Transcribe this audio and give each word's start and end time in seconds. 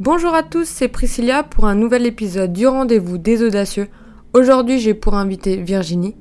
Bonjour 0.00 0.34
à 0.34 0.42
tous, 0.42 0.64
c'est 0.64 0.88
Priscilla 0.88 1.44
pour 1.44 1.66
un 1.66 1.76
nouvel 1.76 2.04
épisode 2.04 2.52
du 2.52 2.66
rendez-vous 2.66 3.16
des 3.16 3.44
audacieux. 3.44 3.86
Aujourd'hui, 4.32 4.80
j'ai 4.80 4.92
pour 4.92 5.14
invité 5.14 5.56
Virginie. 5.56 6.16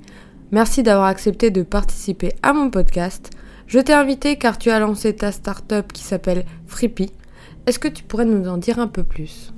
Merci 0.51 0.83
d'avoir 0.83 1.07
accepté 1.07 1.49
de 1.49 1.63
participer 1.63 2.33
à 2.43 2.53
mon 2.53 2.69
podcast. 2.69 3.31
Je 3.65 3.79
t'ai 3.79 3.93
invité 3.93 4.37
car 4.37 4.59
tu 4.59 4.69
as 4.69 4.77
lancé 4.77 5.15
ta 5.15 5.31
start-up 5.31 5.91
qui 5.91 6.03
s'appelle 6.03 6.45
Freepy. 6.67 7.11
Est-ce 7.65 7.79
que 7.79 7.87
tu 7.87 8.03
pourrais 8.03 8.25
nous 8.25 8.47
en 8.47 8.57
dire 8.57 8.77
un 8.77 8.87
peu 8.87 9.03
plus? 9.03 9.51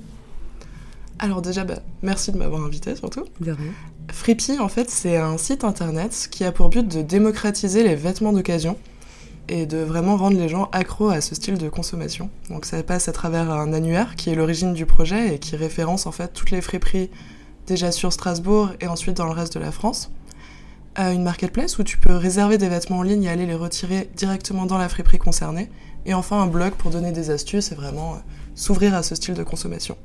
Alors 1.18 1.42
déjà, 1.42 1.64
bah, 1.64 1.80
merci 2.02 2.32
de 2.32 2.38
m'avoir 2.38 2.64
invité 2.64 2.96
surtout. 2.96 3.24
De 3.40 3.52
rien. 3.52 3.72
Freepy, 4.10 4.58
en 4.58 4.68
fait, 4.68 4.88
c'est 4.88 5.18
un 5.18 5.36
site 5.36 5.62
internet 5.62 6.28
qui 6.30 6.42
a 6.44 6.52
pour 6.52 6.70
but 6.70 6.88
de 6.88 7.02
démocratiser 7.02 7.82
les 7.82 7.94
vêtements 7.94 8.32
d'occasion 8.32 8.78
et 9.48 9.66
de 9.66 9.78
vraiment 9.78 10.16
rendre 10.16 10.38
les 10.38 10.48
gens 10.48 10.68
accros 10.72 11.10
à 11.10 11.20
ce 11.20 11.34
style 11.34 11.58
de 11.58 11.68
consommation. 11.68 12.30
Donc 12.50 12.64
ça 12.64 12.82
passe 12.82 13.08
à 13.08 13.12
travers 13.12 13.50
un 13.50 13.72
annuaire 13.72 14.16
qui 14.16 14.30
est 14.30 14.34
l'origine 14.34 14.74
du 14.74 14.86
projet 14.86 15.34
et 15.34 15.38
qui 15.38 15.56
référence 15.56 16.06
en 16.06 16.12
fait 16.12 16.32
toutes 16.32 16.50
les 16.50 16.60
friperies 16.60 17.10
déjà 17.66 17.92
sur 17.92 18.12
Strasbourg 18.12 18.70
et 18.80 18.86
ensuite 18.86 19.16
dans 19.16 19.26
le 19.26 19.32
reste 19.32 19.54
de 19.54 19.60
la 19.60 19.72
France. 19.72 20.10
À 20.94 21.12
une 21.12 21.22
marketplace 21.22 21.78
où 21.78 21.82
tu 21.82 21.98
peux 21.98 22.14
réserver 22.14 22.58
des 22.58 22.68
vêtements 22.68 22.98
en 22.98 23.02
ligne 23.02 23.24
et 23.24 23.28
aller 23.28 23.46
les 23.46 23.54
retirer 23.54 24.08
directement 24.16 24.66
dans 24.66 24.78
la 24.78 24.88
friperie 24.88 25.18
concernée. 25.18 25.68
Et 26.06 26.14
enfin 26.14 26.40
un 26.40 26.46
blog 26.46 26.72
pour 26.72 26.90
donner 26.90 27.12
des 27.12 27.30
astuces 27.30 27.72
et 27.72 27.74
vraiment 27.74 28.14
euh, 28.14 28.18
s'ouvrir 28.54 28.94
à 28.94 29.02
ce 29.02 29.14
style 29.14 29.34
de 29.34 29.42
consommation. 29.42 29.96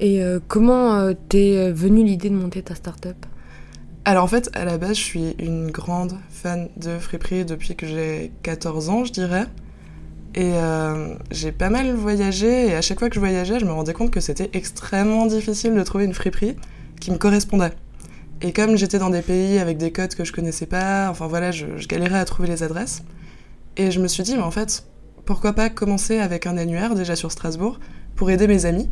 Et 0.00 0.22
euh, 0.22 0.38
comment 0.46 0.94
euh, 0.94 1.14
t'es 1.28 1.72
venue 1.72 2.04
l'idée 2.04 2.28
de 2.28 2.34
monter 2.34 2.62
ta 2.62 2.74
start-up? 2.74 3.16
Alors 4.04 4.24
en 4.24 4.26
fait, 4.26 4.50
à 4.54 4.64
la 4.64 4.78
base, 4.78 4.96
je 4.96 5.02
suis 5.02 5.36
une 5.38 5.70
grande 5.70 6.14
fan 6.28 6.68
de 6.76 6.98
friperie 6.98 7.44
depuis 7.44 7.76
que 7.76 7.86
j'ai 7.86 8.32
14 8.42 8.88
ans, 8.88 9.04
je 9.04 9.12
dirais. 9.12 9.46
Et 10.34 10.52
euh, 10.54 11.14
j'ai 11.30 11.52
pas 11.52 11.68
mal 11.70 11.94
voyagé 11.94 12.68
et 12.68 12.74
à 12.74 12.80
chaque 12.80 12.98
fois 12.98 13.08
que 13.10 13.14
je 13.14 13.20
voyageais, 13.20 13.60
je 13.60 13.64
me 13.64 13.72
rendais 13.72 13.92
compte 13.92 14.10
que 14.10 14.20
c'était 14.20 14.50
extrêmement 14.54 15.26
difficile 15.26 15.74
de 15.74 15.82
trouver 15.82 16.04
une 16.04 16.14
friperie 16.14 16.56
qui 17.00 17.10
me 17.10 17.18
correspondait. 17.18 17.72
Et 18.40 18.52
comme 18.52 18.76
j'étais 18.76 18.98
dans 18.98 19.10
des 19.10 19.22
pays 19.22 19.58
avec 19.58 19.78
des 19.78 19.92
codes 19.92 20.14
que 20.14 20.24
je 20.24 20.32
connaissais 20.32 20.66
pas, 20.66 21.08
enfin 21.10 21.26
voilà, 21.28 21.52
je, 21.52 21.66
je 21.76 21.86
galérais 21.86 22.18
à 22.18 22.24
trouver 22.24 22.48
les 22.48 22.62
adresses. 22.62 23.04
Et 23.76 23.90
je 23.90 24.00
me 24.00 24.08
suis 24.08 24.22
dit, 24.22 24.34
mais 24.34 24.42
en 24.42 24.50
fait, 24.50 24.84
pourquoi 25.26 25.52
pas 25.52 25.70
commencer 25.70 26.18
avec 26.18 26.46
un 26.46 26.56
annuaire 26.56 26.94
déjà 26.94 27.14
sur 27.14 27.30
Strasbourg 27.30 27.78
pour 28.16 28.30
aider 28.30 28.48
mes 28.48 28.66
amis. 28.66 28.88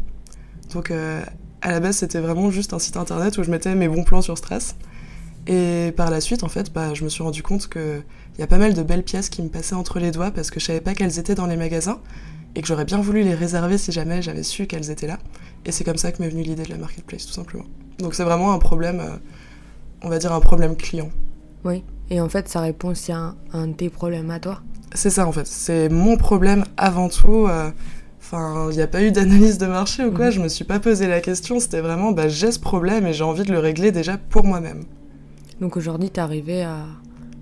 Donc 0.73 0.91
euh, 0.91 1.23
à 1.63 1.73
la 1.73 1.81
base, 1.81 1.97
c'était 1.97 2.21
vraiment 2.21 2.51
juste 2.51 2.75
un 2.75 2.79
site 2.79 2.97
internet 2.97 3.37
où 3.39 3.43
je 3.43 3.51
mettais 3.51 3.75
mes 3.75 3.89
bons 3.89 4.05
plans 4.05 4.23
sur 4.23 4.39
Strass. 4.39 4.77
Et 5.47 5.93
par 5.97 6.11
la 6.11 6.21
suite, 6.21 6.45
en 6.45 6.49
fait, 6.49 6.73
bah, 6.73 6.95
je 6.95 7.03
me 7.05 7.09
suis 7.09 7.23
rendu 7.23 7.43
compte 7.43 7.69
qu'il 7.69 8.03
y 8.39 8.43
a 8.43 8.47
pas 8.47 8.59
mal 8.59 8.75
de 8.75 8.83
belles 8.83 9.03
pièces 9.03 9.29
qui 9.29 9.43
me 9.43 9.49
passaient 9.49 9.75
entre 9.75 9.99
les 9.99 10.11
doigts 10.11 10.31
parce 10.31 10.51
que 10.51 10.61
je 10.61 10.67
savais 10.67 10.81
pas 10.81 10.95
qu'elles 10.95 11.19
étaient 11.19 11.35
dans 11.35 11.47
les 11.47 11.57
magasins 11.57 11.99
et 12.55 12.63
que 12.63 12.69
j'aurais 12.69 12.85
bien 12.85 13.01
voulu 13.01 13.23
les 13.23 13.35
réserver 13.35 13.79
si 13.79 13.91
jamais 13.93 14.23
j'avais 14.23 14.43
su 14.43 14.67
qu'elles 14.67 14.91
étaient 14.91 15.07
là. 15.07 15.19
Et 15.67 15.73
c'est 15.73 15.85
comme 15.85 15.97
ça 15.97 16.13
que 16.13 16.23
m'est 16.23 16.29
venue 16.29 16.43
l'idée 16.43 16.65
de 16.65 16.71
la 16.71 16.77
marketplace, 16.79 17.27
tout 17.27 17.33
simplement. 17.33 17.65
Donc 17.99 18.15
c'est 18.15 18.25
vraiment 18.25 18.53
un 18.53 18.59
problème, 18.59 19.01
euh, 19.01 19.17
on 20.03 20.09
va 20.09 20.19
dire 20.19 20.33
un 20.33 20.41
problème 20.41 20.77
client. 20.77 21.11
Oui. 21.65 21.83
Et 22.11 22.21
en 22.21 22.29
fait, 22.29 22.49
ça 22.49 22.61
répond 22.61 22.89
aussi 22.89 23.13
à 23.13 23.19
un, 23.19 23.37
un 23.53 23.67
de 23.69 23.73
tes 23.75 23.89
problèmes 23.89 24.31
à 24.31 24.41
toi. 24.41 24.61
C'est 24.95 25.11
ça 25.11 25.27
en 25.27 25.33
fait, 25.33 25.47
c'est 25.47 25.89
mon 25.89 26.17
problème 26.17 26.65
avant 26.77 27.09
tout. 27.09 27.47
euh, 27.49 27.71
Enfin, 28.23 28.69
il 28.71 28.77
n'y 28.77 28.83
a 28.83 28.87
pas 28.87 29.03
eu 29.03 29.11
d'analyse 29.13 29.57
de 29.59 29.67
marché 29.67 30.05
ou 30.05 30.13
quoi, 30.13 30.27
Mhm. 30.27 30.31
je 30.33 30.41
me 30.43 30.49
suis 30.49 30.65
pas 30.65 30.79
posé 30.79 31.09
la 31.09 31.21
question, 31.21 31.59
c'était 31.59 31.81
vraiment 31.81 32.13
bah, 32.13 32.29
j'ai 32.29 32.53
ce 32.53 32.59
problème 32.61 33.07
et 33.07 33.13
j'ai 33.15 33.25
envie 33.25 33.43
de 33.45 33.51
le 33.51 33.59
régler 33.59 33.93
déjà 33.93 34.19
pour 34.19 34.45
moi-même. 34.45 34.85
Donc 35.61 35.77
aujourd'hui, 35.77 36.11
t'es 36.11 36.21
arrivé 36.21 36.63
à 36.63 36.85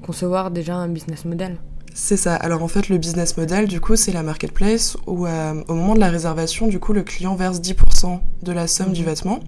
concevoir 0.03 0.51
déjà 0.51 0.75
un 0.77 0.89
business 0.89 1.25
model. 1.25 1.59
C'est 1.95 2.17
ça. 2.17 2.35
Alors 2.37 2.63
en 2.63 2.69
fait, 2.69 2.89
le 2.89 2.99
business 2.99 3.37
model, 3.37 3.67
du 3.67 3.81
coup, 3.81 3.97
c'est 3.97 4.13
la 4.13 4.23
marketplace 4.23 4.97
où 5.07 5.27
euh, 5.27 5.63
au 5.69 5.75
moment 5.75 5.95
de 5.95 6.01
la 6.01 6.09
réservation, 6.11 6.69
du 6.69 6.79
coup, 6.79 6.93
le 6.93 7.03
client 7.03 7.35
verse 7.35 7.61
10% 7.61 8.21
de 8.43 8.53
la 8.53 8.67
somme 8.67 8.93
du 8.93 9.01
Mhm. 9.03 9.07
vêtement. 9.07 9.41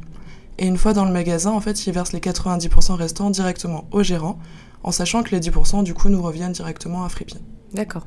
Et 0.59 0.67
une 0.67 0.77
fois 0.77 0.93
dans 0.93 1.05
le 1.05 1.13
magasin, 1.13 1.53
en 1.53 1.61
fait, 1.61 1.87
il 1.87 1.93
verse 1.93 2.13
les 2.13 2.21
90% 2.21 2.95
restants 2.97 3.31
directement 3.31 3.85
au 3.93 4.03
gérant, 4.03 4.39
en 4.83 4.91
sachant 4.93 5.23
que 5.23 5.31
les 5.31 5.41
10% 5.41 5.83
du 5.83 5.95
coup 5.95 6.09
nous 6.09 6.21
reviennent 6.23 6.53
directement 6.53 7.05
à 7.05 7.09
Freepy. 7.09 7.37
D'accord. 7.73 8.07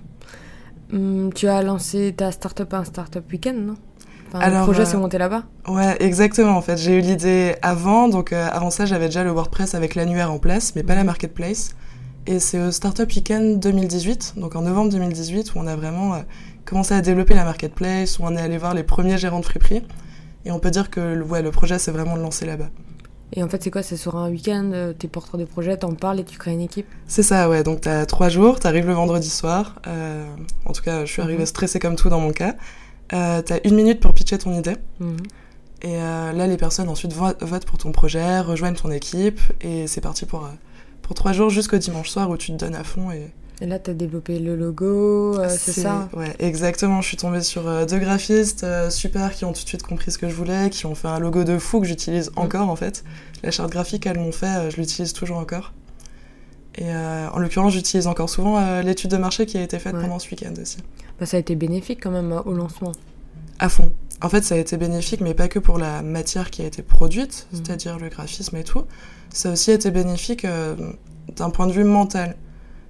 Hum, 0.92 1.32
tu 1.34 1.48
as 1.48 1.64
lancé 1.64 2.14
ta 2.16 2.32
start-up 2.32 2.74
à 2.74 2.80
un 2.80 2.84
start-up 2.84 3.26
week-end, 3.32 3.56
non? 3.56 3.76
Enfin, 4.34 4.40
Le 4.40 4.54
Alors, 4.54 4.64
projet 4.66 4.82
euh, 4.82 4.86
s'est 4.86 4.98
monté 4.98 5.18
là-bas 5.18 5.44
Ouais, 5.68 5.96
exactement. 6.00 6.58
En 6.58 6.62
fait, 6.62 6.78
j'ai 6.78 6.98
eu 6.98 7.02
l'idée 7.02 7.56
avant, 7.62 8.08
donc 8.10 8.34
euh, 8.34 8.48
avant 8.52 8.70
ça, 8.70 8.86
j'avais 8.86 9.06
déjà 9.06 9.24
le 9.24 9.32
WordPress 9.32 9.76
avec 9.76 9.96
l'annuaire 9.96 10.32
en 10.32 10.40
place, 10.40 10.74
mais 10.76 10.84
pas 10.84 10.96
la 10.96 11.04
marketplace. 11.04 11.76
Et 12.26 12.40
c'est 12.40 12.60
au 12.60 12.72
Startup 12.72 13.10
Weekend 13.14 13.60
2018, 13.60 14.34
donc 14.38 14.56
en 14.56 14.62
novembre 14.62 14.92
2018, 14.92 15.56
où 15.56 15.60
on 15.60 15.68
a 15.68 15.76
vraiment 15.76 16.14
euh, 16.16 16.20
commencé 16.66 16.94
à 16.94 17.02
développer 17.02 17.34
la 17.34 17.44
marketplace, 17.44 18.18
où 18.20 18.24
on 18.24 18.36
est 18.36 18.42
allé 18.42 18.58
voir 18.58 18.74
les 18.74 18.84
premiers 18.84 19.18
gérants 19.18 19.40
de 19.42 19.46
friperie. 19.46 19.84
Et 20.46 20.52
on 20.52 20.60
peut 20.60 20.72
dire 20.72 20.90
que 20.90 21.00
le- 21.00 21.24
ouais, 21.24 21.42
le 21.42 21.52
projet 21.52 21.80
s'est 21.80 21.92
vraiment 21.92 22.16
lancé 22.16 22.46
là-bas. 22.46 22.70
Et 23.36 23.42
en 23.44 23.50
fait, 23.50 23.64
c'est 23.64 23.72
quoi? 23.72 23.82
C'est 23.82 23.98
sur 23.98 24.16
un 24.16 24.30
week-end, 24.30 24.94
t'es 25.00 25.08
porteur 25.08 25.40
de 25.40 25.46
projet, 25.46 25.76
t'en 25.76 25.94
parles 25.96 26.20
et 26.20 26.24
tu 26.24 26.38
crées 26.38 26.52
une 26.52 26.62
équipe? 26.62 26.86
C'est 27.08 27.24
ça, 27.24 27.50
ouais. 27.50 27.64
Donc 27.64 27.82
t'as 27.82 28.06
trois 28.06 28.30
jours, 28.30 28.60
t'arrives 28.60 28.86
le 28.86 28.94
vendredi 28.94 29.30
soir. 29.30 29.76
euh, 29.88 30.24
en 30.66 30.72
tout 30.72 30.84
cas, 30.84 31.04
je 31.06 31.12
suis 31.12 31.22
arrivée 31.22 31.40
Mhm. 31.42 31.46
stressée 31.48 31.80
comme 31.80 31.96
tout 31.96 32.10
dans 32.10 32.20
mon 32.20 32.32
cas. 32.32 32.54
Euh, 33.12 33.42
t'as 33.42 33.60
une 33.66 33.76
minute 33.76 34.00
pour 34.00 34.14
pitcher 34.14 34.38
ton 34.38 34.54
idée. 34.58 34.76
Mhm. 35.00 35.18
Et 35.82 35.98
euh, 35.98 36.32
là, 36.32 36.48
les 36.48 36.56
personnes 36.58 36.88
ensuite 36.88 37.12
vo- 37.14 37.34
votent 37.42 37.66
pour 37.66 37.78
ton 37.78 37.92
projet, 37.92 38.40
rejoignent 38.40 38.76
ton 38.78 38.90
équipe, 38.92 39.42
et 39.62 39.86
c'est 39.88 40.00
parti 40.02 40.26
pour, 40.26 40.46
euh, 40.46 40.50
pour 41.02 41.14
trois 41.14 41.34
jours 41.34 41.50
jusqu'au 41.50 41.78
dimanche 41.78 42.10
soir 42.10 42.30
où 42.30 42.38
tu 42.38 42.52
te 42.54 42.58
donnes 42.58 42.76
à 42.76 42.86
fond. 42.86 43.12
Et 43.12 43.32
Et 43.62 43.66
là, 43.68 43.80
t'as 43.80 43.94
développé 43.94 44.40
le 44.40 44.56
logo, 44.56 45.38
euh, 45.38 45.50
c'est 45.50 45.74
ça? 45.74 46.08
Ouais, 46.14 46.34
exactement. 46.40 47.02
Je 47.02 47.08
suis 47.10 47.18
tombée 47.18 47.42
sur 47.42 47.68
euh, 47.68 47.86
deux 47.86 48.00
graphistes 48.00 48.64
euh, 48.64 48.90
super 48.90 49.34
qui 49.34 49.44
ont 49.46 49.52
tout 49.54 49.64
de 49.64 49.68
suite 49.68 49.84
compris 49.84 50.12
ce 50.12 50.18
que 50.18 50.30
je 50.30 50.34
voulais, 50.34 50.70
qui 50.70 50.86
ont 50.86 50.96
fait 50.96 51.10
un 51.10 51.20
logo 51.20 51.44
de 51.44 51.58
fou 51.58 51.82
que 51.82 51.86
j'utilise 51.88 52.30
Mm. 52.32 52.40
encore 52.40 52.70
en 52.70 52.76
fait. 52.78 53.04
La 53.44 53.52
charte 53.52 53.70
graphique, 53.72 54.06
elles 54.08 54.18
m'ont 54.20 54.32
fait, 54.32 54.72
je 54.72 54.78
l'utilise 54.78 55.12
toujours 55.12 55.38
encore. 55.38 55.74
Et 56.76 56.86
euh, 56.86 57.28
en 57.30 57.40
l'occurrence, 57.40 57.74
j'utilise 57.74 58.08
encore 58.08 58.30
souvent 58.30 58.58
euh, 58.58 58.82
l'étude 58.82 59.12
de 59.12 59.18
marché 59.18 59.46
qui 59.46 59.58
a 59.58 59.62
été 59.62 59.78
faite 59.80 59.94
Ouais. 59.94 60.02
pendant 60.02 60.20
ce 60.20 60.30
week-end 60.30 60.54
aussi. 60.62 60.78
Bah, 61.20 61.26
Ça 61.26 61.38
a 61.38 61.40
été 61.40 61.56
bénéfique 61.56 62.00
quand 62.02 62.12
même 62.12 62.32
euh, 62.32 62.42
au 62.42 62.54
lancement. 62.54 62.92
À 63.60 63.70
fond. 63.70 63.94
En 64.22 64.30
fait, 64.30 64.42
ça 64.44 64.56
a 64.56 64.58
été 64.58 64.78
bénéfique, 64.78 65.22
mais 65.22 65.34
pas 65.34 65.48
que 65.48 65.60
pour 65.60 65.78
la 65.78 66.02
matière 66.02 66.50
qui 66.50 66.62
a 66.62 66.66
été 66.66 66.82
produite, 66.82 67.48
Mhm. 67.52 67.60
c'est-à-dire 67.64 68.00
le 68.00 68.10
graphisme 68.10 68.56
et 68.58 68.64
tout. 68.64 68.84
Ça 69.30 69.50
a 69.50 69.52
aussi 69.54 69.72
été 69.72 69.92
bénéfique 69.92 70.46
euh, 70.46 70.76
d'un 71.36 71.50
point 71.50 71.68
de 71.68 71.74
vue 71.74 71.84
mental. 71.84 72.36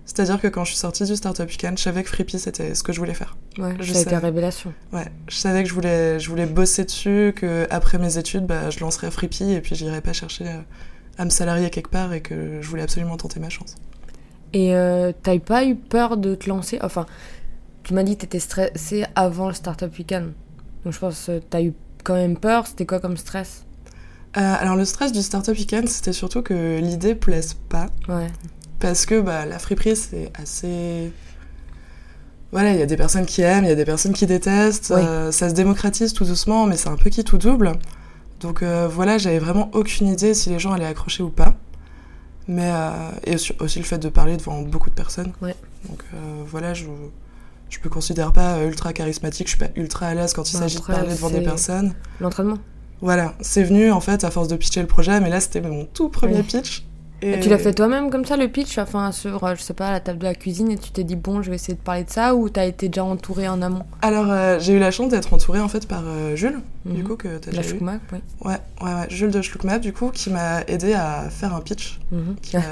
C'est-à-dire 0.05 0.39
que 0.41 0.47
quand 0.47 0.65
je 0.65 0.71
suis 0.71 0.79
sortie 0.79 1.05
du 1.05 1.15
Startup 1.15 1.47
Weekend, 1.49 1.77
je 1.77 1.83
savais 1.83 2.03
que 2.03 2.09
Freepy, 2.09 2.37
c'était 2.37 2.75
ce 2.75 2.83
que 2.83 2.91
je 2.91 2.99
voulais 2.99 3.13
faire. 3.13 3.37
Ouais, 3.57 3.73
Je 3.79 3.93
ça 3.93 3.99
a 3.99 4.01
été 4.01 4.17
révélation. 4.17 4.73
Ouais, 4.91 5.05
je 5.29 5.35
savais 5.37 5.63
que 5.63 5.69
je 5.69 5.73
voulais, 5.73 6.19
je 6.19 6.29
voulais 6.29 6.45
bosser 6.45 6.83
dessus, 6.83 7.33
que 7.35 7.65
après 7.69 7.97
mes 7.99 8.17
études, 8.17 8.45
bah, 8.45 8.69
je 8.69 8.79
lancerais 8.81 9.09
Freepy 9.11 9.51
et 9.53 9.61
puis 9.61 9.75
j'irais 9.75 10.01
pas 10.01 10.11
chercher 10.11 10.43
à 11.17 11.25
me 11.25 11.29
salarier 11.29 11.69
quelque 11.69 11.89
part 11.89 12.13
et 12.13 12.21
que 12.21 12.61
je 12.61 12.67
voulais 12.67 12.83
absolument 12.83 13.17
tenter 13.17 13.39
ma 13.39 13.49
chance. 13.49 13.75
Et 14.53 14.75
euh, 14.75 15.11
t'as 15.23 15.37
pas 15.39 15.65
eu 15.65 15.75
peur 15.75 16.17
de 16.17 16.35
te 16.35 16.47
lancer? 16.49 16.79
Enfin, 16.81 17.05
tu 17.83 17.93
m'as 17.93 18.03
dit 18.03 18.15
que 18.15 18.21
t'étais 18.21 18.39
stressé 18.39 19.05
avant 19.15 19.47
le 19.47 19.53
startup 19.53 19.97
weekend. 19.97 20.33
Donc 20.83 20.93
je 20.93 20.99
pense 20.99 21.25
que 21.25 21.39
t'as 21.39 21.61
eu 21.61 21.73
quand 22.03 22.15
même 22.15 22.37
peur. 22.37 22.67
C'était 22.67 22.85
quoi 22.85 22.99
comme 22.99 23.17
stress? 23.17 23.65
Euh, 24.35 24.55
alors 24.59 24.75
le 24.75 24.85
stress 24.85 25.11
du 25.11 25.21
Startup 25.21 25.55
Weekend, 25.55 25.87
c'était 25.87 26.13
surtout 26.13 26.41
que 26.41 26.79
l'idée 26.79 27.13
plaise 27.13 27.55
pas. 27.69 27.87
Ouais. 28.09 28.31
Parce 28.79 29.05
que 29.05 29.21
bah, 29.21 29.45
la 29.45 29.59
friperie, 29.59 29.95
c'est 29.95 30.31
assez. 30.33 31.11
Voilà, 32.51 32.71
il 32.71 32.79
y 32.79 32.81
a 32.81 32.87
des 32.87 32.97
personnes 32.97 33.25
qui 33.25 33.41
aiment, 33.41 33.63
il 33.63 33.69
y 33.69 33.71
a 33.71 33.75
des 33.75 33.85
personnes 33.85 34.13
qui 34.13 34.25
détestent. 34.25 34.91
Oui. 34.95 35.01
euh, 35.03 35.31
ça 35.31 35.49
se 35.49 35.53
démocratise 35.53 36.13
tout 36.13 36.25
doucement, 36.25 36.65
mais 36.65 36.77
c'est 36.77 36.89
un 36.89 36.95
peu 36.95 37.09
qui 37.11 37.23
tout 37.23 37.37
double. 37.37 37.73
Donc 38.39 38.61
euh, 38.61 38.87
voilà, 38.87 39.17
j'avais 39.17 39.39
vraiment 39.39 39.69
aucune 39.73 40.07
idée 40.07 40.33
si 40.33 40.49
les 40.49 40.59
gens 40.59 40.71
allaient 40.73 40.85
accrocher 40.85 41.23
ou 41.23 41.29
pas. 41.29 41.55
Mais 42.47 42.69
euh, 42.73 42.91
et 43.25 43.35
aussi, 43.35 43.53
aussi 43.59 43.79
le 43.79 43.85
fait 43.85 43.99
de 43.99 44.09
parler 44.09 44.35
devant 44.37 44.61
beaucoup 44.61 44.89
de 44.89 44.95
personnes. 44.95 45.31
Ouais. 45.41 45.55
Donc 45.89 46.03
euh, 46.13 46.17
voilà, 46.45 46.73
je 46.73 46.85
je 47.69 47.79
me 47.83 47.89
considère 47.89 48.31
pas 48.33 48.61
ultra 48.63 48.93
charismatique, 48.93 49.47
je 49.47 49.55
suis 49.55 49.59
pas 49.65 49.71
ultra 49.75 50.07
à 50.07 50.13
l'aise 50.13 50.33
quand 50.33 50.47
il 50.49 50.53
Bah, 50.53 50.59
s'agit 50.59 50.77
de 50.79 50.83
parler 50.83 51.09
devant 51.13 51.29
des 51.29 51.41
personnes. 51.41 51.93
L'entraînement. 52.19 52.57
Voilà, 53.01 53.33
c'est 53.41 53.63
venu 53.63 53.91
en 53.91 53.99
fait 53.99 54.23
à 54.23 54.31
force 54.31 54.47
de 54.47 54.55
pitcher 54.55 54.81
le 54.81 54.87
projet, 54.87 55.19
mais 55.19 55.29
là 55.29 55.39
c'était 55.39 55.59
mon 55.61 55.85
tout 55.85 56.09
premier 56.09 56.43
pitch. 56.43 56.85
Et 57.25 57.39
tu 57.39 57.49
l'as 57.49 57.57
fait 57.57 57.73
toi-même 57.73 58.09
comme 58.09 58.25
ça 58.25 58.37
le 58.37 58.47
pitch, 58.47 58.77
enfin 58.77 59.11
sur, 59.11 59.43
euh, 59.43 59.55
je 59.55 59.61
sais 59.61 59.73
pas, 59.73 59.91
la 59.91 59.99
table 59.99 60.19
de 60.19 60.23
la 60.25 60.35
cuisine 60.35 60.69
et 60.71 60.77
tu 60.77 60.91
t'es 60.91 61.03
dit 61.03 61.15
bon, 61.15 61.41
je 61.41 61.49
vais 61.49 61.55
essayer 61.55 61.73
de 61.75 61.79
parler 61.79 62.03
de 62.03 62.09
ça 62.09 62.35
ou 62.35 62.49
t'as 62.49 62.65
été 62.65 62.89
déjà 62.89 63.03
entouré 63.03 63.47
en 63.47 63.61
amont? 63.61 63.83
Alors, 64.01 64.25
euh, 64.29 64.59
j'ai 64.59 64.73
eu 64.73 64.79
la 64.79 64.91
chance 64.91 65.09
d'être 65.09 65.33
entourée 65.33 65.59
en 65.61 65.67
fait 65.69 65.87
par 65.87 66.03
euh, 66.05 66.35
Jules, 66.35 66.59
du 66.85 67.01
Mhm. 67.01 67.07
coup, 67.07 67.15
que 67.15 67.37
t'as 67.37 67.51
La 67.51 67.61
déjà 67.61 67.75
eu. 67.75 67.79
Oui. 67.81 67.87
Ouais, 68.41 68.51
ouais, 68.81 68.93
ouais, 68.93 69.05
Jules 69.09 69.31
de 69.31 69.41
Schluckmap, 69.41 69.79
du 69.81 69.93
coup, 69.93 70.09
qui 70.11 70.29
m'a 70.29 70.61
aidé 70.67 70.93
à 70.93 71.29
faire 71.29 71.55
un 71.55 71.61
pitch, 71.61 71.99
Mhm. 72.11 72.35
qui 72.41 72.57
m'a 72.57 72.63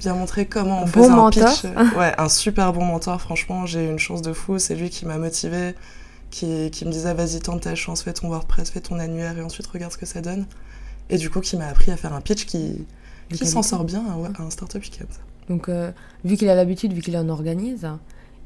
bien 0.00 0.14
montré 0.14 0.46
comment 0.46 0.80
on 0.80 0.82
Un 0.82 0.86
faisait 0.86 1.08
bon 1.08 1.12
un 1.12 1.16
mentor. 1.16 1.52
pitch. 1.52 1.64
Ouais, 1.98 2.12
un 2.18 2.28
super 2.28 2.72
bon 2.72 2.84
mentor, 2.84 3.20
franchement, 3.20 3.66
j'ai 3.66 3.84
eu 3.84 3.90
une 3.90 3.98
chance 3.98 4.22
de 4.22 4.32
fou, 4.32 4.58
c'est 4.58 4.74
lui 4.74 4.90
qui 4.90 5.06
m'a 5.06 5.18
motivé, 5.18 5.74
qui, 6.30 6.70
qui 6.70 6.84
me 6.84 6.90
disait 6.90 7.14
vas-y, 7.14 7.40
tente 7.40 7.62
ta 7.62 7.74
chance, 7.74 8.02
fais 8.02 8.12
ton 8.12 8.28
WordPress, 8.28 8.70
fais 8.70 8.80
ton 8.80 8.98
annuaire 8.98 9.38
et 9.38 9.42
ensuite 9.42 9.66
regarde 9.68 9.92
ce 9.92 9.98
que 9.98 10.06
ça 10.06 10.20
donne. 10.20 10.46
Et 11.08 11.18
du 11.18 11.30
coup, 11.30 11.40
qui 11.40 11.56
m'a 11.56 11.66
appris 11.68 11.92
à 11.92 11.96
faire 11.96 12.12
un 12.12 12.20
pitch 12.20 12.46
qui, 12.46 12.84
qui 13.32 13.46
s'en 13.46 13.62
sort 13.62 13.84
bien 13.84 14.04
à, 14.06 14.42
un 14.42 14.50
startup 14.50 14.82
weekend. 14.82 15.08
Donc, 15.48 15.68
euh, 15.68 15.92
vu 16.24 16.36
qu'il 16.36 16.48
a 16.48 16.54
l'habitude, 16.54 16.92
vu 16.92 17.00
qu'il 17.00 17.16
en 17.16 17.28
organise, 17.28 17.88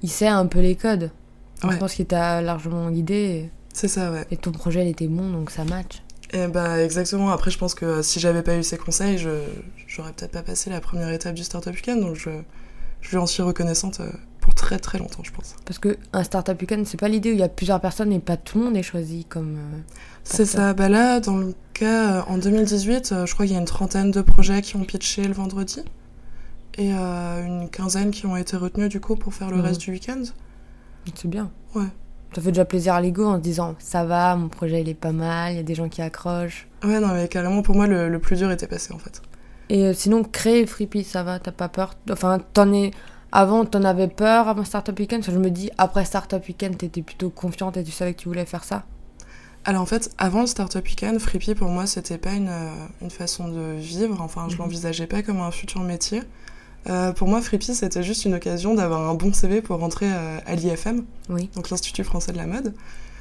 il 0.03 0.11
sait 0.11 0.29
un 0.29 0.47
peu 0.47 0.61
les 0.61 0.77
codes. 0.77 1.11
Ouais. 1.63 1.73
Je 1.73 1.77
pense 1.77 1.95
qu'il 1.95 2.07
t'a 2.07 2.41
largement 2.43 2.91
guidé. 2.91 3.51
C'est 3.73 3.89
ça, 3.89 4.11
ouais. 4.11 4.27
Et 4.31 4.37
ton 4.37 4.53
projet, 4.53 4.85
il 4.85 4.89
était 4.89 5.09
bon, 5.09 5.31
donc 5.31 5.51
ça 5.51 5.65
match. 5.65 6.03
Et 6.33 6.47
bah 6.47 6.83
exactement. 6.83 7.31
Après, 7.31 7.51
je 7.51 7.59
pense 7.59 7.75
que 7.75 8.03
si 8.03 8.21
j'avais 8.21 8.43
pas 8.43 8.57
eu 8.57 8.63
ces 8.63 8.79
conseils, 8.79 9.19
je 9.19 9.31
j'aurais 9.87 10.13
peut-être 10.13 10.31
pas 10.31 10.43
passé 10.43 10.71
la 10.71 10.81
première 10.81 11.11
étape 11.11 11.35
du 11.35 11.43
Startup 11.43 11.75
Weekend. 11.75 12.01
Donc 12.01 12.15
je, 12.15 12.31
je 13.01 13.11
lui 13.11 13.17
en 13.17 13.27
suis 13.27 13.43
reconnaissante 13.43 14.01
euh, 14.01 14.11
pour 14.51 14.55
très 14.55 14.79
très 14.79 14.99
longtemps, 14.99 15.23
je 15.23 15.31
pense. 15.33 15.57
Parce 15.65 15.79
que 15.79 15.97
un 16.13 16.25
Startup 16.25 16.59
Weekend, 16.61 16.87
c'est 16.87 16.99
pas 16.99 17.09
l'idée 17.09 17.31
où 17.31 17.35
il 17.35 17.39
y 17.41 17.43
a 17.43 17.49
plusieurs 17.49 17.81
personnes 17.81 18.13
et 18.13 18.19
pas 18.19 18.37
tout 18.37 18.59
le 18.59 18.65
monde 18.65 18.77
est 18.77 18.83
choisi 18.83 19.25
comme. 19.25 19.57
euh, 19.57 19.79
C'est 20.25 20.45
ça. 20.47 20.75
Bah 20.75 20.89
là, 20.89 21.21
dans 21.21 21.37
le 21.37 21.55
cas, 21.75 22.17
euh, 22.19 22.23
en 22.27 22.39
2018, 22.39 23.13
euh, 23.13 23.27
je 23.27 23.35
crois 23.35 23.47
qu'il 23.47 23.55
y 23.55 23.59
a 23.59 23.61
une 23.61 23.67
trentaine 23.67 24.11
de 24.11 24.21
projets 24.23 24.61
qui 24.63 24.77
ont 24.77 24.85
pitché 24.85 25.25
le 25.25 25.33
vendredi. 25.35 25.83
Et 26.79 26.93
euh, 26.95 27.45
une 27.47 27.69
quinzaine 27.69 28.11
qui 28.11 28.27
ont 28.27 28.37
été 28.37 28.57
retenus 28.57 28.89
du 28.89 29.01
coup 29.01 29.17
pour 29.17 29.35
faire 29.35 29.51
le 29.51 29.57
Mhm. 29.57 29.63
reste 29.63 29.81
du 29.81 29.91
week-end. 29.91 30.23
C'est 31.15 31.29
bien. 31.29 31.51
Ouais. 31.75 31.87
Ça 32.35 32.41
fait 32.41 32.53
déjà 32.53 32.65
plaisir 32.65 32.95
à 32.95 33.01
l'ego 33.01 33.25
en 33.27 33.37
se 33.37 33.41
disant 33.41 33.75
ça 33.81 34.05
va, 34.05 34.37
mon 34.37 34.49
projet 34.49 34.81
il 34.83 34.89
est 34.89 34.95
pas 34.95 35.11
mal, 35.13 35.53
il 35.53 35.57
y 35.57 35.59
a 35.59 35.65
des 35.65 35.75
gens 35.75 35.89
qui 35.89 36.01
accrochent. 36.01 36.69
Ouais, 36.85 37.01
non, 37.01 37.09
mais 37.09 37.27
carrément, 37.27 37.63
pour 37.63 37.75
moi, 37.75 37.87
le, 37.89 38.09
le 38.09 38.19
plus 38.21 38.37
dur 38.37 38.51
était 38.53 38.69
passé 38.69 38.93
en 38.95 38.99
fait. 38.99 39.21
Et 39.69 39.85
euh, 39.87 39.93
sinon, 39.95 40.23
créer 40.23 40.65
Freepy, 40.67 41.03
ça 41.05 41.23
va, 41.25 41.39
t'as 41.41 41.51
pas 41.53 41.69
peur? 41.69 41.95
Enfin, 42.11 42.39
t'en 42.55 42.73
es. 42.73 42.93
Avant, 43.33 43.65
t'en 43.65 43.85
avais 43.85 44.09
peur 44.09 44.49
avant 44.49 44.65
Startup 44.65 44.99
Weekend 44.99 45.25
Je 45.25 45.31
me 45.39 45.51
dis, 45.51 45.71
après 45.79 46.05
Startup 46.05 46.43
Weekend, 46.47 46.77
t'étais 46.77 47.03
plutôt 47.03 47.31
confiante 47.31 47.77
et 47.77 47.85
tu 47.85 47.93
savais 47.93 48.15
que 48.15 48.21
tu 48.21 48.29
voulais 48.29 48.45
faire 48.47 48.65
ça 48.65 48.85
Alors 49.65 49.83
en 49.83 49.87
fait, 49.87 50.11
avant 50.19 50.41
le 50.41 50.47
Startup 50.47 50.85
Weekend, 50.85 51.19
Freepy 51.21 51.55
pour 51.55 51.69
moi 51.69 51.87
c'était 51.87 52.19
pas 52.19 52.33
une, 52.33 52.49
euh, 52.49 52.71
une 53.03 53.11
façon 53.11 53.49
de 53.49 53.75
vivre, 53.79 54.21
enfin 54.21 54.47
je 54.49 54.55
Mhm. 54.55 54.63
l'envisageais 54.63 55.07
pas 55.07 55.23
comme 55.23 55.41
un 55.41 55.51
futur 55.53 55.81
métier. 55.83 56.23
Euh, 56.89 57.13
pour 57.13 57.29
moi, 57.29 57.43
Freepy 57.43 57.75
c'était 57.75 58.03
juste 58.03 58.25
une 58.25 58.35
occasion 58.35 58.75
d'avoir 58.75 59.09
un 59.09 59.15
bon 59.15 59.33
CV 59.35 59.61
pour 59.61 59.79
rentrer 59.79 60.07
euh, 60.11 60.39
à 60.47 60.55
l'IFM, 60.57 61.05
Oui. 61.29 61.51
donc 61.55 61.69
l'Institut 61.71 62.05
français 62.05 62.33
de 62.33 62.39
la 62.39 62.47
mode. 62.47 62.75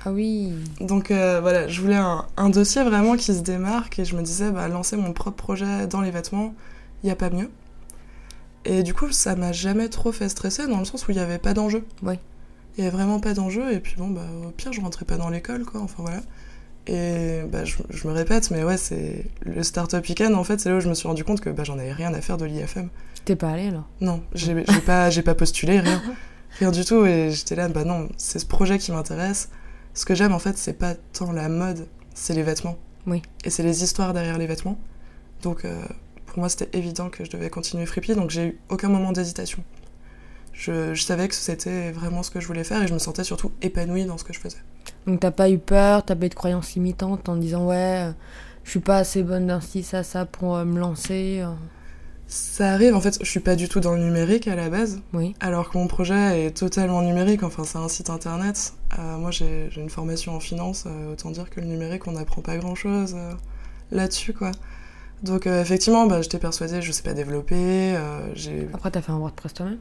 Ah 0.06 0.12
oui. 0.14 0.54
Donc 0.80 1.12
euh, 1.12 1.40
voilà, 1.42 1.68
je 1.68 1.82
voulais 1.82 1.98
un, 1.98 2.26
un 2.38 2.50
dossier 2.50 2.84
vraiment 2.84 3.18
qui 3.18 3.34
se 3.34 3.42
démarque 3.42 4.00
et 4.00 4.06
je 4.06 4.16
me 4.16 4.22
disais, 4.24 4.50
bah, 4.50 4.70
lancer 4.70 4.96
mon 4.96 5.12
propre 5.12 5.36
projet 5.36 5.88
dans 5.88 6.00
les 6.00 6.10
vêtements, 6.10 6.56
il 7.04 7.08
n'y 7.08 7.12
a 7.12 7.16
pas 7.18 7.30
mieux. 7.30 7.50
Et 8.66 8.84
du 8.84 8.94
coup, 8.94 9.12
ça 9.12 9.36
m'a 9.36 9.52
jamais 9.52 9.90
trop 9.90 10.12
fait 10.12 10.30
stresser 10.30 10.68
dans 10.68 10.80
le 10.80 10.86
sens 10.86 11.08
où 11.08 11.12
il 11.12 11.16
n'y 11.16 11.24
avait 11.24 11.38
pas 11.38 11.54
d'enjeu. 11.54 11.86
Il 12.04 12.10
n'y 12.78 12.88
avait 12.88 12.90
vraiment 12.96 13.20
pas 13.20 13.34
d'enjeu 13.34 13.74
et 13.74 13.80
puis 13.80 13.96
bon, 13.98 14.10
bah, 14.10 14.22
au 14.48 14.52
pire, 14.52 14.74
je 14.74 14.82
rentrais 14.82 15.06
pas 15.06 15.18
dans 15.18 15.30
l'école, 15.30 15.66
quoi. 15.66 15.82
Enfin 15.82 16.04
voilà. 16.04 16.22
Et 16.88 17.42
bah, 17.52 17.66
je, 17.66 17.78
je 17.90 18.08
me 18.08 18.14
répète, 18.14 18.52
mais 18.52 18.64
ouais, 18.64 18.78
c'est 18.78 19.26
le 19.42 19.64
Startup 19.64 20.06
Weekend, 20.08 20.34
en 20.34 20.44
fait, 20.44 20.60
c'est 20.60 20.70
là 20.70 20.78
où 20.78 20.80
je 20.80 20.90
me 20.90 20.94
suis 20.94 21.08
rendu 21.08 21.24
compte 21.24 21.42
que 21.42 21.50
bah, 21.50 21.64
j'en 21.64 21.78
avais 21.78 21.92
rien 21.92 22.14
à 22.14 22.22
faire 22.22 22.38
de 22.38 22.46
l'IFM. 22.46 22.90
T'es 23.26 23.36
pas 23.36 23.50
allé 23.52 23.68
alors? 23.68 23.88
Non, 24.02 24.24
j'ai 24.34 24.64
pas, 24.86 25.10
j'ai 25.10 25.22
pas 25.22 25.36
postulé, 25.36 25.80
rien. 25.80 26.02
Rien 26.58 26.72
du 26.72 26.84
tout. 26.84 27.06
Et 27.06 27.32
j'étais 27.32 27.56
là, 27.56 27.68
bah 27.70 27.84
non, 27.84 28.10
c'est 28.18 28.40
ce 28.40 28.46
projet 28.46 28.80
qui 28.80 28.92
m'intéresse. 28.92 29.50
Ce 29.94 30.06
que 30.06 30.16
j'aime, 30.16 30.34
en 30.34 30.40
fait, 30.40 30.58
c'est 30.58 30.74
pas 30.74 30.96
tant 30.96 31.32
la 31.32 31.48
mode, 31.48 31.88
c'est 32.14 32.34
les 32.34 32.44
vêtements. 32.44 32.78
Oui. 33.06 33.22
Et 33.44 33.50
c'est 33.50 33.64
les 33.64 33.84
histoires 33.84 34.14
derrière 34.14 34.38
les 34.38 34.48
vêtements. 34.48 34.80
Donc, 35.44 35.64
euh, 35.64 35.82
pour 36.30 36.40
moi, 36.40 36.50
c'était 36.50 36.78
évident 36.78 37.10
que 37.10 37.26
je 37.26 37.30
devais 37.32 37.50
continuer 37.50 37.86
Freepy, 37.86 38.16
donc 38.16 38.30
j'ai 38.30 38.46
eu 38.48 38.60
aucun 38.70 38.90
moment 38.90 39.12
d'hésitation. 39.12 39.64
Je, 40.54 40.94
je 40.94 41.04
savais 41.04 41.28
que 41.28 41.36
c'était 41.36 41.92
vraiment 41.92 42.22
ce 42.24 42.32
que 42.32 42.40
je 42.40 42.48
voulais 42.48 42.64
faire 42.66 42.84
et 42.84 42.88
je 42.88 42.94
me 42.94 43.00
sentais 43.00 43.24
surtout 43.24 43.52
épanouie 43.62 44.06
dans 44.06 44.18
ce 44.18 44.24
que 44.24 44.34
je 44.34 44.40
faisais. 44.40 44.58
Donc 45.08 45.22
t'as 45.22 45.32
pas 45.32 45.50
eu 45.50 45.58
peur, 45.58 46.04
t'as 46.04 46.16
pas 46.16 46.26
eu 46.26 46.30
de 46.30 46.34
croyances 46.36 46.74
limitantes 46.76 47.30
en 47.30 47.38
disant 47.38 47.66
ouais, 47.68 48.08
euh, 48.10 48.12
je 48.64 48.72
suis 48.72 48.80
pas 48.80 48.98
assez 48.98 49.24
bonne 49.24 49.48
dans 49.48 49.62
ci, 49.62 49.84
ça, 49.84 50.04
ça 50.04 50.26
pour 50.26 50.58
euh, 50.58 50.66
me 50.66 50.80
lancer. 50.80 51.40
euh. 51.42 51.54
Ça 52.28 52.74
arrive, 52.74 52.94
en 52.94 53.02
fait, 53.02 53.18
je 53.24 53.30
suis 53.30 53.40
pas 53.40 53.56
du 53.56 53.68
tout 53.70 53.80
dans 53.80 53.94
le 53.94 54.04
numérique 54.04 54.48
à 54.48 54.56
la 54.56 54.70
base. 54.70 55.02
Oui. 55.14 55.34
Alors 55.40 55.70
que 55.72 55.78
mon 55.78 55.88
projet 55.88 56.46
est 56.46 56.52
totalement 56.52 57.02
numérique, 57.02 57.42
enfin 57.42 57.64
c'est 57.64 57.78
un 57.80 57.88
site 57.88 58.10
internet. 58.10 58.74
Euh, 59.00 59.18
moi 59.18 59.32
j'ai 59.32 59.70
une 59.78 59.90
formation 59.90 60.36
en 60.36 60.40
finance, 60.40 60.84
euh, 60.86 61.14
autant 61.14 61.32
dire 61.32 61.50
que 61.50 61.60
le 61.62 61.68
numérique 61.68 62.06
on 62.08 62.12
n'apprend 62.12 62.42
pas 62.42 62.58
grand 62.58 62.76
chose 62.76 63.16
là-dessus 63.92 64.34
quoi. 64.34 64.52
Donc 65.24 65.48
euh, 65.48 65.62
effectivement 65.62 66.06
bah, 66.08 66.22
j'étais 66.22 66.40
persuadée, 66.40 66.82
je 66.82 66.92
sais 66.92 67.04
pas 67.04 67.14
développer, 67.14 67.96
euh, 67.96 68.34
j'ai 68.36 68.68
Après 68.74 68.90
t'as 68.92 69.02
fait 69.02 69.12
un 69.12 69.18
WordPress 69.18 69.54
toi-même 69.54 69.80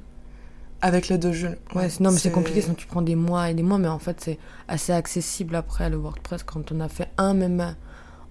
avec 0.80 1.08
l'aide 1.08 1.20
de 1.20 1.32
Jules. 1.32 1.58
Ouais, 1.74 1.88
non 2.00 2.12
mais 2.12 2.18
c'est 2.18 2.30
compliqué, 2.30 2.60
sinon 2.60 2.74
tu 2.74 2.86
prends 2.86 3.02
des 3.02 3.16
mois 3.16 3.50
et 3.50 3.54
des 3.54 3.62
mois, 3.64 3.78
mais 3.78 3.88
en 3.88 3.98
fait 3.98 4.20
c'est 4.20 4.38
assez 4.68 4.92
accessible 4.92 5.54
après 5.56 5.90
le 5.90 5.96
WordPress 5.96 6.42
quand 6.44 6.70
on 6.72 6.80
a 6.80 6.88
fait 6.88 7.08
un 7.18 7.34
même 7.34 7.74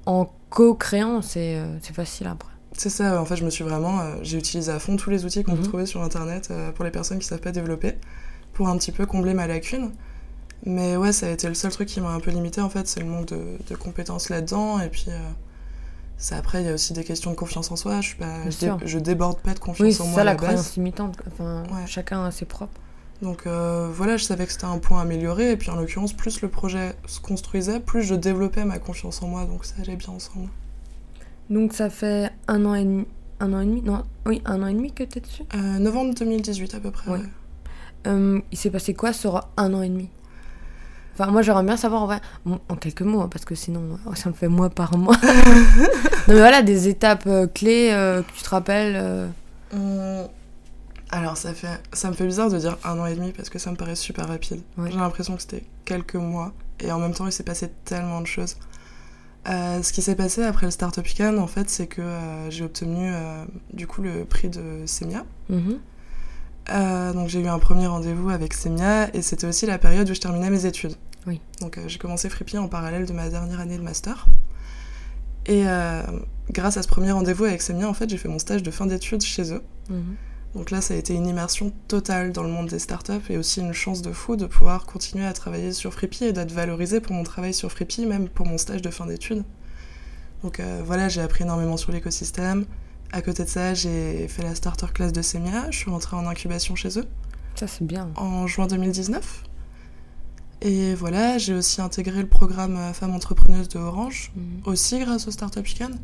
en 0.05 0.29
co-créant, 0.49 1.21
c'est 1.21 1.55
euh, 1.57 1.77
c'est 1.81 1.93
facile 1.93 2.27
après. 2.27 2.49
C'est 2.73 2.89
ça, 2.89 3.21
en 3.21 3.25
fait 3.25 3.35
je 3.37 3.43
me 3.45 3.49
suis 3.49 3.63
vraiment, 3.63 3.99
euh, 3.99 4.15
j'ai 4.21 4.37
utilisé 4.37 4.71
à 4.71 4.79
fond 4.79 4.95
tous 4.97 5.09
les 5.09 5.25
outils 5.25 5.43
qu'on 5.43 5.53
Mhm. 5.53 5.57
peut 5.59 5.63
trouver 5.67 5.85
sur 5.85 6.01
internet 6.03 6.51
pour 6.75 6.85
les 6.85 6.91
personnes 6.91 7.19
qui 7.19 7.25
savent 7.27 7.39
pas 7.41 7.51
développer, 7.51 7.95
pour 8.53 8.67
un 8.69 8.77
petit 8.77 8.91
peu 8.91 9.05
combler 9.05 9.33
ma 9.33 9.47
lacune. 9.47 9.91
Mais 10.65 10.97
ouais, 10.97 11.11
ça 11.11 11.27
a 11.27 11.29
été 11.29 11.47
le 11.47 11.53
seul 11.53 11.71
truc 11.71 11.87
qui 11.87 12.01
m'a 12.01 12.09
un 12.09 12.19
peu 12.19 12.31
limité 12.31 12.61
en 12.61 12.69
fait, 12.69 12.87
c'est 12.87 12.99
le 12.99 13.05
manque 13.05 13.27
de, 13.27 13.57
de 13.69 13.75
compétences 13.75 14.29
là-dedans. 14.29 14.79
Et 14.79 14.89
puis 14.89 15.05
après, 16.31 16.61
il 16.61 16.65
y 16.65 16.69
a 16.69 16.73
aussi 16.73 16.93
des 16.93 17.03
questions 17.03 17.31
de 17.31 17.35
confiance 17.35 17.71
en 17.71 17.75
soi. 17.75 18.01
Je, 18.01 18.07
suis 18.09 18.17
pas, 18.17 18.43
je, 18.45 18.49
dé- 18.49 18.65
sûr. 18.65 18.79
je 18.83 18.99
déborde 18.99 19.39
pas 19.39 19.53
de 19.53 19.59
confiance 19.59 19.93
c'est 19.93 20.01
en 20.01 20.07
moi 20.07 20.15
ça 20.15 20.21
à 20.21 20.23
la 20.23 20.31
la 20.31 20.37
croyance 20.37 20.75
limitante. 20.75 21.17
Enfin, 21.27 21.63
Ouais. 21.71 21.85
chacun 21.85 22.23
a 22.25 22.31
ses 22.31 22.45
propres. 22.45 22.79
Donc 23.21 23.47
euh, 23.47 23.89
voilà, 23.91 24.17
je 24.17 24.23
savais 24.23 24.45
que 24.45 24.51
c'était 24.51 24.65
un 24.65 24.77
point 24.79 24.99
à 24.99 25.01
améliorer. 25.03 25.51
Et 25.51 25.57
puis 25.57 25.69
en 25.69 25.75
l'occurrence, 25.75 26.13
plus 26.13 26.41
le 26.41 26.49
projet 26.49 26.93
se 27.07 27.19
construisait, 27.19 27.79
plus 27.79 28.03
je 28.03 28.15
développais 28.15 28.65
ma 28.65 28.79
confiance 28.79 29.21
en 29.23 29.27
moi. 29.27 29.45
Donc 29.45 29.65
ça 29.65 29.75
allait 29.81 29.95
bien 29.95 30.13
ensemble. 30.13 30.49
Donc 31.49 31.73
ça 31.73 31.89
fait 31.89 32.29
un 32.47 32.65
an 32.65 32.75
et 32.75 32.83
demi, 32.83 33.05
un 33.39 33.53
an 33.53 33.61
et 33.61 33.65
demi, 33.65 33.81
non, 33.81 34.03
oui, 34.25 34.41
un 34.45 34.61
an 34.63 34.67
et 34.67 34.73
demi 34.73 34.91
que 34.91 35.03
t'es 35.03 35.19
dessus? 35.21 35.43
Euh, 35.55 35.79
novembre 35.79 36.13
2018 36.15 36.75
à 36.75 36.79
peu 36.79 36.91
près. 36.91 37.09
Ouais. 37.11 37.19
ouais. 37.19 37.25
Euh, 38.07 38.39
il 38.51 38.57
s'est 38.57 38.69
passé 38.69 38.93
quoi 38.93 39.13
sur 39.13 39.47
un 39.57 39.73
an 39.73 39.81
et 39.81 39.89
demi? 39.89 40.09
Enfin, 41.19 41.31
moi 41.31 41.41
j'aimerais 41.41 41.63
bien 41.63 41.77
savoir 41.77 42.19
bon, 42.45 42.59
en 42.69 42.75
quelques 42.75 43.01
mots, 43.01 43.21
hein, 43.21 43.29
parce 43.31 43.43
que 43.45 43.55
sinon 43.55 43.97
euh, 44.07 44.13
ça 44.15 44.29
me 44.29 44.35
fait 44.35 44.47
mois 44.47 44.69
par 44.69 44.97
mois. 44.97 45.15
non 45.23 45.87
mais 46.27 46.35
voilà, 46.35 46.61
des 46.61 46.87
étapes 46.87 47.23
euh, 47.27 47.47
clés 47.47 47.89
euh, 47.91 48.21
que 48.21 48.31
tu 48.33 48.43
te 48.43 48.49
rappelles. 48.49 48.95
euh, 48.97 49.27
Hum, 49.73 50.27
Alors 51.09 51.35
ça 51.37 51.53
fait, 51.53 51.81
ça 51.91 52.09
me 52.09 52.13
fait 52.13 52.25
bizarre 52.25 52.49
de 52.49 52.57
dire 52.57 52.77
un 52.83 52.99
an 52.99 53.05
et 53.07 53.15
demi 53.15 53.31
parce 53.31 53.49
que 53.49 53.59
ça 53.59 53.71
me 53.71 53.75
paraît 53.75 53.95
super 53.95 54.27
rapide. 54.27 54.61
Ouais. 54.77 54.91
J'ai 54.91 54.97
l'impression 54.97 55.35
que 55.35 55.41
c'était 55.41 55.63
quelques 55.85 56.15
mois 56.15 56.53
et 56.79 56.91
en 56.91 56.99
même 56.99 57.13
temps 57.13 57.25
il 57.25 57.31
s'est 57.31 57.43
passé 57.43 57.69
tellement 57.85 58.21
de 58.21 58.27
choses. 58.27 58.55
Ce 59.45 59.91
qui 59.93 60.01
s'est 60.01 60.15
passé 60.15 60.43
après 60.43 60.65
le 60.67 60.71
Startup 60.71 61.03
Weekend 61.05 61.39
en 61.39 61.47
fait 61.47 61.69
c'est 61.69 61.87
que 61.87 62.01
j'ai 62.49 62.65
obtenu 62.65 63.09
du 63.73 63.87
coup 63.87 64.01
le 64.01 64.25
prix 64.25 64.49
de 64.49 64.83
Semia. 64.85 65.23
mhm. 65.49 65.79
Euh, 66.69 67.13
donc 67.13 67.29
j'ai 67.29 67.39
eu 67.39 67.47
un 67.47 67.59
premier 67.59 67.87
rendez-vous 67.87 68.29
avec 68.29 68.53
Semia 68.53 69.07
et 69.15 69.21
c'était 69.21 69.47
aussi 69.47 69.65
la 69.65 69.77
période 69.77 70.09
où 70.09 70.13
je 70.13 70.19
terminais 70.19 70.49
mes 70.49 70.65
études. 70.65 70.95
Oui. 71.27 71.41
Donc 71.61 71.77
euh, 71.77 71.87
j'ai 71.87 71.99
commencé 71.99 72.29
Freepy 72.29 72.57
en 72.57 72.67
parallèle 72.67 73.05
de 73.05 73.13
ma 73.13 73.29
dernière 73.29 73.59
année 73.59 73.77
de 73.77 73.83
master. 73.83 74.27
Et 75.45 75.63
euh, 75.67 76.01
grâce 76.51 76.77
à 76.77 76.83
ce 76.83 76.87
premier 76.87 77.11
rendez-vous 77.11 77.45
avec 77.45 77.61
Semia, 77.61 77.87
en 77.87 77.93
fait, 77.93 78.09
j'ai 78.09 78.17
fait 78.17 78.27
mon 78.27 78.39
stage 78.39 78.63
de 78.63 78.71
fin 78.71 78.85
d'études 78.85 79.21
chez 79.21 79.53
eux. 79.53 79.63
Mhm. 79.89 80.15
Donc 80.55 80.71
là, 80.71 80.81
ça 80.81 80.93
a 80.93 80.97
été 80.97 81.13
une 81.13 81.27
immersion 81.27 81.71
totale 81.87 82.31
dans 82.31 82.41
le 82.43 82.49
monde 82.49 82.67
des 82.67 82.79
startups 82.79 83.13
et 83.29 83.37
aussi 83.37 83.59
une 83.61 83.73
chance 83.73 84.01
de 84.01 84.11
fou 84.11 84.35
de 84.37 84.45
pouvoir 84.45 84.85
continuer 84.85 85.25
à 85.25 85.33
travailler 85.33 85.71
sur 85.71 85.93
Freepy 85.93 86.25
et 86.25 86.33
d'être 86.33 86.51
valorisé 86.51 86.99
pour 86.99 87.13
mon 87.13 87.23
travail 87.23 87.53
sur 87.53 87.71
Freepy, 87.71 88.05
même 88.05 88.27
pour 88.27 88.45
mon 88.45 88.57
stage 88.57 88.81
de 88.81 88.89
fin 88.89 89.05
d'études. 89.05 89.43
Donc 90.43 90.59
euh, 90.59 90.81
voilà, 90.85 91.09
j'ai 91.09 91.21
appris 91.21 91.43
énormément 91.43 91.77
sur 91.77 91.91
l'écosystème. 91.91 92.65
À 93.11 93.21
côté 93.21 93.43
de 93.43 93.49
ça, 93.49 93.73
j'ai 93.73 94.27
fait 94.27 94.43
la 94.43 94.55
starter 94.55 94.87
class 94.93 95.13
de 95.13 95.21
Semia. 95.21 95.69
Je 95.71 95.77
suis 95.77 95.89
rentrée 95.91 96.15
en 96.17 96.25
incubation 96.27 96.75
chez 96.75 96.97
eux 96.99 97.05
Ça 97.55 97.67
c'est 97.67 97.85
bien. 97.85 98.09
en 98.15 98.47
juin 98.47 98.67
2019. 98.67 99.43
Et 100.61 100.95
voilà, 100.95 101.37
j'ai 101.37 101.53
aussi 101.53 101.81
intégré 101.81 102.19
le 102.21 102.27
programme 102.27 102.77
euh, 102.77 102.93
Femmes 102.93 103.13
entrepreneuses 103.13 103.69
de 103.69 103.77
Orange, 103.79 104.31
Mhm. 104.35 104.43
aussi 104.65 104.99
grâce 104.99 105.27
au 105.27 105.31
Startup 105.31 105.63
Weekend. 105.63 105.95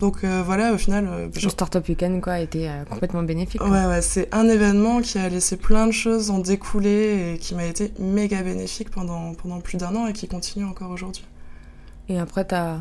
Donc 0.00 0.22
euh, 0.24 0.42
voilà, 0.44 0.72
au 0.72 0.78
final, 0.78 1.06
euh, 1.08 1.28
Le 1.34 1.48
Startup 1.50 1.86
Weekend 1.88 2.20
quoi 2.20 2.34
a 2.34 2.40
été 2.40 2.68
euh, 2.68 2.84
complètement 2.84 3.22
bénéfique. 3.22 3.60
quoi. 3.60 3.70
Ouais, 3.70 3.86
ouais, 3.86 4.02
c'est 4.02 4.28
un 4.34 4.48
événement 4.48 5.00
qui 5.00 5.18
a 5.18 5.28
laissé 5.28 5.56
plein 5.56 5.86
de 5.86 5.92
choses 5.92 6.30
en 6.30 6.38
découler 6.40 7.34
et 7.34 7.38
qui 7.38 7.54
m'a 7.54 7.64
été 7.64 7.92
méga 7.98 8.42
bénéfique 8.42 8.90
pendant, 8.90 9.34
pendant 9.34 9.60
plus 9.60 9.76
d'un 9.78 9.94
an 9.96 10.06
et 10.06 10.12
qui 10.12 10.28
continue 10.28 10.64
encore 10.64 10.90
aujourd'hui. 10.90 11.24
Et 12.08 12.18
après 12.18 12.44
t'as 12.44 12.78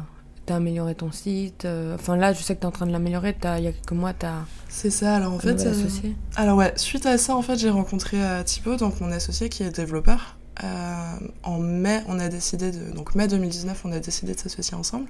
as 0.49 0.55
amélioré 0.55 0.93
ton 0.95 1.11
site. 1.11 1.65
Enfin 1.95 2.17
là, 2.17 2.33
je 2.33 2.41
sais 2.43 2.53
que 2.55 2.59
t'es 2.61 2.65
en 2.65 2.71
train 2.71 2.85
de 2.85 2.91
l'améliorer. 2.91 3.35
Il 3.57 3.63
y 3.63 3.67
a 3.67 3.71
quelques 3.71 3.91
mois, 3.93 4.11
t'as 4.13 4.41
C'est 4.67 4.89
ça, 4.89 5.15
alors 5.15 5.33
en 5.33 5.39
fait. 5.39 5.65
associé. 5.65 6.15
alors 6.35 6.57
ouais, 6.57 6.73
suite 6.75 7.05
à 7.05 7.17
ça, 7.17 7.33
en 7.35 7.41
fait, 7.41 7.55
j'ai 7.57 7.69
rencontré 7.69 8.17
Thibaut, 8.43 8.75
donc 8.75 8.99
mon 8.99 9.11
associé 9.11 9.47
qui 9.49 9.63
est 9.63 9.69
développeur. 9.71 10.35
Euh, 10.63 11.13
en 11.43 11.57
mai, 11.59 12.01
on 12.07 12.19
a 12.19 12.29
décidé 12.29 12.71
de. 12.71 12.91
Donc 12.91 13.15
mai 13.15 13.27
2019, 13.27 13.81
on 13.85 13.91
a 13.91 13.99
décidé 13.99 14.33
de 14.35 14.39
s'associer 14.39 14.75
ensemble. 14.75 15.07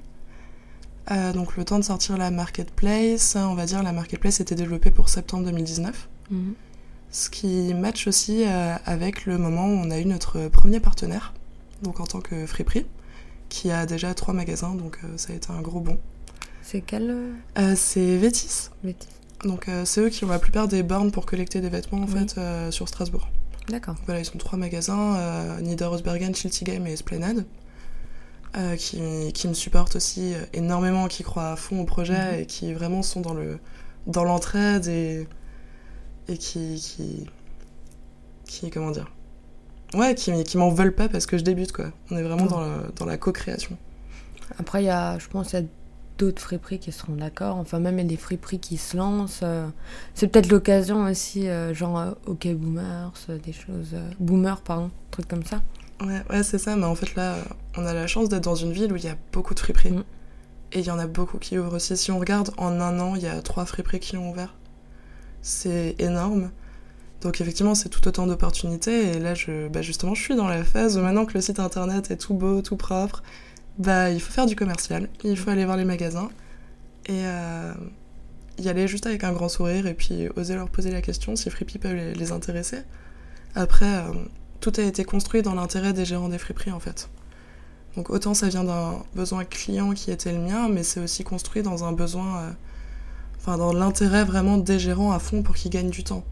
Euh, 1.10 1.32
donc 1.34 1.56
le 1.56 1.64
temps 1.66 1.78
de 1.78 1.84
sortir 1.84 2.16
la 2.16 2.30
marketplace, 2.30 3.36
on 3.36 3.54
va 3.54 3.66
dire 3.66 3.82
la 3.82 3.92
marketplace 3.92 4.40
était 4.40 4.54
développée 4.54 4.90
pour 4.90 5.10
septembre 5.10 5.44
2019. 5.44 6.08
Mhm. 6.30 6.54
Ce 7.10 7.28
qui 7.30 7.74
match 7.74 8.06
aussi 8.06 8.44
euh, 8.46 8.74
avec 8.86 9.26
le 9.26 9.36
moment 9.36 9.66
où 9.66 9.76
on 9.76 9.90
a 9.90 9.98
eu 10.00 10.06
notre 10.06 10.48
premier 10.48 10.80
partenaire, 10.80 11.34
donc 11.82 12.00
en 12.00 12.06
tant 12.06 12.20
que 12.20 12.46
Friperie, 12.46 12.86
qui 13.50 13.70
a 13.70 13.84
déjà 13.84 14.14
trois 14.14 14.32
magasins, 14.32 14.74
donc 14.74 14.98
ça 15.16 15.32
a 15.32 15.36
été 15.36 15.50
un 15.52 15.60
gros 15.60 15.80
bond. 15.80 15.98
C'est 16.62 16.80
quel 16.80 17.14
c'est 17.76 18.16
Vétis, 18.16 18.70
bêtise 18.82 19.08
donc 19.44 19.66
c'est 19.84 20.00
eux 20.00 20.08
qui 20.08 20.24
ont 20.24 20.28
la 20.28 20.38
plupart 20.38 20.68
des 20.68 20.82
bornes 20.82 21.10
pour 21.12 21.26
collecter 21.26 21.60
des 21.60 21.68
vêtements 21.68 21.98
en 21.98 22.06
Oui. 22.06 22.26
fait 22.26 22.40
sur 22.72 22.88
Strasbourg. 22.88 23.28
D'accord. 23.68 23.94
Voilà, 24.06 24.20
ils 24.20 24.28
ont 24.34 24.38
trois 24.38 24.58
magasins, 24.58 25.16
euh, 25.16 25.60
Niederosbergen, 25.60 26.34
Schiltigheim 26.34 26.86
et 26.86 26.92
Esplanade. 26.92 27.44
euh, 28.56 28.76
qui, 28.76 29.32
qui, 29.32 29.48
me 29.48 29.52
supportent 29.54 29.96
aussi 29.96 30.32
énormément, 30.52 31.08
qui 31.08 31.24
croient 31.24 31.50
à 31.50 31.56
fond 31.56 31.80
au 31.80 31.84
projet 31.84 32.34
Mhm. 32.34 32.40
et 32.40 32.46
qui 32.46 32.72
vraiment 32.72 33.02
sont 33.02 33.20
dans 33.20 33.34
le 33.34 33.58
dans 34.06 34.22
l'entraide 34.22 34.86
et, 34.86 35.26
et 36.28 36.38
qui, 36.38 36.76
qui 36.80 37.26
qui 38.44 38.70
comment 38.70 38.92
dire 38.92 39.10
ouais 39.94 40.14
qui, 40.14 40.44
qui 40.44 40.56
m'en 40.56 40.68
veulent 40.70 40.94
pas 40.94 41.08
parce 41.08 41.26
que 41.26 41.36
je 41.36 41.42
débute 41.42 41.72
quoi 41.72 41.86
on 42.12 42.16
est 42.16 42.22
vraiment 42.22 42.46
dans, 42.46 42.60
le- 42.60 42.92
dans 42.94 43.06
la 43.06 43.16
co-création 43.16 43.76
Après, 44.58 44.82
il 44.84 44.86
y 44.86 44.90
a, 44.90 45.18
je 45.18 45.26
pense 45.26 45.48
qu'il 45.48 45.58
y 45.58 45.62
a 45.62 45.66
d'autres 46.18 46.40
friperies 46.40 46.78
qui 46.78 46.92
seront 46.92 47.14
d'accord. 47.14 47.56
Enfin, 47.56 47.78
même 47.80 47.98
il 47.98 48.02
y 48.02 48.04
a 48.04 48.08
des 48.08 48.16
friperies 48.16 48.60
qui 48.60 48.76
se 48.76 48.96
lancent. 48.96 49.40
euh, 49.42 49.66
C'est 50.14 50.28
peut-être 50.28 50.50
l'occasion 50.50 51.04
aussi, 51.04 51.48
euh, 51.48 51.74
genre 51.74 51.98
euh, 51.98 52.12
OK 52.26 52.46
Boomers, 52.48 53.12
euh, 53.28 53.38
des 53.38 53.52
choses. 53.52 53.96
Boomer, 54.20 54.60
pardon, 54.62 54.90
trucs 55.10 55.28
comme 55.28 55.44
ça. 55.44 55.62
Ouais, 56.00 56.22
ouais 56.30 56.42
c'est 56.42 56.58
ça, 56.58 56.76
mais 56.76 56.86
en 56.86 56.94
fait 56.94 57.14
là, 57.14 57.36
on 57.76 57.86
a 57.86 57.94
la 57.94 58.06
chance 58.06 58.28
d'être 58.28 58.44
dans 58.44 58.54
une 58.54 58.72
ville 58.72 58.92
où 58.92 58.96
il 58.96 59.04
y 59.04 59.08
a 59.08 59.16
beaucoup 59.32 59.54
de 59.54 59.60
friperies. 59.60 59.92
Mm. 59.92 60.04
Et 60.72 60.80
il 60.80 60.86
y 60.86 60.90
en 60.90 60.98
a 60.98 61.06
beaucoup 61.06 61.38
qui 61.38 61.56
ouvrent 61.58 61.76
aussi. 61.76 61.96
Si 61.96 62.10
on 62.10 62.18
regarde, 62.18 62.50
en 62.56 62.80
un 62.80 62.98
an, 62.98 63.14
il 63.14 63.22
y 63.22 63.28
a 63.28 63.40
trois 63.42 63.64
friperies 63.64 64.00
qui 64.00 64.16
ont 64.16 64.30
ouvert. 64.30 64.54
C'est 65.42 65.94
énorme. 66.00 66.50
Donc 67.20 67.40
effectivement, 67.40 67.74
c'est 67.74 67.88
tout 67.88 68.06
autant 68.08 68.26
d'opportunités. 68.26 69.12
Et 69.12 69.20
là, 69.20 69.34
je, 69.34 69.68
bah 69.68 69.82
justement, 69.82 70.14
je 70.14 70.22
suis 70.22 70.34
dans 70.34 70.48
la 70.48 70.64
phase 70.64 70.98
où 70.98 71.00
maintenant 71.00 71.26
que 71.26 71.34
le 71.34 71.40
site 71.40 71.60
internet 71.60 72.10
est 72.10 72.16
tout 72.16 72.34
beau, 72.34 72.60
tout 72.60 72.76
propre, 72.76 73.22
bah 73.78 74.10
il 74.10 74.20
faut 74.20 74.32
faire 74.32 74.46
du 74.46 74.56
commercial. 74.56 75.08
Il 75.24 75.36
faut 75.36 75.50
aller 75.50 75.64
voir 75.64 75.76
les 75.76 75.84
magasins. 75.84 76.30
Et 77.06 77.26
euh, 77.26 77.74
y 78.58 78.68
aller 78.68 78.88
juste 78.88 79.06
avec 79.06 79.24
un 79.24 79.32
grand 79.32 79.48
sourire 79.48 79.86
et 79.86 79.94
puis 79.94 80.28
oser 80.36 80.54
leur 80.54 80.70
poser 80.70 80.90
la 80.90 81.02
question 81.02 81.36
si 81.36 81.50
Frippy 81.50 81.78
peut 81.78 81.92
les, 81.92 82.14
les 82.14 82.32
intéresser. 82.32 82.78
Après, 83.54 83.84
euh, 83.84 84.12
tout 84.60 84.72
a 84.78 84.82
été 84.82 85.04
construit 85.04 85.42
dans 85.42 85.54
l'intérêt 85.54 85.92
des 85.92 86.04
gérants 86.04 86.28
des 86.28 86.38
friperies 86.38 86.72
en 86.72 86.80
fait. 86.80 87.10
Donc 87.96 88.10
autant 88.10 88.34
ça 88.34 88.48
vient 88.48 88.64
d'un 88.64 89.02
besoin 89.14 89.44
client 89.44 89.92
qui 89.92 90.10
était 90.10 90.32
le 90.32 90.40
mien, 90.40 90.68
mais 90.68 90.82
c'est 90.82 91.00
aussi 91.00 91.22
construit 91.22 91.62
dans 91.62 91.84
un 91.84 91.92
besoin, 91.92 92.38
euh, 92.38 92.50
enfin 93.36 93.58
dans 93.58 93.72
l'intérêt 93.72 94.24
vraiment 94.24 94.56
des 94.56 94.78
gérants 94.78 95.12
à 95.12 95.18
fond 95.18 95.42
pour 95.42 95.54
qu'ils 95.54 95.70
gagnent 95.70 95.90
du 95.90 96.02
temps. 96.02 96.24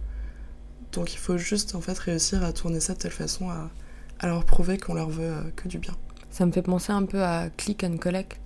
Donc 0.93 1.15
il 1.15 1.19
faut 1.19 1.39
juste 1.39 1.75
en 1.75 1.81
fait 1.81 1.99
réussir 1.99 2.43
à 2.43 2.53
tourner 2.53 2.81
ça 2.81 2.95
de 2.95 2.99
telle 2.99 3.13
façon 3.13 3.51
à, 3.51 3.71
à 4.19 4.27
leur 4.27 4.45
prouver 4.45 4.79
qu'on 4.79 4.95
leur 4.95 5.11
veut 5.11 5.35
que 5.55 5.69
du 5.69 5.79
bien. 5.79 5.95
Ça 6.33 6.45
me 6.47 6.51
fait 6.53 6.62
penser 6.62 6.93
un 6.93 7.05
peu 7.05 7.23
à 7.23 7.49
Click 7.57 7.85
and 7.85 7.99
Collect. 7.99 8.39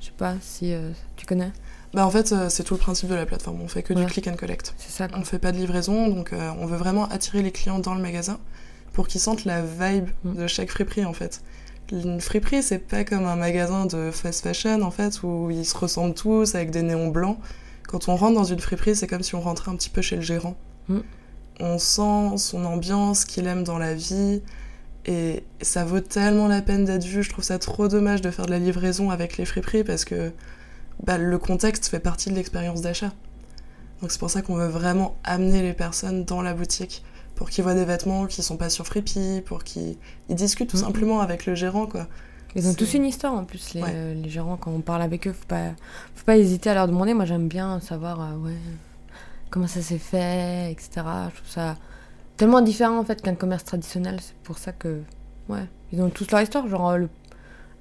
Je 0.00 0.06
sais 0.06 0.12
pas 0.18 0.34
si 0.42 0.74
euh, 0.74 0.90
tu 1.16 1.24
connais. 1.24 1.50
Bah 1.94 2.04
en 2.06 2.10
fait 2.10 2.32
euh, 2.32 2.48
c'est 2.50 2.64
tout 2.64 2.74
le 2.74 2.80
principe 2.80 3.08
de 3.08 3.14
la 3.14 3.24
plateforme, 3.24 3.60
on 3.62 3.68
fait 3.68 3.82
que 3.82 3.94
Ouais. 3.94 4.04
du 4.04 4.10
click 4.10 4.26
and 4.28 4.34
collect. 4.34 4.74
C'est 4.76 4.90
ça. 4.90 5.08
quoi. 5.08 5.16
On 5.18 5.22
fait 5.24 5.38
pas 5.38 5.52
de 5.52 5.56
livraison, 5.56 6.08
donc 6.08 6.32
euh, 6.32 6.50
on 6.58 6.66
veut 6.66 6.76
vraiment 6.76 7.06
attirer 7.08 7.40
les 7.42 7.52
clients 7.52 7.78
dans 7.78 7.94
le 7.94 8.02
magasin 8.02 8.38
pour 8.92 9.06
qu'ils 9.08 9.20
sentent 9.20 9.44
la 9.46 9.62
vibe 9.62 10.08
Mm. 10.24 10.34
de 10.34 10.46
chaque 10.46 10.70
friperie 10.70 11.04
en 11.06 11.12
fait. 11.14 11.40
Une 11.92 12.20
friperie, 12.20 12.62
c'est 12.62 12.78
pas 12.80 13.04
comme 13.04 13.24
un 13.26 13.36
magasin 13.36 13.86
de 13.86 14.10
fast 14.10 14.42
fashion 14.42 14.82
en 14.82 14.90
fait 14.90 15.22
où 15.22 15.50
ils 15.50 15.64
se 15.64 15.76
ressemblent 15.78 16.14
tous 16.14 16.54
avec 16.56 16.70
des 16.70 16.82
néons 16.82 17.08
blancs. 17.08 17.38
Quand 17.86 18.08
on 18.08 18.16
rentre 18.16 18.34
dans 18.34 18.44
une 18.44 18.58
friperie, 18.60 18.96
c'est 18.96 19.06
comme 19.06 19.22
si 19.22 19.34
on 19.36 19.40
rentrait 19.40 19.70
un 19.70 19.76
petit 19.76 19.90
peu 19.90 20.02
chez 20.02 20.16
le 20.16 20.22
gérant. 20.22 20.56
Mm. 20.88 20.98
On 21.60 21.78
sent 21.78 22.36
son 22.38 22.64
ambiance, 22.64 23.20
ce 23.20 23.26
qu'il 23.26 23.46
aime 23.46 23.62
dans 23.62 23.78
la 23.78 23.94
vie. 23.94 24.42
Et 25.06 25.44
ça 25.60 25.84
vaut 25.84 26.00
tellement 26.00 26.48
la 26.48 26.62
peine 26.62 26.84
d'être 26.84 27.04
vu. 27.04 27.22
Je 27.22 27.30
trouve 27.30 27.44
ça 27.44 27.58
trop 27.58 27.88
dommage 27.88 28.22
de 28.22 28.30
faire 28.30 28.46
de 28.46 28.50
la 28.50 28.58
livraison 28.58 29.10
avec 29.10 29.36
les 29.36 29.44
friperies 29.44 29.84
parce 29.84 30.04
que 30.04 30.32
bah, 31.02 31.18
le 31.18 31.38
contexte 31.38 31.86
fait 31.88 32.00
partie 32.00 32.30
de 32.30 32.34
l'expérience 32.34 32.80
d'achat. 32.80 33.12
Donc 34.00 34.10
c'est 34.12 34.18
pour 34.18 34.30
ça 34.30 34.42
qu'on 34.42 34.54
veut 34.56 34.66
vraiment 34.68 35.16
amener 35.24 35.62
les 35.62 35.72
personnes 35.74 36.24
dans 36.24 36.40
la 36.42 36.54
boutique 36.54 37.04
pour 37.34 37.50
qu'ils 37.50 37.64
voient 37.64 37.74
des 37.74 37.84
vêtements 37.84 38.26
qui 38.26 38.42
sont 38.42 38.56
pas 38.56 38.70
sur 38.70 38.86
Frippy, 38.86 39.42
pour 39.44 39.64
qu'ils 39.64 39.96
ils 40.28 40.36
discutent 40.36 40.70
tout 40.70 40.76
Mhm. 40.78 40.84
simplement 40.84 41.20
avec 41.20 41.46
le 41.46 41.54
gérant 41.54 41.86
quoi. 41.86 42.06
Ils 42.56 42.68
ont 42.68 42.74
tous 42.74 42.94
une 42.94 43.04
histoire 43.04 43.34
en 43.34 43.44
plus, 43.44 43.74
les, 43.74 43.82
Ouais. 43.82 43.90
euh, 43.92 44.14
les 44.14 44.28
gérants, 44.30 44.56
quand 44.56 44.70
on 44.70 44.80
parle 44.80 45.02
avec 45.02 45.26
eux, 45.26 45.32
faut 45.32 45.46
pas, 45.48 45.70
faut 46.14 46.24
pas 46.24 46.36
hésiter 46.38 46.70
à 46.70 46.74
leur 46.74 46.86
demander. 46.86 47.12
Moi 47.12 47.24
j'aime 47.24 47.48
bien 47.48 47.80
savoir 47.80 48.20
euh, 48.20 48.36
ouais, 48.36 48.54
comment 49.50 49.66
ça 49.66 49.82
s'est 49.82 49.98
fait, 49.98 50.70
etc. 50.70 50.90
Je 51.30 51.36
trouve 51.36 51.50
ça 51.50 51.76
tellement 52.36 52.60
différent 52.60 52.98
en 52.98 53.04
fait 53.04 53.22
qu'un 53.22 53.34
commerce 53.34 53.64
traditionnel. 53.64 54.18
C'est 54.20 54.36
pour 54.42 54.58
ça 54.58 54.72
que, 54.72 55.02
ouais, 55.48 55.66
ils 55.92 56.00
ont 56.02 56.10
tous 56.10 56.30
leur 56.30 56.40
histoire. 56.40 56.68
Genre 56.68 56.90
euh, 56.90 56.98
le 56.98 57.08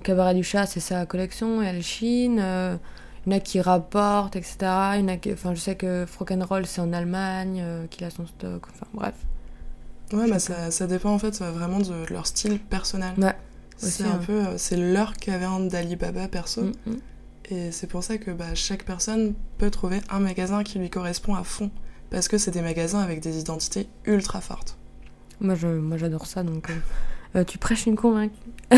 cabaret 0.04 0.36
du 0.36 0.44
chat, 0.44 0.66
c'est 0.66 0.80
sa 0.80 1.06
collection, 1.06 1.62
et 1.62 1.66
elle 1.66 1.84
chine. 1.84 2.40
euh, 2.40 2.78
il 3.26 3.32
y 3.32 3.36
en 3.36 3.38
a 3.38 3.40
qui 3.40 3.62
rapportent, 3.62 4.36
etc. 4.36 4.58
Il 4.96 5.02
y 5.02 5.04
en 5.04 5.08
a 5.08 5.18
qui, 5.18 5.32
enfin, 5.32 5.54
je 5.54 5.60
sais 5.60 5.76
que 5.76 6.06
Roll 6.44 6.66
c'est 6.66 6.82
en 6.82 6.92
Allemagne, 6.92 7.62
euh, 7.64 7.88
qu'il 7.88 8.04
a 8.06 8.10
son 8.10 8.26
stock. 8.26 8.64
Enfin 8.70 8.86
bref. 8.94 9.16
Ouais, 10.12 10.30
bah 10.30 10.40
ça, 10.40 10.72
ça 10.72 10.88
dépend 10.88 11.12
en 11.12 11.20
fait 11.20 11.42
euh, 11.42 11.52
vraiment 11.52 11.80
de 11.80 12.06
leur 12.12 12.28
style 12.28 12.60
personnel. 12.60 13.14
Ouais, 13.18 13.36
c'est 13.78 14.04
un 14.04 14.12
hein. 14.12 14.20
peu, 14.26 14.34
euh, 14.34 14.58
c'est 14.58 14.76
leur 14.76 15.14
caverne 15.14 15.70
d'Alibaba 15.70 16.28
perso. 16.28 16.64
Mm, 16.64 16.72
mm. 16.86 17.00
Et 17.50 17.72
c'est 17.72 17.88
pour 17.88 18.04
ça 18.04 18.18
que 18.18 18.32
bah, 18.32 18.56
chaque 18.56 18.84
personne 18.84 19.34
peut 19.58 19.70
trouver 19.70 20.02
un 20.10 20.20
magasin 20.20 20.64
qui 20.64 20.80
lui 20.80 20.90
correspond 20.90 21.36
à 21.36 21.44
fond. 21.44 21.72
Parce 22.14 22.28
que 22.28 22.38
c'est 22.38 22.52
des 22.52 22.62
magasins 22.62 23.00
avec 23.00 23.20
des 23.22 23.40
identités 23.40 23.88
ultra 24.06 24.40
fortes. 24.40 24.78
Moi, 25.42 25.56
je, 25.56 25.68
moi, 25.68 25.98
j'adore 25.98 26.28
ça. 26.28 26.44
Donc, 26.44 26.70
euh, 26.70 26.74
euh, 27.40 27.44
tu 27.44 27.58
prêches 27.58 27.86
une 27.88 27.96
convaincue. 27.98 28.36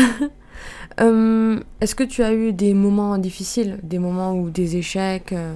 Euh, 1.00 1.60
Est-ce 1.82 1.94
que 1.94 2.02
tu 2.02 2.22
as 2.22 2.32
eu 2.32 2.54
des 2.54 2.72
moments 2.72 3.18
difficiles, 3.18 3.78
des 3.82 3.98
moments 3.98 4.32
où 4.32 4.48
des 4.48 4.76
échecs, 4.78 5.34
euh, 5.34 5.54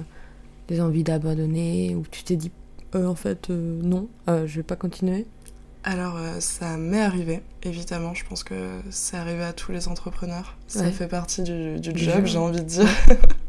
des 0.67 0.79
envies 0.79 1.03
d'abandonner, 1.03 1.95
où 1.95 2.03
tu 2.11 2.23
t'es 2.23 2.35
dit, 2.35 2.51
en 2.93 3.15
fait, 3.15 3.49
non, 3.49 4.07
je 4.27 4.45
vais 4.57 4.61
pas 4.63 4.75
continuer? 4.75 5.25
Alors, 5.83 6.19
ça 6.37 6.77
m'est 6.77 7.01
arrivé, 7.01 7.41
évidemment. 7.63 8.13
Je 8.13 8.23
pense 8.25 8.43
que 8.43 8.53
c'est 8.91 9.17
arrivé 9.17 9.41
à 9.43 9.53
tous 9.53 9.71
les 9.71 9.87
entrepreneurs. 9.87 10.55
Ça 10.67 10.81
Ouais. 10.81 10.91
fait 10.91 11.07
partie 11.07 11.41
du, 11.41 11.77
job, 11.81 12.25
j'ai 12.25 12.37
envie 12.37 12.59
de 12.61 12.65
dire. 12.65 12.87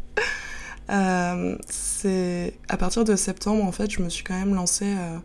Euh, 0.90 1.56
c'est 1.68 2.54
à 2.68 2.76
partir 2.76 3.04
de 3.04 3.16
septembre, 3.16 3.64
en 3.64 3.72
fait, 3.72 3.90
je 3.90 4.02
me 4.02 4.08
suis 4.08 4.24
quand 4.24 4.38
même 4.38 4.54
lancée 4.54 4.94
euh, 4.96 5.18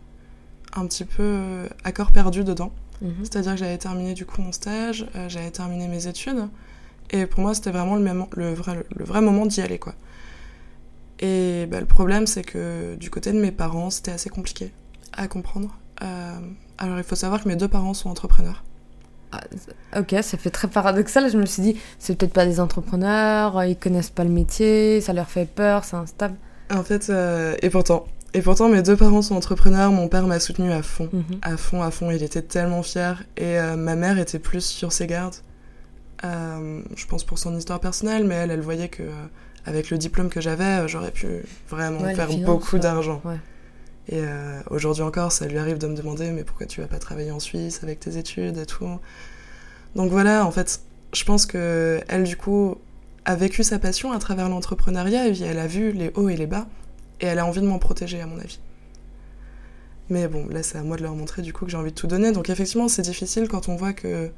un 0.75 0.85
petit 0.85 1.05
peu 1.05 1.23
euh, 1.23 1.67
à 1.83 1.91
corps 1.91 2.11
perdu 2.11 2.43
dedans. 2.43 2.71
Mhm. 3.01 3.13
C'est-à-dire 3.23 3.53
que 3.53 3.57
j'avais 3.59 3.77
terminé 3.77 4.13
du 4.13 4.25
coup 4.25 4.41
mon 4.41 4.51
stage, 4.51 5.07
euh, 5.15 5.29
j'avais 5.29 5.51
terminé 5.51 5.87
mes 5.87 6.07
études, 6.07 6.47
et 7.11 7.27
pour 7.27 7.41
moi 7.41 7.53
c'était 7.53 7.69
vraiment 7.69 7.95
le, 7.95 8.01
même, 8.01 8.25
le, 8.35 8.53
vrai, 8.53 8.83
le 8.95 9.05
vrai 9.05 9.21
moment 9.21 9.45
d'y 9.45 9.61
aller 9.61 9.77
quoi. 9.77 9.93
Et 11.19 11.67
bah, 11.69 11.79
le 11.79 11.85
problème 11.85 12.25
c'est 12.25 12.43
que 12.43 12.95
du 12.95 13.11
côté 13.11 13.31
de 13.33 13.39
mes 13.39 13.51
parents 13.51 13.91
c'était 13.91 14.11
assez 14.11 14.29
compliqué 14.29 14.71
à 15.13 15.27
comprendre. 15.27 15.75
Alors 16.79 16.97
il 16.97 17.03
faut 17.03 17.15
savoir 17.15 17.43
que 17.43 17.47
mes 17.47 17.55
deux 17.55 17.67
parents 17.67 17.93
sont 17.93 18.09
entrepreneurs. 18.09 18.63
Ah, 19.31 19.41
ok, 19.99 20.15
ça 20.21 20.37
fait 20.37 20.49
très 20.49 20.67
paradoxal. 20.67 21.29
Je 21.29 21.37
me 21.37 21.45
suis 21.45 21.61
dit, 21.61 21.77
c'est 21.99 22.15
peut-être 22.17 22.33
pas 22.33 22.45
des 22.45 22.59
entrepreneurs, 22.59 23.57
euh, 23.57 23.65
ils 23.67 23.77
connaissent 23.77 24.09
pas 24.09 24.23
le 24.23 24.29
métier, 24.29 25.01
ça 25.01 25.11
leur 25.13 25.29
fait 25.29 25.45
peur, 25.47 25.83
c'est 25.83 25.95
instable. 25.97 26.35
En 26.73 26.83
fait, 26.83 27.09
euh, 27.09 27.55
et 27.61 27.69
pourtant, 27.69 28.05
et 28.33 28.41
pourtant 28.41 28.69
mes 28.69 28.81
deux 28.81 28.95
parents 28.95 29.21
sont 29.21 29.35
entrepreneurs, 29.35 29.91
mon 29.91 30.07
père 30.07 30.27
m'a 30.27 30.39
soutenu 30.39 30.71
à 30.71 30.81
fond. 30.81 31.09
Mhm. 31.11 31.23
à 31.41 31.57
fond, 31.57 31.81
à 31.81 31.91
fond. 31.91 32.09
Il 32.11 32.23
était 32.23 32.41
tellement 32.41 32.83
fier. 32.83 33.23
Et 33.37 33.57
euh, 33.59 33.75
ma 33.75 33.95
mère 33.95 34.17
était 34.19 34.39
plus 34.39 34.65
sur 34.65 34.91
ses 34.91 35.07
gardes. 35.07 35.35
Euh, 36.23 36.81
je 36.95 37.05
pense 37.05 37.23
pour 37.23 37.37
son 37.37 37.55
histoire 37.57 37.79
personnelle, 37.79 38.25
mais 38.25 38.35
elle, 38.35 38.51
elle 38.51 38.61
voyait 38.61 38.89
que 38.89 39.03
avec 39.65 39.89
le 39.91 39.97
diplôme 39.97 40.29
que 40.29 40.41
j'avais, 40.41 40.87
j'aurais 40.87 41.11
pu 41.11 41.27
vraiment 41.69 41.99
Ouais, 42.01 42.15
faire 42.15 42.27
finances, 42.27 42.45
beaucoup 42.45 42.79
d'argent. 42.79 43.21
ouais. 43.25 43.35
Et 44.09 44.19
euh, 44.21 44.59
aujourd'hui 44.69 45.03
encore, 45.03 45.31
ça 45.31 45.47
lui 45.47 45.57
arrive 45.57 45.77
de 45.79 45.87
me 45.87 45.95
demander 45.95 46.31
mais 46.31 46.43
pourquoi 46.43 46.65
tu 46.65 46.79
vas 46.81 46.87
pas 46.87 46.99
travailler 46.99 47.31
en 47.31 47.39
Suisse 47.39 47.81
avec 47.83 47.99
tes 47.99 48.17
études 48.17 48.57
et 48.57 48.65
tout? 48.65 48.87
Donc 49.95 50.11
voilà, 50.11 50.45
en 50.45 50.51
fait, 50.51 50.81
je 51.13 51.23
pense 51.25 51.45
que 51.45 51.99
elle 52.07 52.23
du 52.23 52.37
coup 52.37 52.75
a 53.25 53.35
vécu 53.35 53.63
sa 53.63 53.79
passion 53.79 54.11
à 54.13 54.19
travers 54.19 54.47
l'entrepreneuriat 54.47 55.27
et 55.27 55.31
puis 55.33 55.43
elle 55.43 55.59
a 55.59 55.67
vu 55.67 55.91
les 55.91 56.11
hauts 56.15 56.29
et 56.29 56.37
les 56.37 56.47
bas 56.47 56.67
et 57.19 57.25
elle 57.25 57.39
a 57.39 57.45
envie 57.45 57.59
de 57.61 57.67
m'en 57.67 57.79
protéger 57.79 58.21
à 58.21 58.25
mon 58.27 58.39
avis. 58.39 58.59
Mais 60.09 60.27
bon, 60.29 60.47
là 60.47 60.63
c'est 60.63 60.77
à 60.77 60.83
moi 60.83 60.95
de 60.95 61.03
leur 61.03 61.15
montrer 61.15 61.41
du 61.41 61.51
coup 61.51 61.65
que 61.65 61.71
j'ai 61.71 61.77
envie 61.77 61.91
de 61.91 61.95
tout 61.95 62.07
donner. 62.07 62.31
Donc 62.31 62.49
effectivement, 62.49 62.87
c'est 62.87 63.01
difficile 63.01 63.47
quand 63.49 63.67
on 63.67 63.75
voit 63.75 63.91
que 63.93 64.29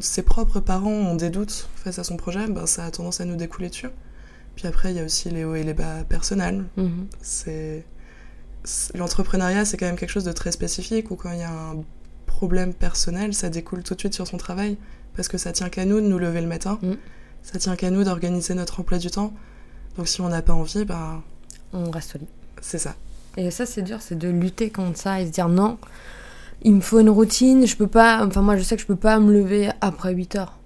ses 0.00 0.22
propres 0.22 0.60
parents 0.60 0.90
ont 0.90 1.16
des 1.16 1.30
doutes 1.30 1.68
face 1.76 1.98
à 1.98 2.04
son 2.04 2.16
projet, 2.16 2.46
ben, 2.48 2.66
ça 2.66 2.84
a 2.84 2.90
tendance 2.90 3.20
à 3.20 3.24
nous 3.24 3.36
découler 3.36 3.70
dessus. 3.70 3.88
Puis 4.56 4.66
après, 4.68 4.92
il 4.92 4.96
y 4.96 5.00
a 5.00 5.04
aussi 5.04 5.30
les 5.30 5.44
hauts 5.44 5.54
et 5.54 5.62
les 5.64 5.72
bas 5.74 6.04
personnels. 6.08 6.64
Mhm. 6.76 7.06
C'est- 7.22 7.84
l'entrepreneuriat, 8.94 9.64
c'est 9.64 9.76
quand 9.76 9.86
même 9.86 9.96
quelque 9.96 10.10
chose 10.10 10.24
de 10.24 10.32
très 10.32 10.52
spécifique 10.52 11.10
où 11.10 11.16
quand 11.16 11.32
il 11.32 11.38
y 11.38 11.42
a 11.42 11.50
un 11.50 11.82
problème 12.26 12.74
personnel, 12.74 13.34
ça 13.34 13.48
découle 13.50 13.82
tout 13.82 13.94
de 13.94 14.00
suite 14.00 14.14
sur 14.14 14.26
son 14.26 14.36
travail 14.36 14.76
parce 15.16 15.28
que 15.28 15.38
ça 15.38 15.52
tient 15.52 15.68
qu'à 15.68 15.84
nous 15.84 16.00
de 16.00 16.06
nous 16.06 16.18
lever 16.18 16.40
le 16.40 16.46
matin. 16.46 16.78
Mm. 16.82 16.92
Ça 17.42 17.58
tient 17.58 17.76
qu'à 17.76 17.90
nous 17.90 18.04
d'organiser 18.04 18.54
notre 18.54 18.80
emploi 18.80 18.98
du 18.98 19.10
temps. 19.10 19.32
Donc 19.96 20.08
si 20.08 20.20
on 20.20 20.28
n'a 20.28 20.42
pas 20.42 20.52
envie, 20.52 20.84
bah 20.84 21.22
On 21.72 21.90
reste 21.90 22.16
au 22.16 22.18
lit. 22.18 22.28
c'est 22.60 22.78
ça. 22.78 22.94
Et 23.36 23.50
ça, 23.50 23.64
c'est 23.64 23.82
dur, 23.82 23.98
c'est 24.00 24.18
de 24.18 24.28
lutter 24.28 24.70
contre 24.70 24.98
ça 24.98 25.20
et 25.20 25.26
se 25.26 25.30
dire 25.30 25.48
non, 25.48 25.78
il 26.62 26.74
me 26.74 26.80
faut 26.80 26.98
une 26.98 27.10
routine, 27.10 27.66
je 27.66 27.76
peux 27.76 27.86
pas. 27.86 28.24
Enfin, 28.26 28.42
moi, 28.42 28.56
je 28.56 28.62
sais 28.62 28.76
que 28.76 28.82
je 28.82 28.86
peux 28.86 28.96
pas 28.96 29.18
me 29.18 29.32
lever 29.32 29.70
après 29.80 30.12
8 30.12 30.36
heures. 30.36 30.58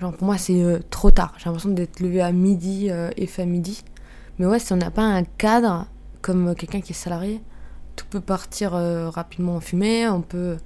Genre, 0.00 0.12
pour 0.12 0.26
moi, 0.26 0.38
c'est 0.38 0.62
euh, 0.62 0.78
trop 0.90 1.10
tard. 1.10 1.34
J'ai 1.38 1.46
l'impression 1.46 1.70
d'être 1.70 2.00
levé 2.00 2.20
à 2.22 2.32
midi 2.32 2.88
euh, 2.90 3.10
et 3.16 3.26
fait 3.26 3.42
à 3.42 3.46
midi. 3.46 3.82
Mais 4.38 4.46
ouais, 4.46 4.58
si 4.58 4.72
on 4.72 4.76
n'a 4.76 4.90
pas 4.90 5.02
un 5.02 5.24
cadre, 5.24 5.86
comme 6.22 6.54
quelqu'un 6.54 6.80
qui 6.80 6.92
est 6.92 6.96
salarié, 6.96 7.42
tout 7.96 8.06
peut 8.08 8.20
partir 8.20 8.74
euh, 8.74 9.10
rapidement 9.10 9.56
en 9.56 9.60
fumée. 9.60 10.08
On 10.08 10.22
peut 10.22 10.56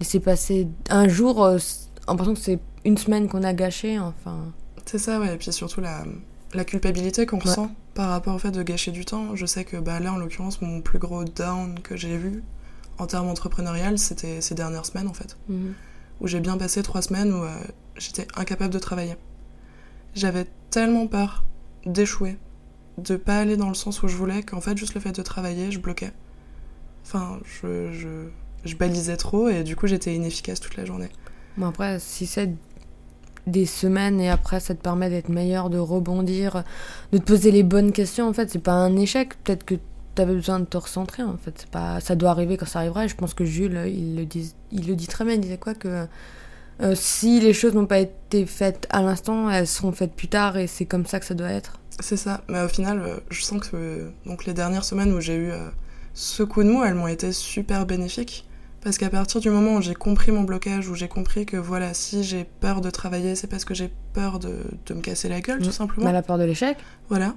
laisser 0.00 0.20
passer 0.20 0.68
un 0.90 1.08
jour 1.08 1.44
euh, 1.44 1.58
en 2.06 2.16
pensant 2.16 2.34
que 2.34 2.40
c'est 2.40 2.60
une 2.84 2.98
semaine 2.98 3.28
qu'on 3.28 3.42
a 3.42 3.52
gâchée, 3.52 3.98
enfin. 3.98 4.52
C'est 4.84 4.98
ça, 4.98 5.18
ouais. 5.18 5.34
Et 5.34 5.36
puis 5.36 5.52
surtout 5.52 5.80
la, 5.80 6.04
la 6.54 6.64
culpabilité 6.64 7.26
qu'on 7.26 7.38
ressent 7.38 7.70
par 7.94 8.10
rapport 8.10 8.34
au 8.34 8.38
fait 8.38 8.50
de 8.50 8.62
gâcher 8.62 8.92
du 8.92 9.04
temps. 9.04 9.34
Je 9.34 9.46
sais 9.46 9.64
que 9.64 9.76
bah, 9.78 10.00
là, 10.00 10.12
en 10.12 10.16
l'occurrence, 10.16 10.60
mon 10.60 10.80
plus 10.80 10.98
gros 10.98 11.24
down 11.24 11.80
que 11.80 11.96
j'ai 11.96 12.16
vu 12.16 12.42
en 12.98 13.06
termes 13.06 13.28
entrepreneurial, 13.28 13.98
c'était 13.98 14.40
ces 14.40 14.54
dernières 14.54 14.86
semaines 14.86 15.08
en 15.08 15.12
fait. 15.12 15.36
Mhm. 15.48 15.74
Où 16.20 16.26
j'ai 16.26 16.40
bien 16.40 16.56
passé 16.56 16.82
trois 16.82 17.02
semaines 17.02 17.32
où 17.32 17.42
euh, 17.42 17.50
j'étais 17.96 18.26
incapable 18.36 18.72
de 18.72 18.78
travailler. 18.78 19.16
J'avais 20.14 20.46
tellement 20.70 21.06
peur 21.06 21.44
d'échouer, 21.84 22.38
de 22.98 23.16
pas 23.16 23.38
aller 23.38 23.56
dans 23.56 23.68
le 23.68 23.74
sens 23.74 24.02
où 24.02 24.08
je 24.08 24.16
voulais, 24.16 24.42
qu'en 24.42 24.60
fait, 24.60 24.76
juste 24.76 24.94
le 24.94 25.00
fait 25.00 25.12
de 25.12 25.22
travailler, 25.22 25.70
je 25.70 25.78
bloquais. 25.78 26.12
Enfin, 27.04 27.38
je, 27.44 27.92
je, 27.92 28.28
je 28.64 28.76
balisais 28.76 29.16
trop 29.16 29.48
et 29.48 29.62
du 29.62 29.76
coup, 29.76 29.86
j'étais 29.86 30.14
inefficace 30.14 30.60
toute 30.60 30.76
la 30.76 30.84
journée. 30.84 31.08
Bon, 31.56 31.66
après, 31.66 31.98
si 32.00 32.26
c'est 32.26 32.52
des 33.46 33.66
semaines 33.66 34.20
et 34.20 34.28
après 34.28 34.58
ça 34.58 34.74
te 34.74 34.82
permet 34.82 35.08
d'être 35.08 35.28
meilleur, 35.28 35.70
de 35.70 35.78
rebondir, 35.78 36.64
de 37.12 37.18
te 37.18 37.22
poser 37.22 37.50
les 37.50 37.62
bonnes 37.62 37.92
questions, 37.92 38.28
en 38.28 38.32
fait, 38.32 38.50
c'est 38.50 38.58
pas 38.58 38.72
un 38.72 38.96
échec. 38.96 39.34
Peut-être 39.44 39.64
que 39.64 39.76
tu 40.16 40.22
avais 40.22 40.34
besoin 40.34 40.58
de 40.58 40.64
te 40.64 40.76
recentrer, 40.76 41.22
en 41.22 41.36
fait. 41.36 41.66
Pas... 41.70 42.00
Ça 42.00 42.16
doit 42.16 42.30
arriver 42.30 42.56
quand 42.56 42.66
ça 42.66 42.80
arrivera. 42.80 43.04
Et 43.04 43.08
je 43.08 43.16
pense 43.16 43.34
que 43.34 43.44
Jules, 43.44 43.80
il 43.86 44.16
le 44.16 44.24
dit, 44.26 44.54
il 44.72 44.88
le 44.88 44.96
dit 44.96 45.06
très 45.06 45.24
bien. 45.24 45.34
Il 45.34 45.40
disait 45.40 45.58
quoi 45.58 45.74
que 45.74 46.06
euh, 46.82 46.94
si 46.94 47.40
les 47.40 47.52
choses 47.52 47.74
n'ont 47.74 47.86
pas 47.86 48.00
été 48.00 48.44
faites 48.46 48.86
à 48.90 49.00
l'instant, 49.02 49.48
elles 49.50 49.66
seront 49.66 49.92
faites 49.92 50.12
plus 50.12 50.28
tard 50.28 50.56
et 50.56 50.66
c'est 50.66 50.84
comme 50.84 51.06
ça 51.06 51.20
que 51.20 51.26
ça 51.26 51.34
doit 51.34 51.50
être. 51.50 51.78
C'est 52.00 52.16
ça. 52.16 52.42
Mais 52.48 52.62
au 52.62 52.68
final, 52.68 53.00
euh, 53.00 53.16
je 53.30 53.42
sens 53.42 53.60
que 53.60 54.10
donc 54.26 54.44
les 54.44 54.54
dernières 54.54 54.84
semaines 54.84 55.12
où 55.12 55.20
j'ai 55.20 55.36
eu 55.36 55.50
euh, 55.50 55.68
ce 56.14 56.42
coup 56.42 56.62
de 56.62 56.70
mou, 56.70 56.84
elles 56.84 56.94
m'ont 56.94 57.06
été 57.06 57.32
super 57.32 57.86
bénéfiques. 57.86 58.46
Parce 58.82 58.98
qu'à 58.98 59.10
partir 59.10 59.40
du 59.40 59.50
moment 59.50 59.76
où 59.76 59.82
j'ai 59.82 59.94
compris 59.94 60.30
mon 60.30 60.42
blocage, 60.42 60.88
où 60.88 60.94
j'ai 60.94 61.08
compris 61.08 61.44
que 61.44 61.56
voilà, 61.56 61.92
si 61.92 62.22
j'ai 62.22 62.44
peur 62.44 62.80
de 62.80 62.90
travailler, 62.90 63.34
c'est 63.34 63.48
parce 63.48 63.64
que 63.64 63.74
j'ai 63.74 63.90
peur 64.12 64.38
de, 64.38 64.58
de 64.86 64.94
me 64.94 65.00
casser 65.00 65.28
la 65.28 65.40
gueule, 65.40 65.60
tout 65.60 65.72
simplement. 65.72 66.06
Mais 66.06 66.12
la 66.12 66.22
peur 66.22 66.38
de 66.38 66.44
l'échec 66.44 66.76
Voilà. 67.08 67.34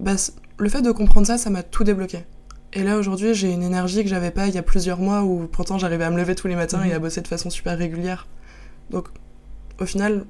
Bah, 0.00 0.16
le 0.58 0.68
fait 0.68 0.82
de 0.82 0.90
comprendre 0.90 1.26
ça, 1.26 1.38
ça 1.38 1.48
m'a 1.50 1.62
tout 1.62 1.84
débloqué. 1.84 2.24
Et 2.72 2.82
là, 2.82 2.98
aujourd'hui, 2.98 3.34
j'ai 3.34 3.52
une 3.52 3.62
énergie 3.62 4.02
que 4.02 4.08
j'avais 4.08 4.30
pas 4.30 4.46
il 4.46 4.54
y 4.54 4.58
a 4.58 4.62
plusieurs 4.62 4.98
mois 4.98 5.22
où 5.22 5.46
pourtant 5.46 5.78
j'arrivais 5.78 6.04
à 6.04 6.10
me 6.10 6.16
lever 6.16 6.34
tous 6.34 6.48
les 6.48 6.56
matins 6.56 6.82
et 6.84 6.92
à 6.92 6.98
bosser 6.98 7.20
de 7.20 7.28
façon 7.28 7.50
super 7.50 7.76
régulière. 7.76 8.26
Donc, 8.90 9.08
au 9.80 9.86
final, 9.86 10.24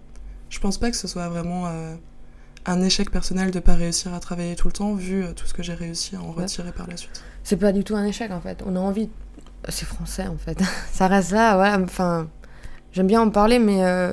je 0.49 0.59
pense 0.59 0.79
pas 0.79 0.91
que 0.91 0.97
ce 0.97 1.07
soit 1.07 1.29
vraiment 1.29 1.67
euh, 1.67 1.95
un 2.67 2.81
échec 2.83 3.11
personnel 3.11 3.50
de 3.50 3.61
pas 3.61 3.75
réussir 3.75 4.12
à 4.14 4.21
travailler 4.21 4.55
tout 4.57 4.69
le 4.69 4.73
temps, 4.73 4.95
vu 4.95 5.25
euh, 5.25 5.33
tout 5.33 5.47
ce 5.47 5.55
que 5.55 5.62
j'ai 5.62 5.75
réussi 5.75 6.17
à 6.17 6.21
en 6.21 6.33
Ouais. 6.35 6.43
retirer 6.43 6.73
par 6.73 6.87
la 6.87 6.97
suite. 6.97 7.23
C'est 7.43 7.57
pas 7.57 7.73
du 7.73 7.85
tout 7.85 7.97
un 7.97 8.05
échec 8.05 8.31
en 8.31 8.40
fait. 8.40 8.62
On 8.67 8.76
a 8.76 8.81
envie. 8.81 9.09
C'est 9.69 9.87
français 9.87 10.26
en 10.26 10.37
fait. 10.37 10.59
ça 10.93 11.07
reste 11.09 11.33
là, 11.33 11.59
ouais. 11.59 11.83
Enfin, 11.85 12.29
j'aime 12.93 13.07
bien 13.07 13.21
en 13.23 13.31
parler, 13.31 13.59
mais 13.59 13.85
euh, 13.85 14.12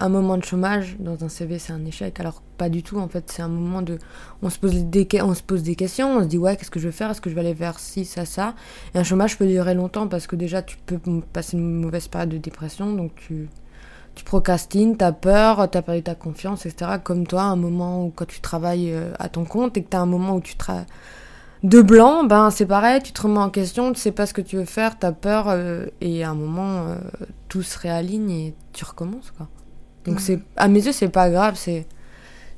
un 0.00 0.08
moment 0.08 0.36
de 0.38 0.44
chômage 0.44 0.96
dans 0.98 1.24
un 1.24 1.28
CV, 1.28 1.58
c'est 1.58 1.72
un 1.72 1.84
échec. 1.84 2.18
Alors 2.20 2.42
pas 2.58 2.68
du 2.68 2.82
tout 2.82 2.98
en 2.98 3.08
fait. 3.08 3.30
C'est 3.30 3.42
un 3.42 3.48
moment 3.48 3.82
de. 3.82 3.98
On 4.42 4.50
se 4.50 4.58
pose 4.58 4.84
des, 4.84 5.06
on 5.22 5.34
se 5.34 5.42
pose 5.42 5.62
des 5.62 5.76
questions. 5.76 6.16
On 6.16 6.20
se 6.22 6.26
dit 6.26 6.38
ouais, 6.38 6.56
qu'est-ce 6.56 6.70
que 6.70 6.80
je 6.80 6.88
vais 6.88 6.92
faire? 6.92 7.10
Est-ce 7.10 7.20
que 7.20 7.30
je 7.30 7.34
vais 7.34 7.40
aller 7.42 7.54
vers 7.54 7.78
ci, 7.78 8.04
ça, 8.04 8.24
ça? 8.24 8.54
Et 8.94 8.98
un 8.98 9.04
chômage 9.04 9.38
peut 9.38 9.46
durer 9.46 9.74
longtemps 9.74 10.08
parce 10.08 10.26
que 10.26 10.36
déjà 10.36 10.62
tu 10.62 10.76
peux 10.86 10.98
passer 11.32 11.56
une 11.56 11.80
mauvaise 11.80 12.08
période 12.08 12.30
de 12.30 12.38
dépression, 12.38 12.92
donc 12.92 13.12
tu. 13.16 13.48
Tu 14.14 14.24
procrastines, 14.24 14.96
t'as 14.96 15.12
peur, 15.12 15.68
t'as 15.70 15.82
perdu 15.82 16.02
ta 16.02 16.14
confiance, 16.14 16.66
etc. 16.66 16.92
Comme 17.02 17.26
toi, 17.26 17.42
un 17.42 17.56
moment 17.56 18.04
où 18.04 18.12
quand 18.14 18.26
tu 18.26 18.40
travailles 18.40 18.92
euh, 18.92 19.12
à 19.18 19.28
ton 19.28 19.44
compte 19.44 19.76
et 19.76 19.82
que 19.82 19.88
t'as 19.88 20.00
un 20.00 20.06
moment 20.06 20.36
où 20.36 20.40
tu 20.40 20.56
travailles 20.56 20.86
de 21.64 21.80
blanc, 21.80 22.24
ben 22.24 22.50
c'est 22.50 22.66
pareil, 22.66 23.00
tu 23.02 23.12
te 23.12 23.22
remets 23.22 23.38
en 23.38 23.48
question, 23.48 23.90
tu 23.94 23.98
sais 23.98 24.12
pas 24.12 24.26
ce 24.26 24.34
que 24.34 24.42
tu 24.42 24.56
veux 24.56 24.66
faire, 24.66 24.98
t'as 24.98 25.12
peur, 25.12 25.46
euh, 25.48 25.86
et 26.02 26.22
à 26.22 26.30
un 26.30 26.34
moment, 26.34 26.84
euh, 26.88 26.96
tout 27.48 27.62
se 27.62 27.78
réaligne 27.78 28.30
et 28.30 28.54
tu 28.74 28.84
recommences, 28.84 29.30
quoi. 29.30 29.48
Donc 30.04 30.20
c'est, 30.20 30.40
à 30.56 30.68
mes 30.68 30.84
yeux, 30.84 30.92
c'est 30.92 31.08
pas 31.08 31.30
grave, 31.30 31.54
c'est, 31.56 31.86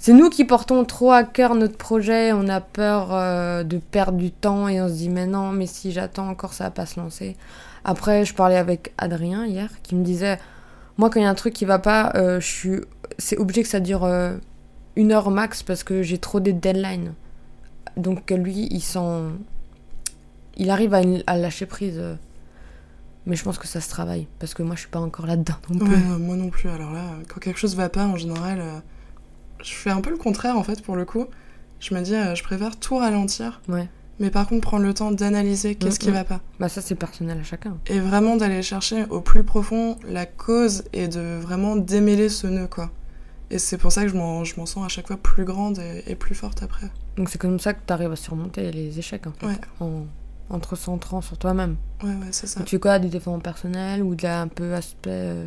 c'est 0.01 0.13
nous 0.13 0.29
qui 0.29 0.45
portons 0.45 0.85
trop 0.85 1.13
à 1.13 1.23
cœur 1.23 1.55
notre 1.55 1.77
projet, 1.77 2.33
on 2.33 2.49
a 2.49 2.61
peur 2.61 3.11
euh, 3.13 3.63
de 3.63 3.79
perdre 3.79 4.19
du 4.19 4.33
temps 4.33 4.67
et 4.67 4.81
on 4.83 4.89
se 4.89 4.95
dit, 4.95 5.09
mais 5.09 5.27
non, 5.27 5.53
mais 5.53 5.67
si 5.67 5.93
j'attends 5.93 6.29
encore, 6.29 6.53
ça 6.53 6.65
va 6.65 6.71
pas 6.71 6.87
se 6.87 6.99
lancer. 6.99 7.37
Après, 7.85 8.25
je 8.25 8.35
parlais 8.35 8.57
avec 8.57 8.93
Adrien 8.99 9.47
hier, 9.47 9.71
qui 9.85 9.95
me 9.95 10.03
disait, 10.03 10.41
moi, 10.99 11.11
quand 11.11 11.21
il 11.21 11.25
y 11.25 11.27
a 11.27 11.31
un 11.31 11.35
truc 11.35 11.53
qui 11.55 11.65
va 11.65 11.79
pas, 11.79 12.13
euh, 12.15 12.41
je 12.41 12.47
suis, 12.47 12.81
c'est 13.19 13.37
obligé 13.39 13.63
que 13.63 13.69
ça 13.69 13.81
dure 13.81 14.05
euh, 14.05 14.37
une 14.97 15.13
heure 15.13 15.31
max 15.31 15.63
parce 15.63 15.85
que 15.85 16.03
j'ai 16.03 16.19
trop 16.19 16.41
des 16.41 16.53
deadlines. 16.53 17.13
Donc 17.97 18.31
lui, 18.31 18.69
il 18.71 18.81
sent... 18.81 18.99
Il 20.57 20.71
arrive 20.71 20.95
à, 20.95 21.03
une- 21.03 21.23
à 21.27 21.37
lâcher 21.37 21.67
prise. 21.67 21.97
euh. 21.99 22.15
Mais 23.27 23.37
je 23.37 23.43
pense 23.45 23.59
que 23.59 23.67
ça 23.67 23.81
se 23.81 23.89
travaille. 23.91 24.27
Parce 24.39 24.55
que 24.55 24.63
moi, 24.63 24.75
je 24.75 24.81
suis 24.81 24.89
pas 24.91 25.01
encore 25.01 25.27
là-dedans 25.27 25.57
non 25.71 25.85
plus. 25.85 25.95
Ouais, 25.95 26.19
moi 26.19 26.37
non 26.37 26.49
plus. 26.49 26.69
Alors 26.71 26.93
là, 26.93 27.11
quand 27.29 27.41
quelque 27.41 27.59
chose 27.59 27.75
va 27.77 27.89
pas, 27.89 28.07
en 28.07 28.17
général, 28.17 28.63
je 29.63 29.73
fais 29.73 29.91
un 29.91 30.01
peu 30.01 30.11
le 30.11 30.17
contraire 30.17 30.57
en 30.57 30.63
fait 30.63 30.83
pour 30.83 30.97
le 30.97 31.05
coup. 31.05 31.27
Je 31.81 31.95
me 31.95 32.01
dis, 32.01 32.13
je 32.35 32.43
préfère 32.43 32.79
tout 32.79 32.97
ralentir, 32.97 33.61
Ouais. 33.69 33.89
Mais 34.21 34.31
par 34.31 34.47
contre 34.49 34.63
prendre 34.63 34.85
le 34.85 34.95
temps 34.95 35.11
d'analyser 35.13 35.75
qu'est-ce 35.75 35.99
qui 35.99 36.09
Mhm. 36.09 36.15
va 36.15 36.25
pas. 36.25 36.41
Bah 36.61 36.69
ça, 36.69 36.81
c'est 36.81 36.95
personnel 36.95 37.39
à 37.39 37.43
chacun. 37.43 37.77
et 37.87 38.01
vraiment 38.01 38.37
d'aller 38.37 38.63
chercher 38.63 39.05
au 39.11 39.21
plus 39.21 39.45
profond 39.45 39.97
la 40.09 40.27
cause 40.27 40.85
et 40.93 41.09
de 41.09 41.39
vraiment 41.41 41.77
démêler 41.77 42.29
ce 42.29 42.47
nœud 42.47 42.67
quoi. 42.69 42.91
Et 43.51 43.59
c'est 43.61 43.79
pour 43.79 43.93
ça 43.93 44.03
que 44.03 44.09
je 44.09 44.17
m'en, 44.17 44.43
je 44.43 44.59
m'en 44.59 44.67
sens 44.67 44.85
à 44.85 44.89
chaque 44.89 45.07
fois 45.07 45.17
plus 45.19 45.45
grande 45.45 45.79
et, 45.79 46.03
et 46.09 46.15
plus 46.17 46.35
forte 46.35 46.63
après. 46.65 46.91
Donc 47.17 47.29
c'est 47.29 47.39
comme 47.39 47.61
ça 47.61 47.75
que 47.75 47.81
tu 47.87 47.93
arrives 47.93 48.11
à 48.11 48.17
surmonter 48.17 48.73
les 48.73 48.99
échecs, 48.99 49.27
en 49.29 49.33
fait. 49.33 49.47
Ouais. 49.47 49.61
En, 49.81 50.03
en 50.51 50.59
te 50.59 50.75
centrant 50.75 51.21
sur 51.21 51.39
toi-même. 51.39 51.77
Ouais, 52.03 52.09
ouais, 52.11 52.27
c'est 52.33 52.49
ça. 52.49 52.61
Tu 52.65 52.71
fais 52.71 52.81
quoi 52.81 52.99
Du 52.99 53.07
développement 53.09 53.39
personnel 53.39 54.03
ou 54.03 54.17
de 54.17 54.23
la, 54.25 54.41
un 54.41 54.49
peu 54.49 54.75
aspect 54.75 55.11
euh, 55.13 55.47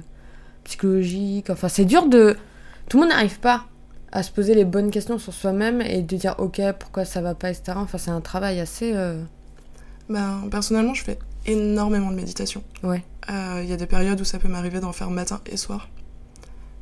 psychologique 0.64 1.50
Enfin, 1.50 1.68
c'est 1.68 1.86
dur 1.86 2.08
de... 2.08 2.38
Tout 2.88 2.98
le 2.98 3.04
monde 3.04 3.12
n'arrive 3.14 3.40
pas 3.40 3.66
à 4.12 4.24
se 4.24 4.32
poser 4.32 4.56
les 4.56 4.66
bonnes 4.66 4.92
questions 4.92 5.18
sur 5.20 5.34
soi-même 5.34 5.82
et 5.82 6.02
de 6.02 6.16
dire, 6.18 6.36
ok, 6.40 6.62
pourquoi 6.80 7.06
ça 7.06 7.22
va 7.22 7.36
pas, 7.36 7.50
etc. 7.52 7.74
Enfin, 7.76 7.98
c'est 7.98 8.12
un 8.12 8.22
travail 8.22 8.60
assez... 8.60 8.92
euh, 8.96 9.22
Ben, 10.10 10.48
personnellement, 10.50 10.94
je 10.94 11.04
fais 11.04 11.20
énormément 11.46 12.10
de 12.12 12.16
méditation. 12.16 12.64
Ouais. 12.84 13.04
Euh, 13.30 13.62
Il 13.64 13.70
y 13.70 13.74
a 13.74 13.78
des 13.78 13.86
périodes 13.86 14.20
où 14.20 14.24
ça 14.24 14.40
peut 14.40 14.48
m'arriver 14.48 14.80
d'en 14.80 14.92
faire 14.94 15.10
matin 15.10 15.40
et 15.46 15.58
soir. 15.58 15.88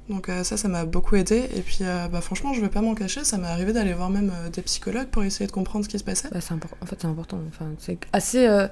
Donc 0.10 0.30
euh, 0.30 0.46
ça, 0.46 0.56
ça 0.56 0.70
m'a 0.70 0.86
beaucoup 0.86 1.18
aidé. 1.18 1.50
Et 1.54 1.62
puis, 1.62 1.80
euh, 1.82 2.08
bah, 2.08 2.22
franchement, 2.22 2.54
je 2.54 2.62
vais 2.62 2.70
pas 2.70 2.80
m'en 2.82 2.96
cacher, 2.96 3.26
ça 3.26 3.38
m'est 3.38 3.48
arrivé 3.48 3.74
d'aller 3.74 3.94
voir 3.94 4.10
même 4.10 4.32
euh, 4.34 4.50
des 4.50 4.62
psychologues 4.62 5.08
pour 5.08 5.24
essayer 5.24 5.48
de 5.48 5.52
comprendre 5.52 5.84
ce 5.84 5.90
qui 5.90 6.00
se 6.00 6.04
passait. 6.06 6.30
Bah, 6.32 6.40
En 6.82 6.86
fait, 6.86 6.96
c'est 7.02 7.08
important. 7.08 7.38
Enfin, 7.50 7.66
c'est 7.78 7.98
assez 8.14 8.48
euh, 8.48 8.68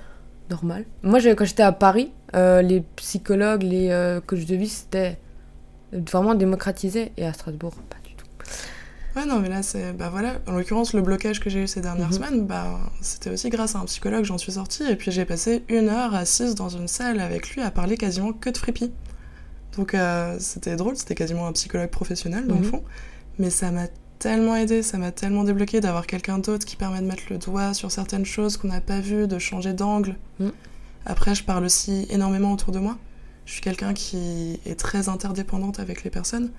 normal. 0.50 0.86
Moi, 1.04 1.20
quand 1.36 1.44
j'étais 1.44 1.64
à 1.64 1.74
Paris, 1.74 2.12
euh, 2.36 2.62
les 2.62 2.80
psychologues, 2.96 3.64
les 3.64 3.90
euh, 3.90 4.22
coachs 4.26 4.46
de 4.46 4.56
vie, 4.56 4.70
c'était 4.70 5.18
vraiment 5.92 6.36
démocratisé. 6.36 7.12
Et 7.18 7.26
à 7.26 7.34
Strasbourg, 7.34 7.74
pas. 7.90 7.98
Ouais, 9.16 9.26
non, 9.26 9.40
mais 9.40 9.48
là, 9.50 9.64
c'est. 9.64 9.94
Bah 9.94 10.10
voilà, 10.10 10.40
en 10.48 10.52
l'occurrence, 10.54 10.94
le 10.94 11.02
blocage 11.02 11.40
que 11.40 11.50
j'ai 11.50 11.64
eu 11.64 11.68
ces 11.68 11.80
dernières 11.82 12.08
Mhm. 12.08 12.14
semaines, 12.14 12.46
bah, 12.46 12.80
c'était 13.02 13.30
aussi 13.30 13.50
grâce 13.50 13.76
à 13.76 13.80
un 13.80 13.86
psychologue, 13.86 14.26
j'en 14.26 14.38
suis 14.38 14.52
sortie. 14.54 14.84
Et 14.84 14.96
puis, 14.98 15.12
j'ai 15.12 15.24
passé 15.26 15.64
une 15.70 15.88
heure 15.90 16.14
assise 16.14 16.54
dans 16.56 16.68
une 16.70 16.88
salle 16.90 17.20
avec 17.22 17.50
lui 17.52 17.62
à 17.62 17.72
parler 17.72 17.96
quasiment 17.98 18.34
que 18.34 18.50
de 18.50 18.58
frippi. 18.58 18.92
Donc, 19.78 19.94
euh, 19.94 20.36
c'était 20.40 20.76
drôle, 20.76 20.96
c'était 20.98 21.16
quasiment 21.16 21.48
un 21.48 21.54
psychologue 21.54 21.90
professionnel, 21.90 22.48
dans 22.48 22.56
le 22.56 22.62
Mhm. 22.62 22.68
fond. 22.68 22.84
Mais 23.40 23.50
ça 23.50 23.72
m'a 23.72 23.88
tellement 24.20 24.56
aidé, 24.56 24.82
ça 24.84 24.98
m'a 24.98 25.12
tellement 25.12 25.44
débloqué 25.44 25.80
d'avoir 25.82 26.08
quelqu'un 26.08 26.40
d'autre 26.40 26.66
qui 26.66 26.76
permet 26.76 27.00
de 27.02 27.06
mettre 27.08 27.24
le 27.30 27.38
doigt 27.38 27.74
sur 27.74 27.92
certaines 27.92 28.26
choses 28.26 28.58
qu'on 28.58 28.70
n'a 28.70 28.82
pas 28.82 29.00
vues, 29.00 29.28
de 29.28 29.40
changer 29.40 29.74
d'angle. 29.74 30.16
Mhm. 30.40 30.52
Après, 31.06 31.36
je 31.36 31.44
parle 31.44 31.64
aussi 31.66 32.06
énormément 32.10 32.52
autour 32.52 32.72
de 32.74 32.80
moi. 32.80 32.98
Je 33.46 33.52
suis 33.54 33.62
quelqu'un 33.62 33.94
qui 33.94 34.60
est 34.66 34.78
très 34.80 35.08
interdépendante 35.08 35.80
avec 35.80 36.04
les 36.04 36.10
personnes. 36.10 36.52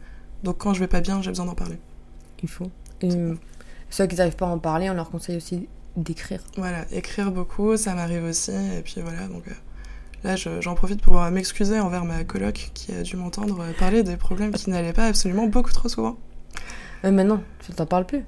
Donc, 0.45 0.59
quand 0.59 0.73
je 0.75 0.81
vais 0.81 0.87
pas 0.87 1.01
bien, 1.01 1.21
j'ai 1.21 1.31
besoin 1.31 1.47
d'en 1.47 1.55
parler. 1.55 1.79
Il 2.42 2.49
faut. 2.49 2.70
Et 3.03 3.12
euh, 3.12 3.35
ceux 3.90 4.07
qui 4.07 4.16
n'arrivent 4.16 4.37
pas 4.37 4.46
à 4.46 4.51
en 4.51 4.59
parler, 4.59 4.88
on 4.90 4.94
leur 4.94 5.11
conseille 5.11 5.37
aussi 5.37 5.68
d'écrire. 5.96 6.40
Voilà, 6.57 6.85
écrire 6.92 7.31
beaucoup, 7.31 7.77
ça 7.77 7.94
m'arrive 7.94 8.25
aussi. 8.25 8.51
Et 8.53 8.83
puis 8.85 9.01
voilà, 9.03 9.27
donc 9.29 9.42
euh, 9.49 9.53
là, 10.25 10.37
je- 10.37 10.61
j'en 10.61 10.75
profite 10.75 11.01
pour 11.01 11.22
euh, 11.22 11.31
m'excuser 11.31 11.81
envers 11.81 12.05
ma 12.05 12.25
coloc 12.25 12.70
qui 12.75 12.92
a 12.94 13.03
dû 13.03 13.16
m'entendre 13.16 13.64
parler 13.79 14.03
des 14.03 14.16
problèmes 14.16 14.53
qui 14.53 14.70
n'allaient 14.70 14.92
pas 14.92 15.07
absolument 15.07 15.46
beaucoup 15.46 15.72
trop 15.72 15.88
souvent. 15.88 16.16
Mais 17.05 17.12
maintenant, 17.12 17.42
tu 17.64 17.72
t'en 17.72 17.87
parles 17.87 18.07
plus. 18.07 18.25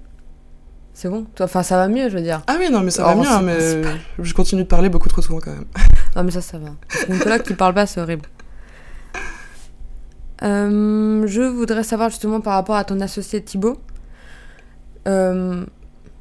C'est 0.94 1.09
bon. 1.09 1.27
Enfin, 1.40 1.62
ça 1.62 1.77
va 1.77 1.88
mieux, 1.88 2.09
je 2.09 2.16
veux 2.16 2.23
dire. 2.23 2.42
Ah 2.49 2.57
oui, 2.59 2.71
non, 2.73 2.81
mais 2.81 2.90
ça 2.90 3.05
va 3.05 3.14
mieux, 3.14 3.27
hein, 3.29 3.40
mais 3.42 3.83
je 4.18 4.35
continue 4.35 4.62
de 4.62 4.66
parler 4.68 4.88
beaucoup 4.88 5.09
trop 5.09 5.23
souvent 5.23 5.38
quand 5.40 5.53
même. 5.53 5.64
Ah, 6.16 6.23
mais 6.25 6.33
ça, 6.33 6.40
ça 6.40 6.59
va. 6.59 6.71
Qu'une 6.88 7.18
coloc 7.21 7.42
qui 7.44 7.55
parle 7.55 7.75
pas, 7.75 7.87
c'est 7.87 8.01
horrible. 8.01 8.25
Euh, 10.42 11.27
je 11.27 11.42
voudrais 11.42 11.83
savoir 11.83 12.11
justement 12.11 12.40
par 12.40 12.55
rapport 12.55 12.77
à 12.77 12.85
ton 12.85 13.01
associé 13.01 13.42
Thibaut. 13.42 13.77
Euh, 15.09 15.64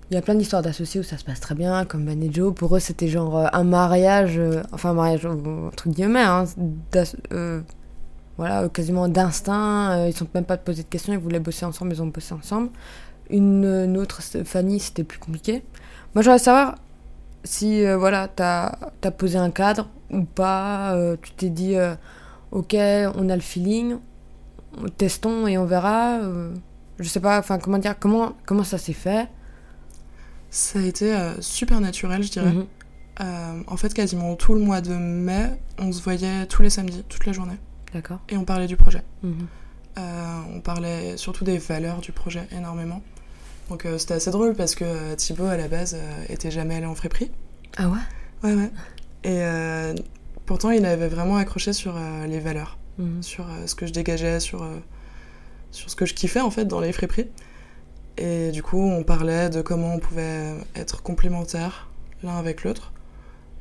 Il 0.10 0.15
y 0.15 0.17
a 0.17 0.21
plein 0.21 0.36
d'histoires 0.36 0.62
d'associés 0.62 1.02
où 1.02 1.04
ça 1.04 1.17
se 1.17 1.26
passe 1.26 1.41
très 1.41 1.54
bien, 1.56 1.84
comme 1.84 2.06
Ben 2.06 2.21
et 2.23 2.32
Joe. 2.32 2.54
Pour 2.54 2.73
eux, 2.76 2.80
c'était 2.80 3.10
genre 3.10 3.38
euh, 3.38 3.47
un 3.52 3.65
mariage, 3.65 4.38
euh, 4.39 4.62
enfin 4.71 4.91
un 4.91 4.93
mariage 4.93 5.26
euh, 5.26 5.67
entre 5.67 5.89
guillemets, 5.89 6.21
hein, 6.21 6.45
euh, 7.34 7.62
voilà, 8.38 8.63
euh, 8.63 8.69
quasiment 8.69 9.10
d'instinct. 9.10 9.91
euh, 9.97 10.08
ils 10.08 10.15
sont 10.15 10.28
même 10.34 10.45
pas 10.45 10.56
posé 10.58 10.84
de 10.84 10.88
questions, 10.88 11.12
ils 11.12 11.19
voulaient 11.19 11.41
bosser 11.41 11.65
ensemble, 11.65 11.91
ils 11.93 12.02
ont 12.02 12.08
bossé 12.08 12.34
ensemble. 12.34 12.69
Une, 13.30 13.97
autre, 13.97 14.21
Fanny, 14.45 14.80
c'était 14.80 15.04
plus 15.04 15.19
compliqué. 15.19 15.62
Moi, 16.15 16.21
j'aimerais 16.23 16.39
savoir 16.39 16.76
si 17.43 17.86
euh, 17.86 17.97
voilà, 17.97 18.30
t'as 18.30 18.71
as 19.04 19.12
posé 19.12 19.38
un 19.38 19.52
cadre 19.52 19.89
ou 20.12 20.23
pas, 20.23 20.93
euh, 20.95 21.17
tu 21.21 21.32
t'es 21.34 21.50
dit, 21.50 21.76
euh, 21.76 21.95
ok, 22.52 22.76
on 23.15 23.30
a 23.30 23.36
le 23.36 23.41
feeling, 23.41 23.97
testons 24.97 25.47
et 25.47 25.58
on 25.58 25.65
verra. 25.65 26.19
Je 26.99 27.07
sais 27.07 27.19
pas, 27.19 27.38
enfin 27.39 27.57
comment 27.60 27.77
dire, 27.77 27.95
comment, 27.99 28.33
comment 28.45 28.63
ça 28.63 28.77
s'est 28.77 28.93
fait? 28.93 29.27
Ça 30.49 30.79
a 30.79 30.81
été 30.83 31.13
euh, 31.13 31.39
super 31.41 31.79
naturel, 31.81 32.23
je 32.23 32.31
dirais. 32.31 32.51
Mhm. 32.53 32.65
Euh, 33.19 33.62
en 33.67 33.77
fait, 33.77 33.93
quasiment 33.93 34.36
tout 34.36 34.53
le 34.53 34.60
mois 34.62 34.79
de 34.81 34.93
mai, 34.93 35.49
on 35.79 35.91
se 35.91 36.01
voyait 36.01 36.45
tous 36.45 36.62
les 36.62 36.69
samedis, 36.69 37.03
toute 37.10 37.25
la 37.25 37.33
journée, 37.33 37.57
D'accord. 37.93 38.19
et 38.29 38.38
on 38.38 38.45
parlait 38.45 38.67
du 38.67 38.77
projet. 38.77 39.01
Mhm. 39.23 39.47
Euh, 39.97 40.39
on 40.55 40.62
parlait 40.62 41.17
surtout 41.17 41.43
des 41.43 41.57
valeurs 41.57 41.99
du 41.99 42.12
projet 42.12 42.47
énormément. 42.51 43.01
Donc 43.69 43.86
c'était 43.97 44.13
assez 44.13 44.31
drôle 44.31 44.53
parce 44.55 44.75
que 44.75 45.15
Thibaut, 45.15 45.45
à 45.47 45.57
la 45.57 45.67
base, 45.67 45.97
était 46.29 46.51
jamais 46.51 46.75
allé 46.75 46.86
en 46.86 46.95
friperie. 46.95 47.31
Ah 47.77 47.89
ouais? 47.89 47.97
Ouais, 48.43 48.53
ouais. 48.55 48.71
Et 49.25 49.95
pourtant, 50.45 50.69
il 50.69 50.86
avait 50.86 51.10
vraiment 51.10 51.36
accroché 51.36 51.73
sur 51.73 51.99
les 52.27 52.39
valeurs, 52.39 52.77
Mhm. 52.97 53.21
sur 53.23 53.45
ce 53.65 53.75
que 53.75 53.86
je 53.86 53.91
dégageais, 53.91 54.39
sur, 54.39 54.65
sur 55.78 55.90
ce 55.90 55.96
que 55.96 56.06
je 56.06 56.13
kiffais 56.13 56.42
en 56.42 56.52
fait 56.52 56.66
dans 56.66 56.80
les 56.80 56.92
friperies. 56.92 57.30
Et 58.18 58.50
du 58.52 58.63
coup, 58.63 58.82
on 58.82 59.04
parlait 59.04 59.50
de 59.50 59.62
comment 59.62 59.94
on 59.94 60.00
pouvait 60.00 60.56
être 60.76 61.04
complémentaires 61.04 61.88
l'un 62.24 62.36
avec 62.36 62.63
l'autre. 62.63 62.92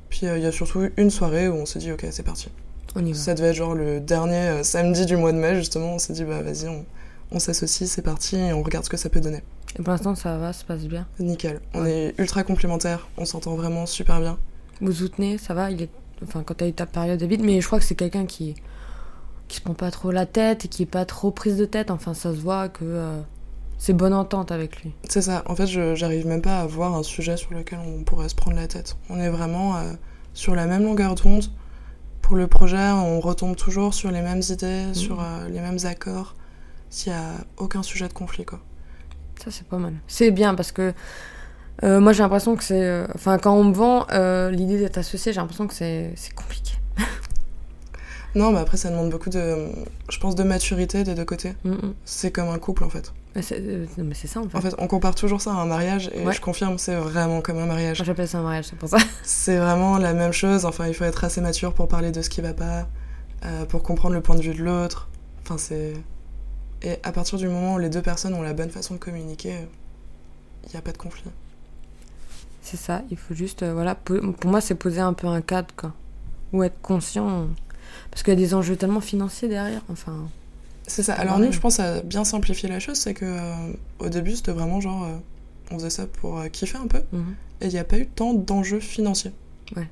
Puis 0.08 0.26
euh, 0.26 0.38
il 0.38 0.42
y 0.42 0.46
a 0.46 0.52
surtout 0.52 0.88
une 0.96 1.10
soirée 1.10 1.48
où 1.48 1.54
on 1.54 1.66
s'est 1.66 1.78
dit, 1.78 1.92
ok, 1.92 2.06
c'est 2.10 2.22
parti. 2.22 2.48
On 2.94 3.04
y 3.04 3.12
va. 3.12 3.18
Ça 3.18 3.34
devait 3.34 3.48
être 3.48 3.56
genre 3.56 3.74
le 3.74 4.00
dernier 4.00 4.48
euh, 4.48 4.62
samedi 4.62 5.04
du 5.04 5.16
mois 5.16 5.32
de 5.32 5.36
mai, 5.36 5.56
justement. 5.56 5.94
On 5.94 5.98
s'est 5.98 6.14
dit, 6.14 6.24
bah 6.24 6.40
vas-y, 6.40 6.68
on, 6.68 6.86
on 7.32 7.38
s'associe, 7.38 7.88
c'est 7.90 8.02
parti, 8.02 8.36
et 8.36 8.54
on 8.54 8.62
regarde 8.62 8.86
ce 8.86 8.90
que 8.90 8.96
ça 8.96 9.10
peut 9.10 9.20
donner. 9.20 9.42
Et 9.78 9.82
pour 9.82 9.90
l'instant, 9.92 10.14
ça 10.14 10.38
va, 10.38 10.54
ça 10.54 10.60
se 10.60 10.64
passe 10.64 10.84
bien. 10.84 11.06
Nickel. 11.20 11.60
On 11.74 11.84
est 11.84 12.14
ultra 12.16 12.42
complémentaires, 12.44 13.08
on 13.18 13.26
s'entend 13.26 13.56
vraiment 13.56 13.84
super 13.84 14.20
bien. 14.20 14.38
Vous 14.80 14.92
soutenez, 14.92 15.36
ça 15.36 15.52
va 15.52 15.70
il 15.70 15.82
est... 15.82 15.90
Enfin, 16.24 16.42
quand 16.42 16.54
t'as 16.54 16.66
eu 16.66 16.72
ta 16.72 16.86
période 16.86 17.20
de 17.20 17.26
vide, 17.26 17.42
mais 17.42 17.60
je 17.60 17.66
crois 17.66 17.78
que 17.78 17.84
c'est 17.84 17.94
quelqu'un 17.94 18.24
qui... 18.24 18.54
qui 19.48 19.56
se 19.58 19.62
prend 19.62 19.74
pas 19.74 19.90
trop 19.90 20.10
la 20.10 20.26
tête 20.26 20.64
et 20.64 20.68
qui 20.68 20.82
est 20.82 20.86
pas 20.86 21.04
trop 21.04 21.30
prise 21.30 21.56
de 21.56 21.64
tête. 21.64 21.90
Enfin, 21.90 22.14
ça 22.14 22.34
se 22.34 22.38
voit 22.38 22.68
que 22.68 22.84
euh, 22.84 23.20
c'est 23.78 23.92
bonne 23.92 24.14
entente 24.14 24.50
avec 24.52 24.82
lui. 24.82 24.92
C'est 25.08 25.22
ça. 25.22 25.42
En 25.46 25.54
fait, 25.54 25.66
j'arrive 25.66 26.26
même 26.26 26.42
pas 26.42 26.60
à 26.60 26.66
voir 26.66 26.94
un 26.94 27.02
sujet 27.02 27.36
sur 27.36 27.52
lequel 27.54 27.78
on 27.84 28.02
pourrait 28.02 28.28
se 28.28 28.34
prendre 28.34 28.56
la 28.56 28.66
tête. 28.66 28.96
On 29.08 29.18
est 29.20 29.28
vraiment 29.28 29.76
euh, 29.76 29.92
sur 30.34 30.54
la 30.54 30.66
même 30.66 30.84
longueur 30.84 31.14
d'onde. 31.14 31.44
Pour 32.22 32.36
le 32.36 32.48
projet, 32.48 32.90
on 32.90 33.20
retombe 33.20 33.54
toujours 33.54 33.94
sur 33.94 34.10
les 34.10 34.20
mêmes 34.20 34.42
idées, 34.50 34.92
sur 34.94 35.20
euh, 35.20 35.48
les 35.48 35.60
mêmes 35.60 35.78
accords. 35.84 36.34
S'il 36.90 37.12
y 37.12 37.14
a 37.14 37.34
aucun 37.56 37.82
sujet 37.82 38.08
de 38.08 38.12
conflit, 38.12 38.44
quoi. 38.44 38.60
Ça, 39.42 39.50
c'est 39.50 39.66
pas 39.66 39.78
mal. 39.78 39.94
C'est 40.08 40.30
bien 40.30 40.54
parce 40.54 40.72
que 40.72 40.92
moi, 41.82 42.12
j'ai 42.12 42.22
l'impression 42.22 42.56
que 42.56 42.64
c'est. 42.64 43.04
Enfin, 43.14 43.38
quand 43.38 43.54
on 43.54 43.64
me 43.64 43.74
vend 43.74 44.06
l'idée 44.50 44.78
d'être 44.78 44.98
associé, 44.98 45.32
j'ai 45.32 45.40
l'impression 45.40 45.66
que 45.66 45.74
c'est 45.74 46.14
compliqué. 46.34 46.72
Non, 48.34 48.52
mais 48.52 48.58
après, 48.58 48.76
ça 48.76 48.90
demande 48.90 49.08
beaucoup 49.10 49.30
de, 49.30 49.66
je 50.10 50.18
pense, 50.18 50.34
de 50.34 50.42
maturité 50.42 51.04
des 51.04 51.14
deux 51.14 51.24
côtés. 51.24 51.54
Mm, 51.64 51.70
mm. 51.72 51.94
C'est 52.04 52.30
comme 52.30 52.48
un 52.48 52.58
couple, 52.58 52.84
en 52.84 52.90
fait. 52.90 53.12
Mais 53.34 53.42
c'est 53.42 53.58
euh, 53.60 53.86
mais 53.98 54.14
c'est 54.14 54.26
ça 54.28 54.40
en 54.40 54.48
fait. 54.48 54.56
En 54.56 54.60
fait, 54.60 54.74
on 54.78 54.86
compare 54.86 55.14
toujours 55.14 55.40
ça 55.42 55.50
à 55.52 55.54
un 55.56 55.66
mariage, 55.66 56.10
et 56.14 56.24
Ouais. 56.24 56.32
je 56.32 56.40
confirme, 56.40 56.78
c'est 56.78 56.94
vraiment 56.96 57.40
comme 57.42 57.58
un 57.58 57.66
mariage. 57.66 58.02
J'appelle 58.04 58.28
ça 58.28 58.38
un 58.38 58.42
mariage, 58.42 58.66
c'est 58.70 58.78
pour 58.78 58.88
ça. 58.88 58.96
C'est 59.22 59.56
vraiment 59.58 59.98
la 59.98 60.12
même 60.14 60.32
chose. 60.32 60.64
Enfin, 60.64 60.86
il 60.86 60.94
faut 60.94 61.04
être 61.04 61.24
assez 61.24 61.40
mature 61.40 61.72
pour 61.74 61.88
parler 61.88 62.12
de 62.12 62.20
ce 62.22 62.30
qui 62.30 62.40
va 62.40 62.52
pas, 62.54 62.86
euh, 63.44 63.64
pour 63.66 63.82
comprendre 63.82 64.14
le 64.14 64.20
point 64.22 64.36
de 64.36 64.42
vue 64.42 64.54
de 64.54 64.62
l'autre. 64.62 65.08
Enfin, 65.42 65.58
c'est. 65.58 65.94
Et 66.82 66.96
à 67.02 67.12
partir 67.12 67.38
du 67.38 67.48
moment 67.48 67.74
où 67.74 67.78
les 67.78 67.88
deux 67.90 68.02
personnes 68.02 68.34
ont 68.34 68.42
la 68.42 68.52
bonne 68.54 68.70
façon 68.70 68.94
de 68.94 68.98
communiquer, 68.98 69.54
il 70.64 70.70
n'y 70.70 70.76
a 70.76 70.82
pas 70.82 70.92
de 70.92 70.98
conflit. 70.98 71.24
C'est 72.62 72.76
ça, 72.76 73.02
il 73.10 73.16
faut 73.16 73.34
juste. 73.34 73.62
euh, 73.62 73.72
voilà, 73.74 73.94
po- 73.94 74.32
pour 74.32 74.50
moi, 74.50 74.60
c'est 74.60 74.74
poser 74.74 75.00
un 75.00 75.12
peu 75.12 75.26
un 75.26 75.40
cadre, 75.40 75.68
quoi. 75.76 75.92
Ou 76.52 76.62
être 76.62 76.80
conscient. 76.80 77.48
Parce 78.16 78.22
qu'il 78.22 78.32
y 78.32 78.36
a 78.36 78.40
des 78.40 78.54
enjeux 78.54 78.76
tellement 78.76 79.02
financiers 79.02 79.46
derrière. 79.46 79.82
Enfin. 79.90 80.26
C'est 80.86 81.02
ça. 81.02 81.12
Alors, 81.12 81.38
nous, 81.38 81.52
je 81.52 81.60
pense 81.60 81.80
à 81.80 82.00
bien 82.00 82.24
simplifier 82.24 82.66
la 82.66 82.80
chose, 82.80 82.96
c'est 82.96 83.12
que 83.12 83.26
euh, 83.26 83.52
au 83.98 84.08
début, 84.08 84.36
c'était 84.36 84.52
vraiment 84.52 84.80
genre. 84.80 85.04
euh, 85.04 85.18
on 85.70 85.74
faisait 85.74 85.90
ça 85.90 86.06
pour 86.06 86.38
euh, 86.38 86.48
kiffer 86.48 86.78
un 86.78 86.86
peu, 86.86 87.02
mhm. 87.12 87.34
et 87.60 87.66
il 87.66 87.72
n'y 87.72 87.78
a 87.78 87.84
pas 87.84 87.98
eu 87.98 88.06
tant 88.06 88.32
d'enjeux 88.32 88.80
financiers. 88.80 89.32
Ouais. 89.76 89.86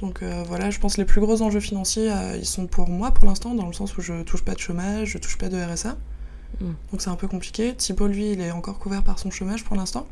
Donc 0.00 0.24
voilà, 0.48 0.70
je 0.70 0.80
pense 0.80 0.96
que 0.96 1.00
les 1.00 1.04
plus 1.04 1.20
gros 1.20 1.42
enjeux 1.42 1.60
financiers, 1.60 2.10
ils 2.38 2.46
sont 2.46 2.66
pour 2.66 2.88
moi 2.88 3.12
pour 3.12 3.26
l'instant, 3.26 3.54
dans 3.54 3.66
le 3.66 3.72
sens 3.72 3.96
où 3.96 4.00
je 4.00 4.22
touche 4.22 4.42
pas 4.42 4.54
de 4.54 4.58
chômage, 4.58 5.10
je 5.10 5.18
touche 5.18 5.38
pas 5.38 5.48
de 5.48 5.62
RSA. 5.62 5.96
Mm. 6.60 6.64
Donc 6.90 7.02
c'est 7.02 7.10
un 7.10 7.16
peu 7.16 7.28
compliqué. 7.28 7.74
Thibaut, 7.74 8.08
lui, 8.08 8.32
il 8.32 8.40
est 8.40 8.50
encore 8.50 8.80
couvert 8.80 9.04
par 9.04 9.20
son 9.20 9.30
chômage 9.30 9.62
pour 9.62 9.76
l'instant. 9.76 10.08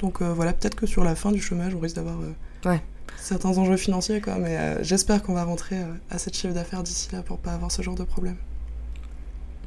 Donc 0.00 0.22
voilà, 0.22 0.52
peut-être 0.52 0.76
que 0.76 0.86
sur 0.86 1.02
la 1.02 1.16
fin 1.16 1.32
du 1.32 1.40
chômage, 1.40 1.74
on 1.74 1.80
risque 1.80 1.96
d'avoir 1.96 2.18
Ouais. 2.66 2.80
Certains 3.16 3.56
enjeux 3.58 3.76
financiers, 3.76 4.20
quoi. 4.20 4.36
Mais 4.36 4.56
euh, 4.56 4.82
j'espère 4.82 5.22
qu'on 5.22 5.34
va 5.34 5.44
rentrer 5.44 5.78
euh, 5.78 5.86
à 6.10 6.18
cette 6.18 6.36
chiffre 6.36 6.54
d'affaires 6.54 6.82
d'ici 6.82 7.08
là 7.12 7.22
pour 7.22 7.38
pas 7.38 7.52
avoir 7.52 7.70
ce 7.70 7.82
genre 7.82 7.94
de 7.94 8.04
problème. 8.04 8.36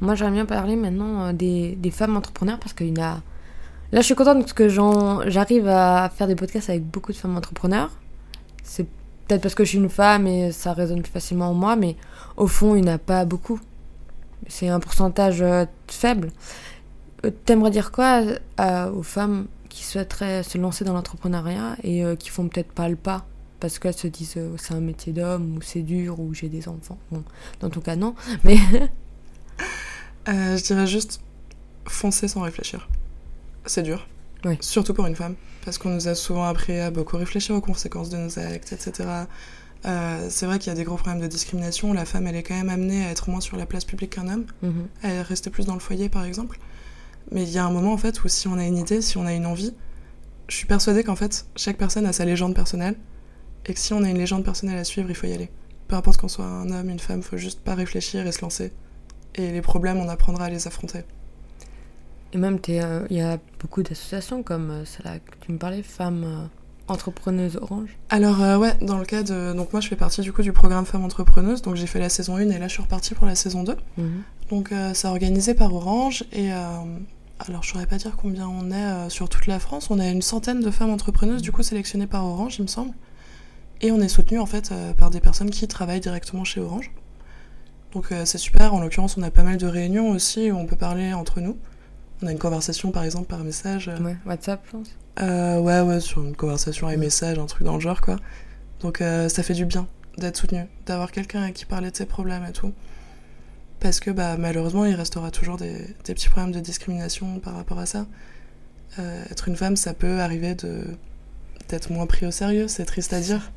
Moi, 0.00 0.14
j'aimerais 0.14 0.32
bien 0.32 0.46
parler 0.46 0.76
maintenant 0.76 1.26
euh, 1.26 1.32
des, 1.32 1.90
femmes 1.90 2.16
entrepreneurs 2.16 2.58
parce 2.58 2.72
qu'il 2.72 2.96
y 2.96 3.02
a. 3.02 3.20
Là, 3.92 4.00
je 4.00 4.06
suis 4.06 4.14
contente 4.14 4.40
parce 4.40 4.52
que 4.52 4.68
j'arrive 4.68 5.66
à 5.68 6.10
faire 6.14 6.28
des 6.28 6.36
podcasts 6.36 6.70
avec 6.70 6.84
beaucoup 6.84 7.12
de 7.12 7.16
femmes 7.16 7.36
entrepreneurs. 7.36 7.90
C'est 8.62 8.84
peut-être 9.26 9.42
parce 9.42 9.56
que 9.56 9.64
je 9.64 9.70
suis 9.70 9.78
une 9.78 9.88
femme 9.88 10.28
et 10.28 10.52
ça 10.52 10.72
résonne 10.72 11.02
plus 11.02 11.10
facilement 11.10 11.50
en 11.50 11.54
moi, 11.54 11.74
mais 11.74 11.96
au 12.36 12.46
fond, 12.46 12.76
il 12.76 12.84
n'y 12.84 12.90
en 12.90 12.94
a 12.94 12.98
pas 12.98 13.24
beaucoup. 13.24 13.58
C'est 14.46 14.68
un 14.68 14.78
pourcentage 14.78 15.44
faible. 15.88 16.30
T'aimerais 17.44 17.72
dire 17.72 17.90
quoi 17.90 18.22
aux 18.92 19.02
femmes 19.02 19.48
qui 19.70 19.84
souhaiteraient 19.84 20.42
se 20.42 20.58
lancer 20.58 20.84
dans 20.84 20.92
l'entrepreneuriat 20.92 21.76
et 21.82 22.04
euh, 22.04 22.16
qui 22.16 22.28
font 22.28 22.46
peut-être 22.48 22.72
pas 22.72 22.88
le 22.88 22.96
pas? 22.96 23.24
Parce 23.60 23.78
qu'elles 23.78 23.94
se 23.94 24.08
disent 24.08 24.34
euh, 24.36 24.56
c'est 24.58 24.74
un 24.74 24.80
métier 24.80 25.12
d'homme 25.12 25.56
ou 25.56 25.62
c'est 25.62 25.82
dur 25.82 26.18
ou 26.18 26.34
j'ai 26.34 26.48
des 26.48 26.68
enfants. 26.68 26.98
Bon, 27.10 27.22
dans 27.60 27.70
ton 27.70 27.80
cas, 27.80 27.96
non. 27.96 28.14
Mais 28.44 28.56
Euh, 30.28 30.56
je 30.56 30.62
dirais 30.62 30.86
juste 30.86 31.20
foncer 31.86 32.28
sans 32.28 32.42
réfléchir. 32.42 32.88
C'est 33.64 33.82
dur. 33.82 34.06
Oui. 34.44 34.56
Surtout 34.60 34.94
pour 34.94 35.06
une 35.06 35.16
femme. 35.16 35.34
Parce 35.64 35.78
qu'on 35.78 35.90
nous 35.90 36.08
a 36.08 36.14
souvent 36.14 36.44
appris 36.44 36.78
à 36.78 36.90
beaucoup 36.90 37.16
réfléchir 37.16 37.54
aux 37.54 37.60
conséquences 37.60 38.10
de 38.10 38.16
nos 38.16 38.38
actes, 38.38 38.72
etc. 38.72 39.08
Euh, 39.86 40.26
c'est 40.30 40.46
vrai 40.46 40.58
qu'il 40.58 40.68
y 40.68 40.72
a 40.72 40.76
des 40.76 40.84
gros 40.84 40.96
problèmes 40.96 41.20
de 41.20 41.26
discrimination. 41.26 41.92
La 41.92 42.04
femme, 42.04 42.26
elle 42.26 42.36
est 42.36 42.42
quand 42.42 42.54
même 42.54 42.68
amenée 42.68 43.04
à 43.04 43.10
être 43.10 43.30
moins 43.30 43.40
sur 43.40 43.56
la 43.56 43.66
place 43.66 43.84
publique 43.84 44.10
qu'un 44.10 44.28
homme. 44.28 44.46
Mhm. 44.62 44.88
à 45.02 45.22
rester 45.22 45.50
plus 45.50 45.66
dans 45.66 45.74
le 45.74 45.80
foyer 45.80 46.08
par 46.08 46.24
exemple. 46.24 46.58
Mais 47.32 47.42
il 47.42 47.50
y 47.50 47.58
a 47.58 47.64
un 47.64 47.70
moment 47.70 47.92
en 47.92 47.98
fait 47.98 48.22
où 48.24 48.28
si 48.28 48.48
on 48.48 48.58
a 48.58 48.64
une 48.64 48.78
idée, 48.78 49.02
si 49.02 49.16
on 49.16 49.26
a 49.26 49.32
une 49.32 49.46
envie, 49.46 49.74
je 50.48 50.56
suis 50.56 50.66
persuadée 50.66 51.04
qu'en 51.04 51.16
fait 51.16 51.46
chaque 51.56 51.76
personne 51.76 52.06
a 52.06 52.12
sa 52.12 52.24
légende 52.24 52.54
personnelle 52.54 52.96
et 53.66 53.74
que 53.74 53.80
si 53.80 53.92
on 53.92 54.02
a 54.02 54.08
une 54.10 54.18
légende 54.18 54.44
personnelle 54.44 54.78
à 54.78 54.84
suivre, 54.84 55.08
il 55.08 55.14
faut 55.14 55.26
y 55.26 55.32
aller. 55.32 55.50
Peu 55.88 55.96
importe 55.96 56.20
qu'on 56.20 56.28
soit 56.28 56.44
un 56.44 56.70
homme, 56.70 56.88
une 56.88 56.98
femme, 56.98 57.22
faut 57.22 57.36
juste 57.36 57.60
pas 57.60 57.74
réfléchir 57.74 58.26
et 58.26 58.32
se 58.32 58.42
lancer. 58.42 58.72
Et 59.34 59.50
les 59.50 59.62
problèmes, 59.62 59.98
on 59.98 60.08
apprendra 60.08 60.44
à 60.44 60.50
les 60.50 60.66
affronter. 60.66 61.04
Et 62.32 62.38
même, 62.38 62.60
t'es, 62.60 62.80
euh, 62.82 63.06
il 63.10 63.16
y 63.16 63.20
a 63.20 63.38
beaucoup 63.60 63.82
d'associations 63.82 64.42
comme 64.42 64.70
euh, 64.70 64.84
celle-là 64.84 65.18
que 65.18 65.32
tu 65.40 65.52
me 65.52 65.58
parlais, 65.58 65.82
Femmes 65.82 66.24
euh, 66.24 66.46
Entrepreneuses 66.92 67.56
Orange. 67.60 67.98
Alors 68.08 68.40
euh, 68.42 68.56
ouais, 68.56 68.74
dans 68.80 68.98
le 68.98 69.04
cas 69.04 69.22
de... 69.22 69.52
Donc 69.52 69.72
moi 69.72 69.80
je 69.80 69.88
fais 69.88 69.96
partie 69.96 70.20
du 70.22 70.32
coup 70.32 70.42
du 70.42 70.52
programme 70.52 70.86
Femmes 70.86 71.04
Entrepreneuses, 71.04 71.62
donc 71.62 71.76
j'ai 71.76 71.86
fait 71.86 72.00
la 72.00 72.08
saison 72.08 72.36
1 72.36 72.50
et 72.50 72.58
là 72.58 72.68
je 72.68 72.72
suis 72.72 72.82
repartie 72.82 73.14
pour 73.14 73.26
la 73.26 73.34
saison 73.34 73.64
2. 73.64 73.76
Mhm. 73.96 74.22
Donc 74.50 74.72
c'est 74.94 75.06
organisé 75.06 75.54
par 75.54 75.72
Orange 75.72 76.24
et 76.32 76.50
alors 76.50 77.62
je 77.62 77.70
saurais 77.70 77.86
pas 77.86 77.98
dire 77.98 78.16
combien 78.20 78.48
on 78.48 78.72
est 78.72 79.08
sur 79.08 79.28
toute 79.28 79.46
la 79.46 79.60
France. 79.60 79.88
On 79.90 80.00
a 80.00 80.08
une 80.08 80.22
centaine 80.22 80.58
de 80.58 80.70
femmes 80.72 80.90
entrepreneuses 80.90 81.40
du 81.40 81.52
coup 81.52 81.62
sélectionnées 81.62 82.08
par 82.08 82.26
Orange, 82.26 82.56
il 82.58 82.62
me 82.62 82.66
semble. 82.66 82.92
Et 83.80 83.90
on 83.92 84.00
est 84.00 84.08
soutenu 84.08 84.38
en 84.38 84.46
fait 84.46 84.72
euh, 84.72 84.92
par 84.92 85.10
des 85.10 85.20
personnes 85.20 85.50
qui 85.50 85.66
travaillent 85.68 86.00
directement 86.00 86.44
chez 86.44 86.60
Orange. 86.60 86.90
Donc 87.92 88.12
euh, 88.12 88.24
c'est 88.24 88.38
super. 88.38 88.74
En 88.74 88.80
l'occurrence, 88.80 89.16
on 89.16 89.22
a 89.22 89.30
pas 89.30 89.42
mal 89.42 89.56
de 89.56 89.66
réunions 89.66 90.10
aussi 90.10 90.50
où 90.50 90.56
on 90.56 90.66
peut 90.66 90.76
parler 90.76 91.12
entre 91.14 91.40
nous. 91.40 91.58
On 92.22 92.26
a 92.26 92.32
une 92.32 92.38
conversation 92.38 92.90
par 92.92 93.04
exemple 93.04 93.26
par 93.26 93.42
message. 93.42 93.90
Ouais, 94.00 94.16
WhatsApp, 94.26 94.60
je 94.66 94.70
pense. 94.72 94.88
euh, 95.22 95.58
ouais, 95.58 95.80
ouais, 95.80 96.00
sur 96.00 96.22
une 96.22 96.36
conversation 96.36 96.88
et 96.88 96.96
message, 96.96 97.38
un 97.38 97.46
truc 97.46 97.64
dans 97.64 97.74
le 97.74 97.80
genre, 97.80 98.00
quoi. 98.00 98.16
Donc 98.80 99.00
euh, 99.00 99.28
ça 99.28 99.42
fait 99.42 99.54
du 99.54 99.64
bien 99.64 99.86
d'être 100.18 100.36
soutenu, 100.36 100.64
d'avoir 100.86 101.12
quelqu'un 101.12 101.42
à 101.42 101.50
qui 101.50 101.64
parler 101.64 101.90
de 101.90 101.96
ses 101.96 102.06
problèmes 102.06 102.44
et 102.44 102.52
tout. 102.52 102.72
Parce 103.80 104.00
que 104.00 104.10
bah, 104.10 104.36
malheureusement, 104.36 104.84
il 104.84 104.94
restera 104.94 105.30
toujours 105.30 105.56
des, 105.56 105.78
des 106.04 106.14
petits 106.14 106.28
problèmes 106.28 106.52
de 106.52 106.60
discrimination 106.60 107.38
par 107.40 107.54
rapport 107.54 107.78
à 107.78 107.86
ça. 107.86 108.06
Euh, 108.98 109.22
être 109.30 109.48
une 109.48 109.56
femme, 109.56 109.76
ça 109.76 109.94
peut 109.94 110.20
arriver 110.20 110.54
de 110.54 110.84
d'être 111.68 111.90
moins 111.92 112.06
pris 112.06 112.26
au 112.26 112.30
sérieux, 112.30 112.66
c'est 112.68 112.84
triste 112.84 113.12
à 113.12 113.20
dire. 113.20 113.52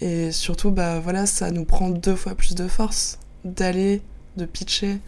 Et 0.00 0.32
surtout, 0.32 0.70
bah 0.70 1.00
voilà, 1.00 1.26
ça 1.26 1.50
nous 1.50 1.64
prend 1.64 1.90
deux 1.90 2.16
fois 2.16 2.34
plus 2.34 2.54
de 2.54 2.66
force 2.66 3.18
d'aller, 3.44 4.02
de 4.36 4.44
pitcher, 4.44 4.98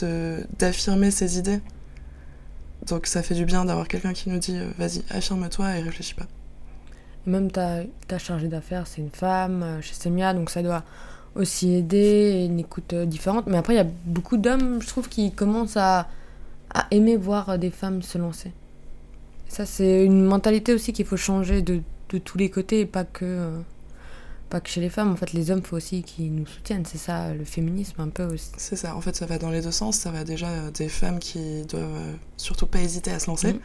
de 0.00 0.44
d'affirmer 0.58 1.10
ses 1.10 1.38
idées. 1.38 1.60
Donc 2.86 3.06
ça 3.06 3.22
fait 3.22 3.34
du 3.34 3.44
bien 3.44 3.64
d'avoir 3.64 3.88
quelqu'un 3.88 4.12
qui 4.12 4.30
nous 4.30 4.38
dit 4.38 4.56
euh, 4.56 4.70
vas-y, 4.78 5.02
affirme-toi 5.10 5.76
et 5.76 5.82
réfléchis 5.82 6.14
pas. 6.14 6.26
Même 7.26 7.50
ta, 7.50 7.82
ta 8.06 8.18
chargée 8.18 8.48
d'affaires, 8.48 8.86
c'est 8.86 9.00
une 9.02 9.10
femme 9.10 9.62
euh, 9.62 9.80
chez 9.82 9.94
Semia, 9.94 10.32
donc 10.34 10.50
ça 10.50 10.62
doit 10.62 10.82
aussi 11.34 11.74
aider 11.74 12.46
une 12.48 12.58
écoute 12.58 12.92
euh, 12.94 13.04
différente. 13.04 13.46
Mais 13.46 13.58
après, 13.58 13.74
il 13.74 13.76
y 13.76 13.80
a 13.80 13.86
beaucoup 14.06 14.36
d'hommes, 14.36 14.80
je 14.80 14.86
trouve, 14.86 15.08
qui 15.08 15.32
commencent 15.32 15.76
à, 15.76 16.08
à 16.72 16.86
aimer 16.90 17.16
voir 17.16 17.58
des 17.58 17.70
femmes 17.70 18.02
se 18.02 18.16
lancer. 18.18 18.52
Ça, 19.48 19.66
c'est 19.66 20.04
une 20.04 20.24
mentalité 20.24 20.72
aussi 20.72 20.92
qu'il 20.92 21.06
faut 21.06 21.16
changer 21.16 21.62
de, 21.62 21.80
de 22.10 22.18
tous 22.18 22.38
les 22.38 22.50
côtés 22.50 22.80
et 22.80 22.86
pas 22.86 23.04
que, 23.04 23.50
Pas 24.50 24.60
que 24.60 24.68
chez 24.70 24.80
les 24.80 24.88
femmes, 24.88 25.12
en 25.12 25.16
fait, 25.16 25.32
les 25.34 25.50
hommes, 25.50 25.62
faut 25.62 25.76
aussi 25.76 26.02
qu'ils 26.02 26.34
nous 26.34 26.46
soutiennent. 26.46 26.86
C'est 26.86 26.96
ça, 26.98 27.34
le 27.34 27.44
féminisme, 27.44 28.00
un 28.00 28.08
peu 28.08 28.24
aussi. 28.24 28.50
C'est 28.56 28.76
ça, 28.76 28.96
en 28.96 29.00
fait, 29.02 29.14
ça 29.14 29.26
va 29.26 29.36
dans 29.38 29.50
les 29.50 29.60
deux 29.60 29.70
sens. 29.70 29.96
Ça 29.98 30.10
va 30.10 30.24
déjà 30.24 30.48
euh, 30.48 30.70
des 30.70 30.88
femmes 30.88 31.18
qui 31.18 31.62
doivent 31.68 31.84
euh, 31.84 32.12
surtout 32.38 32.66
pas 32.66 32.80
hésiter 32.80 33.10
à 33.10 33.18
se 33.18 33.26
lancer, 33.26 33.52
Mhm. 33.52 33.60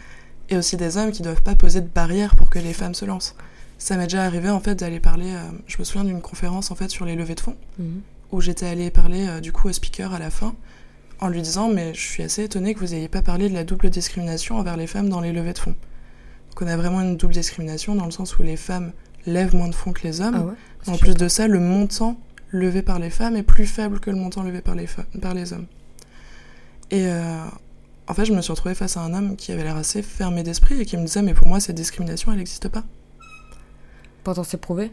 et 0.49 0.57
aussi 0.57 0.75
des 0.75 0.97
hommes 0.97 1.11
qui 1.11 1.21
doivent 1.21 1.41
pas 1.41 1.55
poser 1.55 1.79
de 1.79 1.87
barrières 1.87 2.35
pour 2.35 2.49
que 2.49 2.59
les 2.59 2.73
femmes 2.73 2.95
se 2.95 3.05
lancent. 3.05 3.35
Ça 3.77 3.95
m'est 3.95 4.03
déjà 4.07 4.23
arrivé, 4.25 4.49
en 4.49 4.59
fait, 4.59 4.75
d'aller 4.75 4.99
parler. 4.99 5.31
euh, 5.33 5.41
je 5.67 5.77
me 5.79 5.83
souviens 5.85 6.03
d'une 6.03 6.21
conférence, 6.21 6.69
en 6.69 6.75
fait, 6.75 6.89
sur 6.89 7.05
les 7.05 7.15
levées 7.15 7.35
de 7.35 7.39
fonds, 7.39 7.55
Mhm. 7.79 8.01
où 8.33 8.41
j'étais 8.41 8.65
allée 8.65 8.91
parler, 8.91 9.25
euh, 9.27 9.39
du 9.39 9.53
coup, 9.53 9.69
au 9.69 9.73
speaker 9.73 10.13
à 10.13 10.19
la 10.19 10.29
fin, 10.29 10.53
en 11.21 11.29
lui 11.29 11.41
disant 11.41 11.69
Mais 11.69 11.93
je 11.93 12.01
suis 12.01 12.23
assez 12.23 12.43
étonnée 12.43 12.73
que 12.73 12.79
vous 12.81 12.93
n'ayez 12.93 13.07
pas 13.07 13.21
parlé 13.21 13.47
de 13.47 13.53
la 13.53 13.63
double 13.63 13.89
discrimination 13.89 14.57
envers 14.57 14.75
les 14.75 14.87
femmes 14.87 15.07
dans 15.07 15.21
les 15.21 15.31
levées 15.31 15.53
de 15.53 15.59
fonds. 15.59 15.75
Donc, 16.49 16.61
on 16.61 16.67
a 16.67 16.75
vraiment 16.75 16.99
une 17.01 17.15
double 17.15 17.33
discrimination 17.33 17.95
dans 17.95 18.05
le 18.05 18.11
sens 18.11 18.37
où 18.37 18.43
les 18.43 18.57
femmes 18.57 18.91
lèvent 19.25 19.55
moins 19.55 19.67
de 19.69 19.75
fonds 19.75 19.91
que 19.93 20.03
les 20.03 20.21
hommes. 20.21 20.35
Ah 20.35 20.45
ouais 20.45 20.93
En 20.93 20.97
plus 20.97 21.15
de 21.15 21.27
ça, 21.27 21.47
le 21.47 21.59
montant 21.59 22.17
levé 22.51 22.81
par 22.81 22.99
les 22.99 23.09
femmes 23.09 23.35
est 23.35 23.43
plus 23.43 23.65
faible 23.65 23.99
que 23.99 24.09
le 24.09 24.15
montant 24.17 24.43
levé 24.43 24.61
par 24.61 24.75
les, 24.75 24.87
par 25.21 25.33
les 25.33 25.53
hommes. 25.53 25.65
Et 26.91 27.07
euh, 27.07 27.43
en 28.07 28.13
fait, 28.13 28.25
je 28.25 28.33
me 28.33 28.41
suis 28.41 28.51
retrouvée 28.51 28.75
face 28.75 28.97
à 28.97 29.01
un 29.01 29.13
homme 29.13 29.35
qui 29.35 29.51
avait 29.51 29.63
l'air 29.63 29.77
assez 29.77 30.01
fermé 30.01 30.43
d'esprit 30.43 30.79
et 30.81 30.85
qui 30.85 30.97
me 30.97 31.05
disait 31.05 31.21
Mais 31.21 31.33
pour 31.33 31.47
moi, 31.47 31.59
cette 31.59 31.75
discrimination, 31.75 32.31
elle 32.31 32.37
n'existe 32.37 32.67
pas. 32.67 32.83
Pourtant, 34.23 34.43
c'est 34.43 34.57
prouvé. 34.57 34.91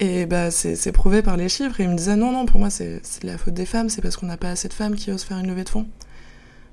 Et 0.00 0.26
bah, 0.26 0.50
c'est 0.50 0.76
c'est 0.76 0.92
prouvé 0.92 1.22
par 1.22 1.36
les 1.36 1.48
chiffres. 1.48 1.80
Et 1.80 1.84
il 1.84 1.90
me 1.90 1.96
disait 1.96 2.16
Non, 2.16 2.30
non, 2.32 2.46
pour 2.46 2.60
moi, 2.60 2.70
c'est 2.70 3.00
la 3.22 3.38
faute 3.38 3.54
des 3.54 3.66
femmes, 3.66 3.88
c'est 3.88 4.02
parce 4.02 4.16
qu'on 4.16 4.26
n'a 4.26 4.36
pas 4.36 4.50
assez 4.50 4.68
de 4.68 4.72
femmes 4.74 4.94
qui 4.94 5.10
osent 5.10 5.22
faire 5.24 5.38
une 5.38 5.48
levée 5.48 5.64
de 5.64 5.68
fonds. 5.68 5.86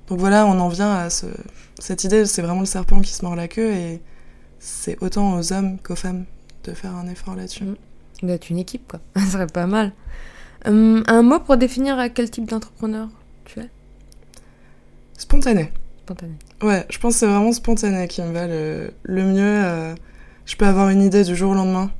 Donc 0.08 0.20
voilà, 0.20 0.46
on 0.46 0.58
en 0.60 0.68
vient 0.68 0.92
à 0.94 1.10
ce- 1.10 1.26
cette 1.80 2.04
idée 2.04 2.26
c'est 2.26 2.40
vraiment 2.42 2.60
le 2.60 2.66
serpent 2.66 3.00
qui 3.00 3.12
se 3.12 3.24
mord 3.24 3.34
la 3.34 3.48
queue 3.48 3.72
et 3.72 4.00
c'est 4.60 4.96
autant 5.02 5.34
aux 5.36 5.52
hommes 5.52 5.78
qu'aux 5.80 5.96
femmes 5.96 6.26
de 6.66 6.74
faire 6.74 6.94
un 6.94 7.08
effort 7.08 7.36
là-dessus. 7.36 7.64
Mm. 7.64 7.76
D'être 8.22 8.50
une 8.50 8.58
équipe, 8.58 8.88
quoi. 8.88 9.00
Ça 9.16 9.26
serait 9.32 9.46
pas 9.46 9.66
mal. 9.66 9.92
Hum, 10.64 11.04
un 11.06 11.22
mot 11.22 11.38
pour 11.40 11.56
définir 11.56 11.98
à 11.98 12.08
quel 12.08 12.30
type 12.30 12.48
d'entrepreneur 12.48 13.08
tu 13.44 13.60
es? 13.60 13.70
Spontané. 15.18 15.72
Spontané. 16.04 16.34
Ouais, 16.62 16.86
je 16.90 16.98
pense 16.98 17.14
que 17.14 17.20
c'est 17.20 17.26
vraiment 17.26 17.52
spontané 17.52 18.08
qui 18.08 18.22
me 18.22 18.32
va 18.32 18.46
le, 18.46 18.90
le 19.02 19.22
mieux. 19.24 19.64
euh, 19.64 19.94
je 20.44 20.56
peux 20.56 20.66
avoir 20.66 20.88
une 20.90 21.02
idée 21.02 21.24
du 21.24 21.34
jour 21.36 21.50
au 21.52 21.54
lendemain 21.54 21.90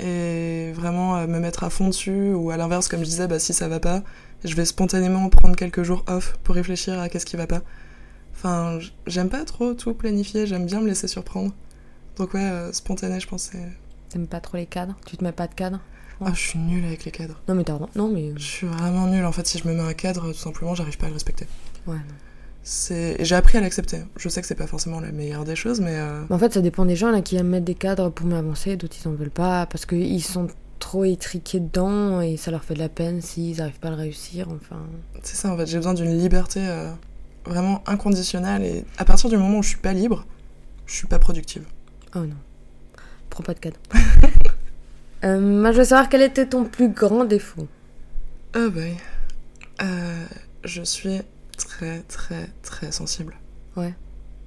et 0.00 0.72
vraiment 0.74 1.16
euh, 1.16 1.26
me 1.26 1.38
mettre 1.38 1.64
à 1.64 1.70
fond 1.70 1.88
dessus. 1.88 2.32
Ou 2.32 2.50
à 2.50 2.56
l'inverse, 2.56 2.88
comme 2.88 3.00
je 3.00 3.04
disais, 3.04 3.28
bah, 3.28 3.38
si 3.38 3.52
ça 3.52 3.68
va 3.68 3.80
pas, 3.80 4.02
je 4.44 4.54
vais 4.54 4.64
spontanément 4.64 5.28
prendre 5.28 5.56
quelques 5.56 5.82
jours 5.82 6.04
off 6.08 6.38
pour 6.44 6.54
réfléchir 6.54 6.98
à 6.98 7.08
qu'est-ce 7.08 7.26
qui 7.26 7.36
va 7.36 7.46
pas. 7.46 7.60
Enfin, 8.34 8.78
j'aime 9.06 9.28
pas 9.28 9.44
trop 9.44 9.74
tout 9.74 9.92
planifier, 9.92 10.46
j'aime 10.46 10.64
bien 10.64 10.80
me 10.80 10.86
laisser 10.86 11.08
surprendre. 11.08 11.52
Donc 12.20 12.34
ouais, 12.34 12.40
euh, 12.44 12.72
spontané, 12.72 13.18
je 13.18 13.26
pense. 13.26 13.44
c'est- 13.52 13.72
T'aimes 14.10 14.26
pas 14.26 14.40
trop 14.40 14.56
les 14.58 14.66
cadres? 14.66 14.94
Tu 15.06 15.16
te 15.16 15.24
mets 15.24 15.32
pas 15.32 15.46
de 15.46 15.54
cadre 15.54 15.80
Ah, 16.20 16.32
je 16.34 16.40
suis 16.40 16.58
nulle 16.58 16.84
avec 16.84 17.04
les 17.06 17.10
cadres. 17.10 17.40
Non, 17.48 17.54
mais 17.54 17.64
t'as 17.64 17.78
Non, 17.96 18.08
mais. 18.08 18.32
Je 18.36 18.42
suis 18.44 18.66
vraiment 18.66 19.06
nulle. 19.06 19.24
En 19.24 19.32
fait, 19.32 19.46
si 19.46 19.56
je 19.58 19.66
me 19.66 19.72
mets 19.72 19.80
un 19.82 19.94
cadre, 19.94 20.32
tout 20.32 20.38
simplement, 20.38 20.74
j'arrive 20.74 20.98
pas 20.98 21.06
à 21.06 21.08
le 21.08 21.14
respecter. 21.14 21.46
Ouais. 21.86 21.94
non. 21.96 22.02
J'ai 22.62 23.34
appris 23.34 23.56
à 23.56 23.62
l'accepter. 23.62 24.00
Je 24.18 24.28
sais 24.28 24.42
que 24.42 24.46
c'est 24.46 24.54
pas 24.54 24.66
forcément 24.66 25.00
la 25.00 25.12
meilleure 25.12 25.44
des 25.44 25.56
choses, 25.56 25.80
mais... 25.80 25.94
euh, 25.96 26.24
Mais 26.28 26.36
en 26.36 26.38
fait, 26.38 26.52
ça 26.52 26.60
dépend 26.60 26.84
des 26.84 26.94
gens 26.96 27.10
là 27.10 27.22
qui 27.22 27.36
aiment 27.36 27.48
mettre 27.48 27.64
des 27.64 27.74
cadres 27.74 28.10
pour 28.10 28.26
mieux 28.26 28.36
avancer, 28.36 28.76
d'autres 28.76 28.96
ils 29.02 29.08
en 29.08 29.12
veulent 29.12 29.30
pas 29.30 29.64
parce 29.66 29.86
qu'ils 29.86 30.22
sont 30.22 30.48
trop 30.78 31.04
étriqués 31.04 31.60
dedans 31.60 32.20
et 32.20 32.36
ça 32.36 32.50
leur 32.50 32.62
fait 32.64 32.74
de 32.74 32.78
la 32.80 32.88
peine 32.90 33.22
s'ils 33.22 33.56
n'arrivent 33.56 33.80
pas 33.80 33.88
à 33.88 33.92
le 33.92 33.96
réussir. 33.96 34.48
Enfin, 34.50 34.80
C'est 35.22 35.36
ça, 35.36 35.50
en 35.52 35.56
fait, 35.56 35.66
j'ai 35.66 35.78
besoin 35.78 35.94
d'une 35.94 36.16
liberté 36.18 36.60
euh, 36.62 36.90
vraiment 37.46 37.82
inconditionnelle. 37.86 38.62
Et 38.62 38.84
à 38.98 39.06
partir 39.06 39.30
du 39.30 39.38
moment 39.38 39.58
où 39.58 39.62
je 39.62 39.68
suis 39.70 39.78
pas 39.78 39.94
libre, 39.94 40.26
je 40.86 40.94
suis 40.94 41.06
pas 41.06 41.18
productive. 41.18 41.64
Oh 42.14 42.20
non, 42.20 42.36
prends 43.28 43.42
pas 43.42 43.54
de 43.54 43.60
cadre. 43.60 43.78
Euh, 45.22 45.38
moi, 45.38 45.70
je 45.72 45.76
veux 45.76 45.84
savoir 45.84 46.08
quel 46.08 46.22
était 46.22 46.46
ton 46.46 46.64
plus 46.64 46.88
grand 46.88 47.26
défaut. 47.26 47.68
Oh 48.56 48.70
boy. 48.70 48.94
Euh, 49.82 50.24
je 50.64 50.80
suis 50.80 51.20
très, 51.58 51.98
très, 52.08 52.48
très 52.62 52.90
sensible. 52.90 53.36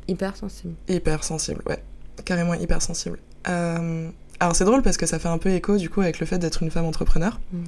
Hyper 0.07 0.35
sensible. 0.35 0.75
Hyper 0.87 1.23
sensible, 1.23 1.61
ouais. 1.65 1.81
Carrément 2.25 2.53
hyper 2.53 2.81
sensible. 2.81 3.19
Euh, 3.47 4.09
alors 4.39 4.55
c'est 4.55 4.65
drôle 4.65 4.81
parce 4.81 4.97
que 4.97 5.05
ça 5.05 5.19
fait 5.19 5.27
un 5.27 5.37
peu 5.37 5.49
écho 5.49 5.77
du 5.77 5.89
coup 5.89 6.01
avec 6.01 6.19
le 6.19 6.25
fait 6.25 6.37
d'être 6.37 6.63
une 6.63 6.71
femme 6.71 6.85
entrepreneur. 6.85 7.39
Mhm. 7.51 7.63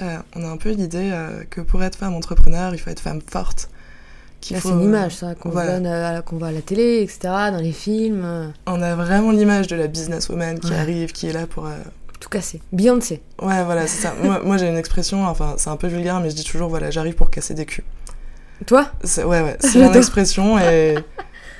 Euh, 0.00 0.18
on 0.34 0.44
a 0.44 0.48
un 0.48 0.56
peu 0.56 0.70
l'idée 0.70 1.10
euh, 1.12 1.44
que 1.44 1.60
pour 1.60 1.82
être 1.82 1.96
femme 1.96 2.14
entrepreneur, 2.14 2.74
il 2.74 2.78
faut 2.78 2.90
être 2.90 3.00
femme 3.00 3.20
forte. 3.26 3.70
Qu'il 4.40 4.54
Là, 4.56 4.60
faut- 4.60 4.68
c'est 4.68 4.74
une 4.74 4.82
image, 4.82 5.16
ça, 5.16 5.34
qu'on 5.34 5.50
voilà. 5.50 5.72
donne 5.78 5.86
à- 5.86 6.22
qu'on 6.22 6.36
voit 6.36 6.48
à 6.48 6.52
la 6.52 6.62
télé, 6.62 7.00
etc., 7.02 7.18
dans 7.50 7.60
les 7.60 7.72
films. 7.72 8.22
euh, 8.24 8.48
On 8.66 8.80
a 8.82 8.94
vraiment 8.94 9.30
l'image 9.32 9.66
de 9.66 9.76
la 9.76 9.86
businesswoman 9.86 10.58
qui 10.60 10.70
Ouais. 10.70 10.78
arrive, 10.78 11.12
qui 11.12 11.28
est 11.28 11.32
là 11.32 11.46
pour... 11.46 11.66
euh, 11.66 11.70
tout 12.20 12.28
cassé. 12.28 12.60
Beyoncé. 12.72 13.20
Ouais, 13.42 13.62
voilà, 13.64 13.86
c'est 13.86 14.02
ça. 14.02 14.14
moi, 14.22 14.40
moi, 14.44 14.56
j'ai 14.56 14.68
une 14.68 14.78
expression, 14.78 15.26
enfin, 15.26 15.54
c'est 15.58 15.70
un 15.70 15.76
peu 15.76 15.86
vulgaire, 15.86 16.18
mais 16.20 16.30
je 16.30 16.34
dis 16.36 16.44
toujours, 16.44 16.68
voilà, 16.68 16.90
j'arrive 16.90 17.14
pour 17.14 17.30
casser 17.30 17.54
des 17.54 17.66
culs. 17.66 17.84
Toi 18.66 18.90
C'est- 19.04 19.22
Ouais, 19.24 19.42
ouais, 19.42 19.56
c'est 19.60 19.78
mon 19.80 19.92
expression, 19.92 20.58
et, 20.58 20.96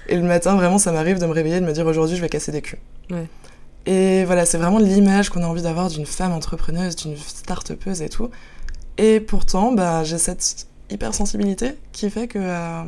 et 0.08 0.16
le 0.16 0.22
matin, 0.22 0.54
vraiment, 0.56 0.78
ça 0.78 0.92
m'arrive 0.92 1.18
de 1.18 1.26
me 1.26 1.32
réveiller 1.32 1.60
de 1.60 1.66
me 1.66 1.72
dire, 1.72 1.86
aujourd'hui, 1.86 2.16
je 2.16 2.22
vais 2.22 2.28
casser 2.28 2.52
des 2.52 2.62
culs. 2.62 2.78
Ouais. 3.10 3.26
Et 3.84 4.24
voilà, 4.24 4.46
c'est 4.46 4.58
vraiment 4.58 4.78
l'image 4.78 5.28
qu'on 5.30 5.42
a 5.42 5.46
envie 5.46 5.62
d'avoir 5.62 5.88
d'une 5.88 6.06
femme 6.06 6.32
entrepreneuse, 6.32 6.96
d'une 6.96 7.16
start-upeuse 7.16 8.02
et 8.02 8.08
tout. 8.08 8.30
Et 8.98 9.20
pourtant, 9.20 9.72
bah, 9.72 10.02
j'ai 10.04 10.18
cette 10.18 10.66
hypersensibilité 10.90 11.74
qui 11.92 12.10
fait 12.10 12.28
que 12.28 12.38
euh, 12.40 12.82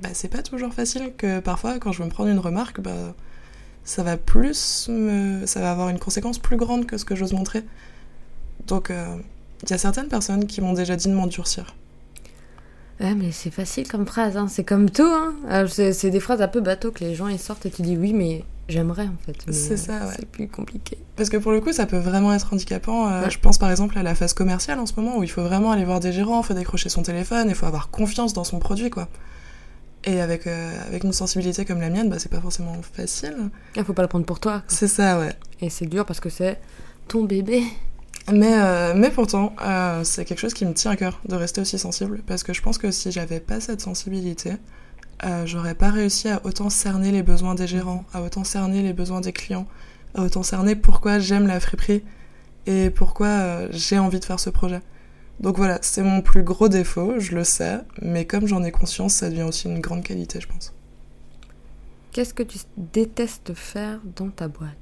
bah, 0.00 0.08
c'est 0.12 0.28
pas 0.28 0.42
toujours 0.42 0.74
facile, 0.74 1.12
que 1.16 1.40
parfois, 1.40 1.78
quand 1.78 1.92
je 1.92 2.00
veux 2.00 2.04
me 2.04 2.10
prendre 2.10 2.30
une 2.30 2.38
remarque, 2.38 2.80
bah, 2.80 3.14
ça 3.84 4.02
va 4.02 4.16
plus 4.16 4.88
me... 4.88 5.46
ça 5.46 5.60
va 5.60 5.70
avoir 5.70 5.88
une 5.88 5.98
conséquence 5.98 6.38
plus 6.38 6.56
grande 6.56 6.86
que 6.86 6.98
ce 6.98 7.04
que 7.04 7.14
j'ose 7.14 7.32
montrer. 7.32 7.64
Donc, 8.66 8.90
euh, 8.90 9.16
il 9.62 9.70
y 9.70 9.72
a 9.72 9.78
certaines 9.78 10.08
personnes 10.08 10.46
qui 10.46 10.60
m'ont 10.60 10.74
déjà 10.74 10.96
dit 10.96 11.08
de 11.08 11.14
m'endurcir. 11.14 11.74
Ouais, 13.00 13.14
mais 13.14 13.30
c'est 13.30 13.50
facile 13.50 13.88
comme 13.88 14.06
phrase, 14.06 14.36
hein. 14.36 14.48
c'est 14.48 14.64
comme 14.64 14.88
tout. 14.90 15.02
Hein. 15.04 15.66
C'est 15.68 16.10
des 16.10 16.20
phrases 16.20 16.40
un 16.40 16.48
peu 16.48 16.60
bateau 16.60 16.90
que 16.92 17.00
les 17.04 17.14
gens 17.14 17.28
ils 17.28 17.38
sortent 17.38 17.66
et 17.66 17.70
tu 17.70 17.82
dis 17.82 17.96
oui, 17.96 18.14
mais 18.14 18.42
j'aimerais 18.68 19.06
en 19.06 19.16
fait. 19.26 19.36
C'est 19.52 19.76
ça, 19.76 20.06
ouais. 20.06 20.14
C'est 20.16 20.26
plus 20.26 20.48
compliqué. 20.48 20.96
Parce 21.14 21.28
que 21.28 21.36
pour 21.36 21.52
le 21.52 21.60
coup, 21.60 21.72
ça 21.72 21.84
peut 21.86 21.98
vraiment 21.98 22.32
être 22.32 22.52
handicapant. 22.54 23.08
Euh, 23.08 23.22
Ouais. 23.24 23.30
Je 23.30 23.38
pense 23.38 23.58
par 23.58 23.70
exemple 23.70 23.98
à 23.98 24.02
la 24.02 24.14
phase 24.14 24.32
commerciale 24.32 24.78
en 24.78 24.86
ce 24.86 24.94
moment 24.96 25.18
où 25.18 25.22
il 25.22 25.28
faut 25.30 25.42
vraiment 25.42 25.72
aller 25.72 25.84
voir 25.84 26.00
des 26.00 26.12
gérants, 26.12 26.40
il 26.40 26.46
faut 26.46 26.54
décrocher 26.54 26.88
son 26.88 27.02
téléphone, 27.02 27.48
il 27.48 27.54
faut 27.54 27.66
avoir 27.66 27.90
confiance 27.90 28.32
dans 28.32 28.44
son 28.44 28.58
produit, 28.60 28.88
quoi. 28.88 29.08
Et 30.04 30.20
avec, 30.20 30.46
euh, 30.46 30.70
avec 30.86 31.02
une 31.04 31.12
sensibilité 31.12 31.64
comme 31.64 31.80
la 31.80 31.90
mienne, 31.90 32.08
bah, 32.08 32.18
c'est 32.18 32.30
pas 32.30 32.40
forcément 32.40 32.76
facile. 32.94 33.36
Il 33.76 33.84
faut 33.84 33.92
pas 33.92 34.02
le 34.02 34.08
prendre 34.08 34.24
pour 34.24 34.40
toi. 34.40 34.62
C'est 34.68 34.88
ça, 34.88 35.18
ouais. 35.18 35.32
Et 35.60 35.68
c'est 35.68 35.86
dur 35.86 36.06
parce 36.06 36.20
que 36.20 36.30
c'est 36.30 36.58
ton 37.08 37.24
bébé. 37.24 37.62
Mais, 38.32 38.54
euh, 38.58 38.94
mais 38.96 39.10
pourtant, 39.10 39.54
euh, 39.62 40.02
c'est 40.02 40.24
quelque 40.24 40.40
chose 40.40 40.54
qui 40.54 40.66
me 40.66 40.74
tient 40.74 40.90
à 40.90 40.96
cœur 40.96 41.20
de 41.28 41.36
rester 41.36 41.60
aussi 41.60 41.78
sensible. 41.78 42.22
Parce 42.26 42.42
que 42.42 42.52
je 42.52 42.60
pense 42.60 42.78
que 42.78 42.90
si 42.90 43.12
j'avais 43.12 43.40
pas 43.40 43.60
cette 43.60 43.80
sensibilité, 43.80 44.54
euh, 45.24 45.46
j'aurais 45.46 45.74
pas 45.74 45.90
réussi 45.90 46.28
à 46.28 46.40
autant 46.44 46.68
cerner 46.68 47.12
les 47.12 47.22
besoins 47.22 47.54
des 47.54 47.66
gérants, 47.66 48.04
à 48.12 48.22
autant 48.22 48.44
cerner 48.44 48.82
les 48.82 48.92
besoins 48.92 49.20
des 49.20 49.32
clients, 49.32 49.66
à 50.14 50.22
autant 50.22 50.42
cerner 50.42 50.74
pourquoi 50.74 51.18
j'aime 51.18 51.46
la 51.46 51.60
friperie 51.60 52.02
et 52.66 52.90
pourquoi 52.90 53.70
j'ai 53.70 53.98
envie 53.98 54.18
de 54.18 54.24
faire 54.24 54.40
ce 54.40 54.50
projet. 54.50 54.80
Donc 55.38 55.56
voilà, 55.56 55.78
c'est 55.82 56.02
mon 56.02 56.20
plus 56.20 56.42
gros 56.42 56.68
défaut, 56.68 57.14
je 57.18 57.34
le 57.34 57.44
sais, 57.44 57.78
mais 58.02 58.24
comme 58.24 58.46
j'en 58.46 58.64
ai 58.64 58.72
conscience, 58.72 59.14
ça 59.14 59.28
devient 59.28 59.42
aussi 59.42 59.68
une 59.68 59.80
grande 59.80 60.02
qualité, 60.02 60.40
je 60.40 60.48
pense. 60.48 60.74
Qu'est-ce 62.10 62.32
que 62.32 62.42
tu 62.42 62.58
détestes 62.76 63.52
faire 63.54 64.00
dans 64.16 64.30
ta 64.30 64.48
boîte? 64.48 64.72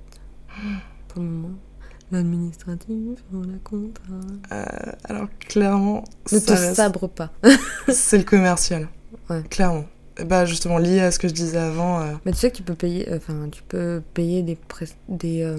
Pour 1.09 1.23
le 1.23 1.29
moment, 1.29 1.55
l'administratif, 2.15 3.19
la 3.33 3.59
compta. 3.63 4.01
Euh, 4.53 4.65
alors 5.05 5.29
clairement, 5.41 6.05
Ne 6.33 6.39
ça 6.39 6.47
te 6.47 6.53
reste- 6.61 6.75
sabre 6.75 7.09
pas. 7.09 7.31
c'est 7.89 8.19
le 8.19 8.25
commercial. 8.25 8.89
Ouais. 9.31 9.43
Clairement. 9.51 9.85
Bah 10.27 10.45
justement, 10.47 10.79
lié 10.79 11.01
à 11.01 11.11
ce 11.11 11.19
que 11.19 11.27
je 11.29 11.35
disais 11.35 11.59
avant, 11.59 12.01
euh, 12.01 12.13
Mais 12.25 12.33
tu 12.33 12.39
sais 12.39 12.51
que 12.51 12.57
tu 12.57 12.63
peux 12.63 12.75
payer, 12.77 13.09
enfin, 13.15 13.49
tu 13.51 13.63
peux 13.65 14.01
payer 14.15 14.43
des 14.43 14.55
pres- 14.55 14.93
des 15.09 15.43
euh, 15.43 15.59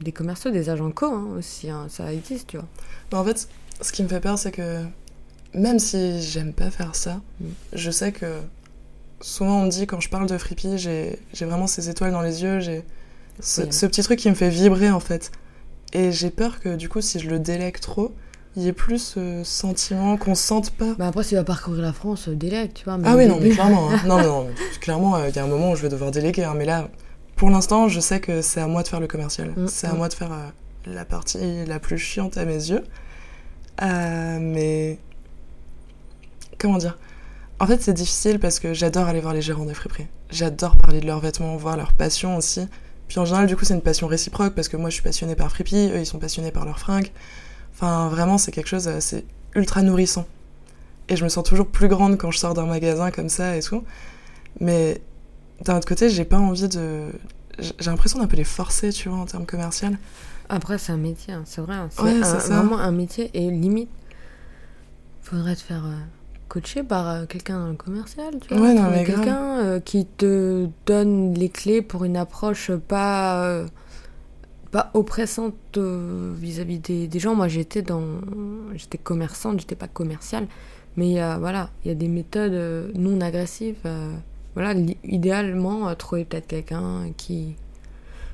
des 0.00 0.12
commerciaux, 0.12 0.50
des 0.50 0.70
agents 0.70 0.90
co 0.90 1.06
hein, 1.06 1.28
aussi. 1.36 1.68
hein, 1.68 1.86
ça 1.90 2.10
existe, 2.12 2.48
tu 2.48 2.56
vois. 2.56 2.66
Mais 3.12 3.18
en 3.18 3.24
fait, 3.24 3.48
ce 3.82 3.92
qui 3.92 4.02
me 4.02 4.08
fait 4.08 4.20
peur, 4.20 4.38
c'est 4.38 4.50
que 4.52 4.82
même 5.52 5.78
si 5.78 6.22
j'aime 6.22 6.52
pas 6.54 6.70
faire 6.70 6.94
ça, 6.94 7.20
Mm. 7.40 7.44
je 7.74 7.90
sais 7.90 8.12
que 8.12 8.26
souvent 9.20 9.60
on 9.60 9.64
me 9.66 9.70
dit 9.70 9.86
quand 9.86 10.00
je 10.00 10.08
parle 10.08 10.26
de 10.26 10.38
Frippy, 10.38 10.78
j'ai 10.78 11.18
vraiment 11.40 11.66
ces 11.66 11.90
étoiles 11.90 12.12
dans 12.12 12.22
les 12.22 12.42
yeux, 12.42 12.60
j'ai 12.60 12.82
ce, 13.40 13.70
ce 13.70 13.84
petit 13.86 14.02
truc 14.02 14.18
qui 14.18 14.30
me 14.30 14.34
fait 14.34 14.48
vibrer 14.48 14.90
en 14.90 15.00
fait. 15.00 15.30
Et 15.92 16.12
j'ai 16.12 16.30
peur 16.30 16.60
que 16.60 16.76
du 16.76 16.88
coup, 16.88 17.00
si 17.00 17.18
je 17.18 17.28
le 17.28 17.38
délègue 17.38 17.80
trop, 17.80 18.12
il 18.56 18.62
y 18.62 18.68
ait 18.68 18.72
plus 18.72 18.98
ce 18.98 19.42
sentiment 19.44 20.16
qu'on 20.16 20.34
sente 20.34 20.70
pas. 20.70 20.94
Bah 20.98 21.06
après, 21.08 21.22
si 21.22 21.30
tu 21.30 21.34
vas 21.36 21.44
parcourir 21.44 21.82
la 21.82 21.92
France, 21.92 22.28
euh, 22.28 22.34
délègue, 22.34 22.72
tu 22.74 22.84
vois. 22.84 22.98
mais 22.98 23.08
Ah 23.08 23.16
oui, 23.16 23.26
non, 23.26 23.38
mais 23.40 23.50
clairement. 23.50 23.90
hein. 23.90 24.00
Non, 24.06 24.16
mais 24.18 24.24
non, 24.26 24.44
mais 24.44 24.78
clairement, 24.80 25.16
euh, 25.16 25.28
il 25.28 25.34
y 25.36 25.38
a 25.38 25.44
un 25.44 25.48
moment 25.48 25.72
où 25.72 25.76
je 25.76 25.82
vais 25.82 25.88
devoir 25.88 26.10
déléguer. 26.10 26.44
hein, 26.44 26.54
mais 26.56 26.64
là, 26.64 26.88
pour 27.36 27.50
l'instant, 27.50 27.88
je 27.88 28.00
sais 28.00 28.20
que 28.20 28.42
c'est 28.42 28.60
à 28.60 28.66
moi 28.66 28.82
de 28.82 28.88
faire 28.88 29.00
le 29.00 29.06
commercial. 29.06 29.52
Mm, 29.56 29.68
c'est 29.68 29.86
à 29.86 29.92
mm. 29.92 29.96
moi 29.96 30.08
de 30.08 30.14
faire 30.14 30.32
euh, 30.32 30.48
la 30.86 31.04
partie 31.04 31.64
la 31.64 31.78
plus 31.78 31.98
chiante 31.98 32.36
à 32.36 32.44
mes 32.44 32.54
yeux. 32.70 32.82
Euh, 33.82 34.38
mais. 34.40 34.98
Comment 36.58 36.78
dire? 36.78 36.98
En 37.60 37.66
fait, 37.66 37.80
c'est 37.82 37.92
difficile 37.94 38.38
parce 38.38 38.58
que 38.58 38.74
j'adore 38.74 39.06
aller 39.06 39.20
voir 39.20 39.34
les 39.34 39.42
gérants 39.42 39.64
des 39.64 39.74
friperies. 39.74 40.06
J'adore 40.30 40.76
parler 40.76 41.00
de 41.00 41.06
leurs 41.06 41.20
vêtements, 41.20 41.56
voir 41.56 41.76
leur 41.76 41.92
passion 41.92 42.36
aussi. 42.36 42.66
Puis 43.10 43.18
en 43.18 43.24
général, 43.24 43.48
du 43.48 43.56
coup, 43.56 43.64
c'est 43.64 43.74
une 43.74 43.82
passion 43.82 44.06
réciproque 44.06 44.54
parce 44.54 44.68
que 44.68 44.76
moi, 44.76 44.88
je 44.88 44.94
suis 44.94 45.02
passionnée 45.02 45.34
par 45.34 45.50
Frippy, 45.50 45.90
eux, 45.92 45.98
ils 45.98 46.06
sont 46.06 46.20
passionnés 46.20 46.52
par 46.52 46.64
leurs 46.64 46.78
fringues. 46.78 47.10
Enfin, 47.74 48.06
vraiment, 48.08 48.38
c'est 48.38 48.52
quelque 48.52 48.68
chose, 48.68 48.88
c'est 49.00 49.24
ultra 49.56 49.82
nourrissant. 49.82 50.26
Et 51.08 51.16
je 51.16 51.24
me 51.24 51.28
sens 51.28 51.42
toujours 51.42 51.66
plus 51.66 51.88
grande 51.88 52.18
quand 52.18 52.30
je 52.30 52.38
sors 52.38 52.54
d'un 52.54 52.66
magasin 52.66 53.10
comme 53.10 53.28
ça 53.28 53.56
et 53.56 53.62
tout. 53.62 53.82
Mais 54.60 55.00
d'un 55.64 55.76
autre 55.78 55.88
côté, 55.88 56.08
j'ai 56.08 56.24
pas 56.24 56.38
envie 56.38 56.68
de. 56.68 57.06
J'ai 57.58 57.90
l'impression 57.90 58.20
d'un 58.20 58.28
peu 58.28 58.36
les 58.36 58.44
forcer, 58.44 58.92
tu 58.92 59.08
vois, 59.08 59.18
en 59.18 59.26
termes 59.26 59.44
commerciaux. 59.44 59.88
Après, 60.48 60.78
c'est 60.78 60.92
un 60.92 60.96
métier, 60.96 61.34
hein, 61.34 61.42
c'est 61.46 61.60
vrai. 61.62 61.74
hein, 61.74 61.88
C'est 61.90 62.02
Ouais, 62.02 62.20
vraiment 62.20 62.78
un 62.78 62.92
métier 62.92 63.28
et 63.34 63.50
limite, 63.50 63.90
faudrait 65.20 65.56
te 65.56 65.62
faire 65.62 65.84
euh, 65.84 65.98
coacher 66.50 66.82
par 66.82 67.08
euh, 67.08 67.26
quelqu'un 67.26 67.60
dans 67.60 67.68
le 67.68 67.74
commercial, 67.74 68.34
tu 68.40 68.52
vois. 68.52 68.66
Ouais, 68.66 68.74
non, 68.74 68.90
mais 68.90 69.04
quelqu'un 69.04 69.60
euh, 69.60 69.80
qui 69.80 70.04
te 70.04 70.68
donne 70.84 71.32
les 71.32 71.48
clés 71.48 71.80
pour 71.80 72.04
une 72.04 72.16
approche 72.16 72.72
pas, 72.72 73.44
euh, 73.44 73.66
pas 74.72 74.90
oppressante 74.94 75.54
euh, 75.76 76.34
vis-à-vis 76.36 76.80
des, 76.80 77.06
des 77.06 77.18
gens. 77.20 77.36
Moi, 77.36 77.46
j'étais 77.46 77.82
dans, 77.82 78.02
j'étais 78.74 78.98
commerçante, 78.98 79.60
j'étais 79.60 79.76
pas 79.76 79.88
commerciale, 79.88 80.48
mais 80.96 81.14
voilà, 81.38 81.70
il 81.84 81.88
y 81.88 81.90
a 81.92 81.94
des 81.94 82.08
méthodes 82.08 82.92
non 82.96 83.20
agressives. 83.20 83.88
voilà, 84.54 84.74
idéalement, 85.04 85.94
trouver 85.94 86.24
peut-être 86.24 86.48
quelqu'un 86.48 87.12
qui 87.16 87.54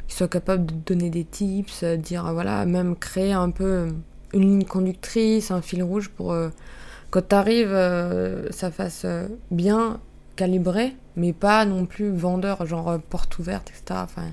qui 0.08 0.14
soit 0.14 0.28
capable 0.28 0.66
de 0.66 0.74
donner 0.86 1.10
des 1.10 1.24
tips, 1.24 1.82
dire 1.82 2.32
voilà, 2.32 2.64
même 2.64 2.94
créer 2.94 3.32
un 3.32 3.50
peu 3.50 3.88
une 4.32 4.42
ligne 4.42 4.64
conductrice, 4.64 5.50
un 5.50 5.60
fil 5.60 5.82
rouge 5.82 6.10
pour 6.10 6.32
quand 7.10 7.28
t'arrives, 7.28 7.72
euh, 7.72 8.50
ça 8.50 8.70
fasse 8.70 9.02
euh, 9.04 9.28
bien 9.50 10.00
calibré, 10.36 10.94
mais 11.16 11.32
pas 11.32 11.64
non 11.64 11.86
plus 11.86 12.10
vendeur, 12.10 12.64
genre 12.66 12.90
euh, 12.90 12.98
porte 12.98 13.38
ouverte, 13.38 13.70
etc. 13.70 14.00
Enfin, 14.04 14.28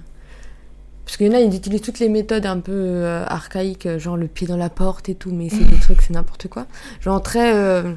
parce 1.06 1.18
qu'il 1.18 1.28
y 1.28 1.30
en 1.30 1.34
a, 1.34 1.40
ils 1.40 1.56
utilisent 1.56 1.82
toutes 1.82 2.00
les 2.00 2.10
méthodes 2.10 2.46
un 2.46 2.60
peu 2.60 2.72
euh, 2.74 3.26
archaïques, 3.26 3.98
genre 3.98 4.18
le 4.18 4.28
pied 4.28 4.46
dans 4.46 4.58
la 4.58 4.70
porte 4.70 5.10
et 5.10 5.16
tout, 5.16 5.32
mais 5.32 5.50
c'est 5.50 5.64
des 5.64 5.80
trucs, 5.82 6.02
c'est 6.02 6.14
n'importe 6.14 6.48
quoi. 6.48 6.68
Genre 7.02 7.22
très 7.22 7.56
euh, 7.56 7.94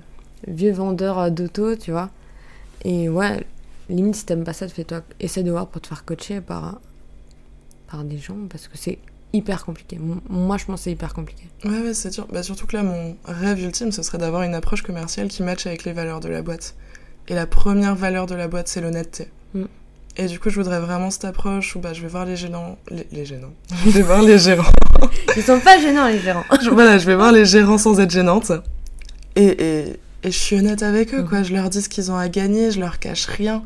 vieux 0.47 0.73
vendeur 0.73 1.31
d'auto, 1.31 1.77
tu 1.77 1.91
vois. 1.91 2.11
Et 2.85 3.09
ouais, 3.09 3.45
limite, 3.91 4.17
si 4.17 4.25
t'aimes 4.25 4.45
pas 4.45 4.53
ça, 4.53 4.69
fais-toi, 4.69 5.03
essaie 5.21 5.43
de 5.43 5.51
voir 5.51 5.67
pour 5.67 5.83
te 5.83 5.89
faire 5.89 6.05
coacher 6.05 6.41
par, 6.41 6.81
par 7.91 8.05
des 8.05 8.19
gens, 8.19 8.37
parce 8.49 8.69
que 8.69 8.79
c'est 8.79 8.99
hyper 9.33 9.65
compliqué. 9.65 9.99
Moi, 10.29 10.57
je 10.57 10.65
pense 10.65 10.83
c'est 10.83 10.91
hyper 10.93 11.13
compliqué. 11.15 11.45
Ouais, 11.65 11.81
ouais, 11.81 11.95
c'est 11.95 12.13
sûr. 12.13 12.27
Bah, 12.33 12.43
surtout 12.43 12.67
que 12.67 12.77
là, 12.77 12.83
mon 12.83 13.17
rêve 13.25 13.61
ultime, 13.63 13.93
ce 13.93 14.03
serait 14.03 14.19
d'avoir 14.19 14.43
une 14.43 14.55
approche 14.55 14.83
commerciale 14.83 15.29
qui 15.29 15.43
matche 15.43 15.67
avec 15.67 15.85
les 15.85 15.93
valeurs 15.93 16.21
de 16.21 16.29
la 16.29 16.43
boîte. 16.43 16.75
Et 17.29 17.35
la 17.35 17.47
première 17.47 17.95
valeur 17.97 18.27
de 18.27 18.35
la 18.35 18.49
boîte, 18.49 18.69
c'est 18.69 18.81
l'honnêteté. 18.81 19.29
Mm. 19.55 19.65
Et 20.19 20.27
du 20.27 20.39
coup, 20.39 20.49
je 20.49 20.55
voudrais 20.57 20.81
vraiment 20.81 21.11
cette 21.11 21.27
approche 21.27 21.77
où 21.77 21.81
bah, 21.81 21.93
je 21.93 22.01
vais 22.01 22.09
voir 22.09 22.25
les 22.25 22.37
gérants. 22.37 22.79
Les, 22.91 23.07
les 23.13 23.27
gênants. 23.27 23.53
Je 23.85 23.91
vais 23.91 24.03
voir 24.03 24.23
les 24.23 24.39
gérants. 24.39 24.71
Ils 25.37 25.43
sont 25.43 25.61
pas 25.61 25.79
gênants, 25.79 26.07
les 26.09 26.21
gérants. 26.21 26.45
Je- 26.63 26.71
voilà, 26.71 26.97
je 26.97 27.05
vais 27.05 27.15
voir 27.17 27.33
les 27.33 27.45
gérants 27.45 27.77
sans 27.77 28.01
être 28.01 28.11
gênante. 28.11 28.51
Et, 29.35 29.45
et, 29.45 29.81
et 30.23 30.31
je 30.31 30.39
suis 30.39 30.57
honnête 30.57 30.83
avec 30.83 31.13
eux, 31.13 31.21
Mhm. 31.23 31.29
quoi. 31.29 31.43
Je 31.43 31.53
leur 31.53 31.69
dis 31.69 31.83
ce 31.83 31.91
qu'ils 31.91 32.11
ont 32.11 32.17
à 32.17 32.29
gagner, 32.31 32.71
je 32.71 32.81
leur 32.81 32.99
cache 32.99 33.27
rien. 33.27 33.63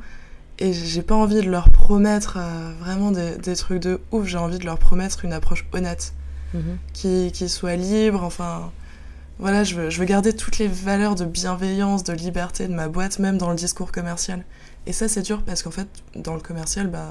Et 0.61 0.73
j'ai 0.73 1.03
pas 1.03 1.14
envie 1.14 1.37
de 1.40 1.51
leur 1.51 1.70
promettre 1.70 2.37
euh, 2.38 2.73
vraiment 2.81 3.11
des, 3.11 3.37
des 3.38 3.57
trucs 3.57 3.81
de 3.83 4.01
ouf. 4.12 4.27
J'ai 4.27 4.37
envie 4.38 4.59
de 4.59 4.64
leur 4.66 4.79
promettre 4.79 5.25
une 5.25 5.33
approche 5.33 5.66
honnête 5.73 6.12
Mhm. 6.53 6.79
qui, 6.92 7.31
qui 7.33 7.49
soit 7.49 7.77
libre. 7.77 8.23
Enfin, 8.25 8.70
voilà, 9.38 9.62
je 9.64 9.75
veux, 9.77 9.88
je 9.90 9.99
veux 10.01 10.05
garder 10.05 10.33
toutes 10.35 10.59
les 10.59 10.66
valeurs 10.68 11.14
de 11.14 11.25
bienveillance, 11.25 12.03
de 12.05 12.12
liberté 12.12 12.66
de 12.68 12.75
ma 12.75 12.88
boîte, 12.88 13.18
même 13.20 13.38
dans 13.38 13.51
le 13.51 13.57
discours 13.57 13.92
commercial. 13.92 14.44
Et 14.87 14.92
ça, 14.92 15.07
c'est 15.09 15.23
dur 15.23 15.42
parce 15.42 15.62
qu'en 15.62 15.70
fait, 15.70 15.87
dans 16.16 16.35
le 16.35 16.40
commercial, 16.40 16.88
bah, 16.88 17.09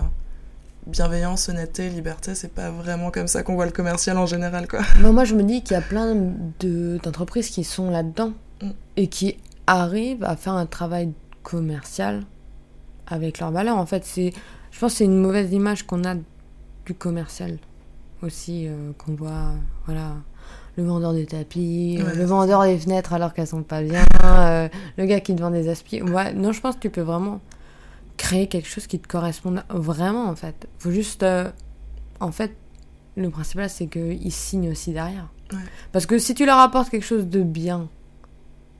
bienveillance, 0.87 1.49
honnêteté, 1.49 1.89
liberté, 1.89 2.35
c'est 2.35 2.51
pas 2.53 2.69
vraiment 2.69 3.11
comme 3.11 3.27
ça 3.27 3.41
qu'on 3.43 3.55
voit 3.55 3.65
le 3.65 3.71
commercial 3.71 4.17
en 4.17 4.25
général, 4.25 4.67
quoi. 4.67 4.81
Bah, 5.01 5.11
moi, 5.11 5.23
je 5.23 5.35
me 5.35 5.43
dis 5.43 5.63
qu'il 5.63 5.73
y 5.73 5.77
a 5.77 5.81
plein 5.81 6.15
de- 6.59 6.99
d'entreprises 7.01 7.49
qui 7.49 7.63
sont 7.63 7.89
là-dedans 7.89 8.33
Mm. 8.61 8.69
et 8.97 9.07
qui 9.07 9.37
arrivent 9.67 10.23
à 10.25 10.35
faire 10.35 10.53
un 10.53 10.65
travail 10.65 11.13
commercial 11.43 12.23
avec 13.09 13.39
leurs 13.39 13.51
valeurs. 13.51 13.77
En 13.77 13.85
fait, 13.85 14.05
c'est, 14.05 14.33
je 14.71 14.79
pense 14.79 14.93
que 14.93 14.97
c'est 14.99 15.05
une 15.05 15.19
mauvaise 15.19 15.51
image 15.51 15.83
qu'on 15.83 16.03
a 16.03 16.15
du 16.85 16.93
commercial 16.93 17.57
aussi, 18.21 18.67
euh, 18.67 18.91
qu'on 18.97 19.13
voit, 19.13 19.53
voilà, 19.85 20.15
le 20.75 20.83
vendeur 20.83 21.13
de 21.13 21.23
tapis, 21.23 21.99
euh, 21.99 22.15
le 22.15 22.25
vendeur 22.25 22.63
des 22.63 22.77
fenêtres 22.77 23.13
alors 23.13 23.33
qu'elles 23.33 23.47
sont 23.47 23.63
pas 23.63 23.81
bien, 23.81 24.03
euh, 24.23 24.67
le 24.97 25.05
gars 25.05 25.19
qui 25.19 25.35
te 25.35 25.41
vend 25.41 25.51
des 25.51 25.69
aspi. 25.69 26.01
Ouais, 26.01 26.33
non, 26.33 26.51
je 26.51 26.61
pense 26.61 26.75
que 26.75 26.81
tu 26.81 26.89
peux 26.89 27.01
vraiment 27.01 27.39
créer 28.17 28.47
quelque 28.47 28.67
chose 28.67 28.87
qui 28.87 28.99
te 28.99 29.07
corresponde 29.07 29.63
vraiment, 29.69 30.25
en 30.25 30.35
fait. 30.35 30.67
Faut 30.79 30.91
juste, 30.91 31.25
en 32.19 32.31
fait, 32.31 32.55
le 33.15 33.29
principal, 33.29 33.69
c'est 33.69 33.87
qu'ils 33.87 34.31
signent 34.31 34.71
aussi 34.71 34.91
derrière. 34.91 35.29
Ouais. 35.51 35.59
Parce 35.91 36.05
que 36.05 36.19
si 36.19 36.33
tu 36.35 36.45
leur 36.45 36.59
apportes 36.59 36.89
quelque 36.89 37.05
chose 37.05 37.27
de 37.27 37.41
bien, 37.41 37.87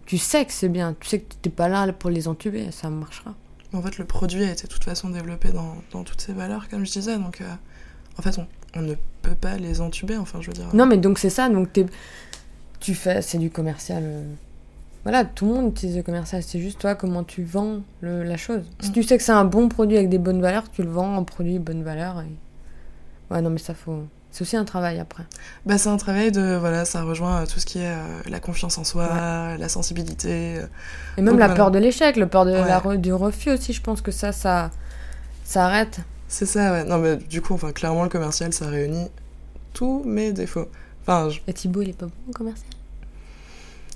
tu 0.06 0.18
sais 0.18 0.46
que 0.46 0.52
c'est 0.52 0.70
bien, 0.70 0.96
tu 1.00 1.08
sais 1.08 1.20
que 1.20 1.34
t'es 1.42 1.50
pas 1.50 1.70
là 1.70 1.92
pour 1.94 2.10
les 2.10 2.28
entuber, 2.28 2.72
ça 2.72 2.90
marchera. 2.90 3.36
En 3.74 3.82
fait, 3.82 3.98
le 4.00 4.06
produit 4.06 4.44
a 4.44 4.52
été 4.52 4.64
de 4.68 4.72
toute 4.74 4.84
façon 4.84 5.10
développé 5.10 5.50
dans, 5.52 5.76
dans 5.92 6.04
toutes 6.04 6.22
ses 6.22 6.34
valeurs, 6.34 6.68
comme 6.70 6.86
je 6.86 6.92
disais. 6.92 7.18
Donc, 7.18 7.42
euh, 7.42 7.46
en 8.18 8.22
fait, 8.22 8.38
on, 8.40 8.48
on 8.76 8.82
ne 8.82 8.96
peut 9.22 9.36
pas 9.36 9.58
les 9.58 9.80
entuber, 9.82 10.18
enfin, 10.18 10.40
je 10.42 10.48
veux 10.48 10.54
dire. 10.54 10.70
Non, 10.74 10.86
mais 10.88 10.98
donc 10.98 11.20
c'est 11.20 11.30
ça, 11.30 11.50
donc 11.50 11.70
tu 12.80 12.96
fais, 12.96 13.22
c'est 13.22 13.38
du 13.38 13.50
commercial. 13.52 14.04
euh, 14.06 14.24
Voilà, 15.04 15.24
tout 15.24 15.46
le 15.46 15.54
monde 15.54 15.70
utilise 15.72 15.96
le 15.96 16.04
commercial, 16.04 16.44
c'est 16.44 16.60
juste 16.60 16.80
toi 16.80 16.94
comment 16.96 17.24
tu 17.24 17.44
vends 17.44 17.82
le- 18.02 18.24
la 18.24 18.36
chose. 18.38 18.64
Si 18.82 18.90
Mm. 18.90 18.94
tu 18.94 19.04
sais 19.04 19.18
que 19.18 19.24
c'est 19.24 19.32
un 19.32 19.46
bon 19.46 19.70
produit 19.70 19.96
avec 19.98 20.10
des 20.10 20.18
bonnes 20.18 20.42
valeurs, 20.42 20.70
tu 20.72 20.84
le 20.84 20.90
vends 20.90 21.16
en 21.16 21.24
produit 21.24 21.58
bonne 21.60 21.84
valeur. 21.84 22.22
Et... 22.22 23.34
Ouais, 23.34 23.42
non, 23.42 23.50
mais 23.50 23.60
ça 23.60 23.74
faut. 23.76 24.04
C'est 24.32 24.44
aussi 24.44 24.56
un 24.58 24.64
travail 24.66 25.00
après. 25.00 25.24
Bah, 25.66 25.78
c'est 25.80 25.90
un 25.90 25.98
travail 25.98 26.32
de. 26.32 26.56
Voilà, 26.56 26.86
ça 26.86 27.02
rejoint 27.04 27.42
euh, 27.42 27.46
tout 27.48 27.60
ce 27.60 27.66
qui 27.66 27.80
est 27.80 27.88
euh, 27.92 27.98
la 28.30 28.40
confiance 28.40 28.78
en 28.78 28.84
soi, 28.84 29.58
la 29.58 29.70
sensibilité. 29.70 30.58
euh, 30.60 30.66
Et 31.18 31.22
même 31.22 31.32
Donc, 31.34 31.40
la 31.40 31.48
voilà. 31.48 31.56
peur 31.56 31.72
de 31.72 31.80
l'échec, 31.80 32.16
le 32.16 32.28
peur 32.28 32.46
de 32.46 32.52
Ouais. 32.52 32.62
la 32.68 32.98
du 32.98 33.12
refus 33.12 33.50
aussi, 33.52 33.74
je 33.74 33.82
pense 33.82 34.02
que 34.02 34.12
ça, 34.12 34.32
ça, 34.32 34.70
ça 35.44 35.66
arrête. 35.66 36.00
C'est 36.28 36.46
ça, 36.46 36.72
ouais. 36.72 36.84
Non, 36.84 37.00
mais 37.00 37.18
du 37.18 37.42
coup, 37.42 37.56
enfin, 37.56 37.72
clairement, 37.72 38.04
le 38.04 38.10
commercial, 38.10 38.54
ça 38.54 38.68
réunit 38.68 39.08
tous 39.74 40.04
mes 40.06 40.32
défauts. 40.32 40.68
Enfin, 41.02 41.30
je- 41.30 41.40
Et 41.48 41.54
Thibaut, 41.54 41.82
il 41.82 41.90
est 41.90 41.94
pas 41.98 42.06
bon 42.06 42.12
au 42.30 42.32
commercial? 42.34 42.70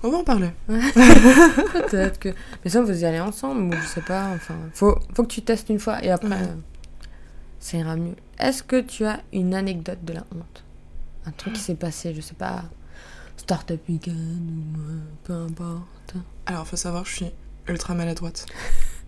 On 0.02 0.10
va 0.10 0.18
en 0.18 0.24
parler. 0.24 0.50
Peut-être 0.68 2.20
que. 2.20 2.30
Mais 2.66 2.72
ça, 2.72 2.82
vous 2.82 3.02
y 3.02 3.06
allez 3.06 3.20
ensemble, 3.20 3.62
ou 3.64 3.72
je 3.80 3.88
sais 3.88 4.02
pas. 4.02 4.30
Enfin, 4.36 4.56
faut, 4.74 4.98
faut 5.16 5.24
que 5.24 5.28
tu 5.30 5.42
testes 5.44 5.70
une 5.70 5.80
fois 5.80 6.04
et 6.04 6.10
après, 6.12 6.40
ça 7.64 7.78
ira 7.78 7.96
mieux. 7.96 8.16
Est-ce 8.40 8.62
que 8.62 8.82
tu 8.82 9.06
as 9.06 9.22
une 9.32 9.54
anecdote 9.56 10.04
de 10.04 10.14
la 10.14 10.26
honte? 10.36 10.64
Un 11.26 11.32
truc 11.32 11.54
qui 11.54 11.62
s'est 11.62 11.76
passé, 11.76 12.14
je 12.14 12.20
sais 12.20 12.34
pas, 12.34 12.66
Startup 13.38 13.80
Weekend 13.88 14.18
ou 14.18 14.80
euh, 14.82 15.00
peu 15.24 15.34
importe. 15.34 16.16
Alors, 16.46 16.68
faut 16.68 16.76
savoir 16.76 17.06
je 17.06 17.16
suis 17.16 17.32
ultra 17.70 17.94
maladroite 17.94 18.46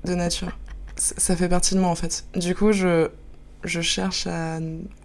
de 0.06 0.16
nature. 0.16 0.58
Ça 0.96 1.36
fait 1.36 1.50
partie 1.50 1.76
de 1.76 1.82
moi 1.82 1.90
en 1.90 1.96
fait. 1.96 2.26
Du 2.34 2.56
coup, 2.56 2.72
je, 2.72 3.10
je 3.66 3.82
cherche 3.82 4.26
à 4.28 4.60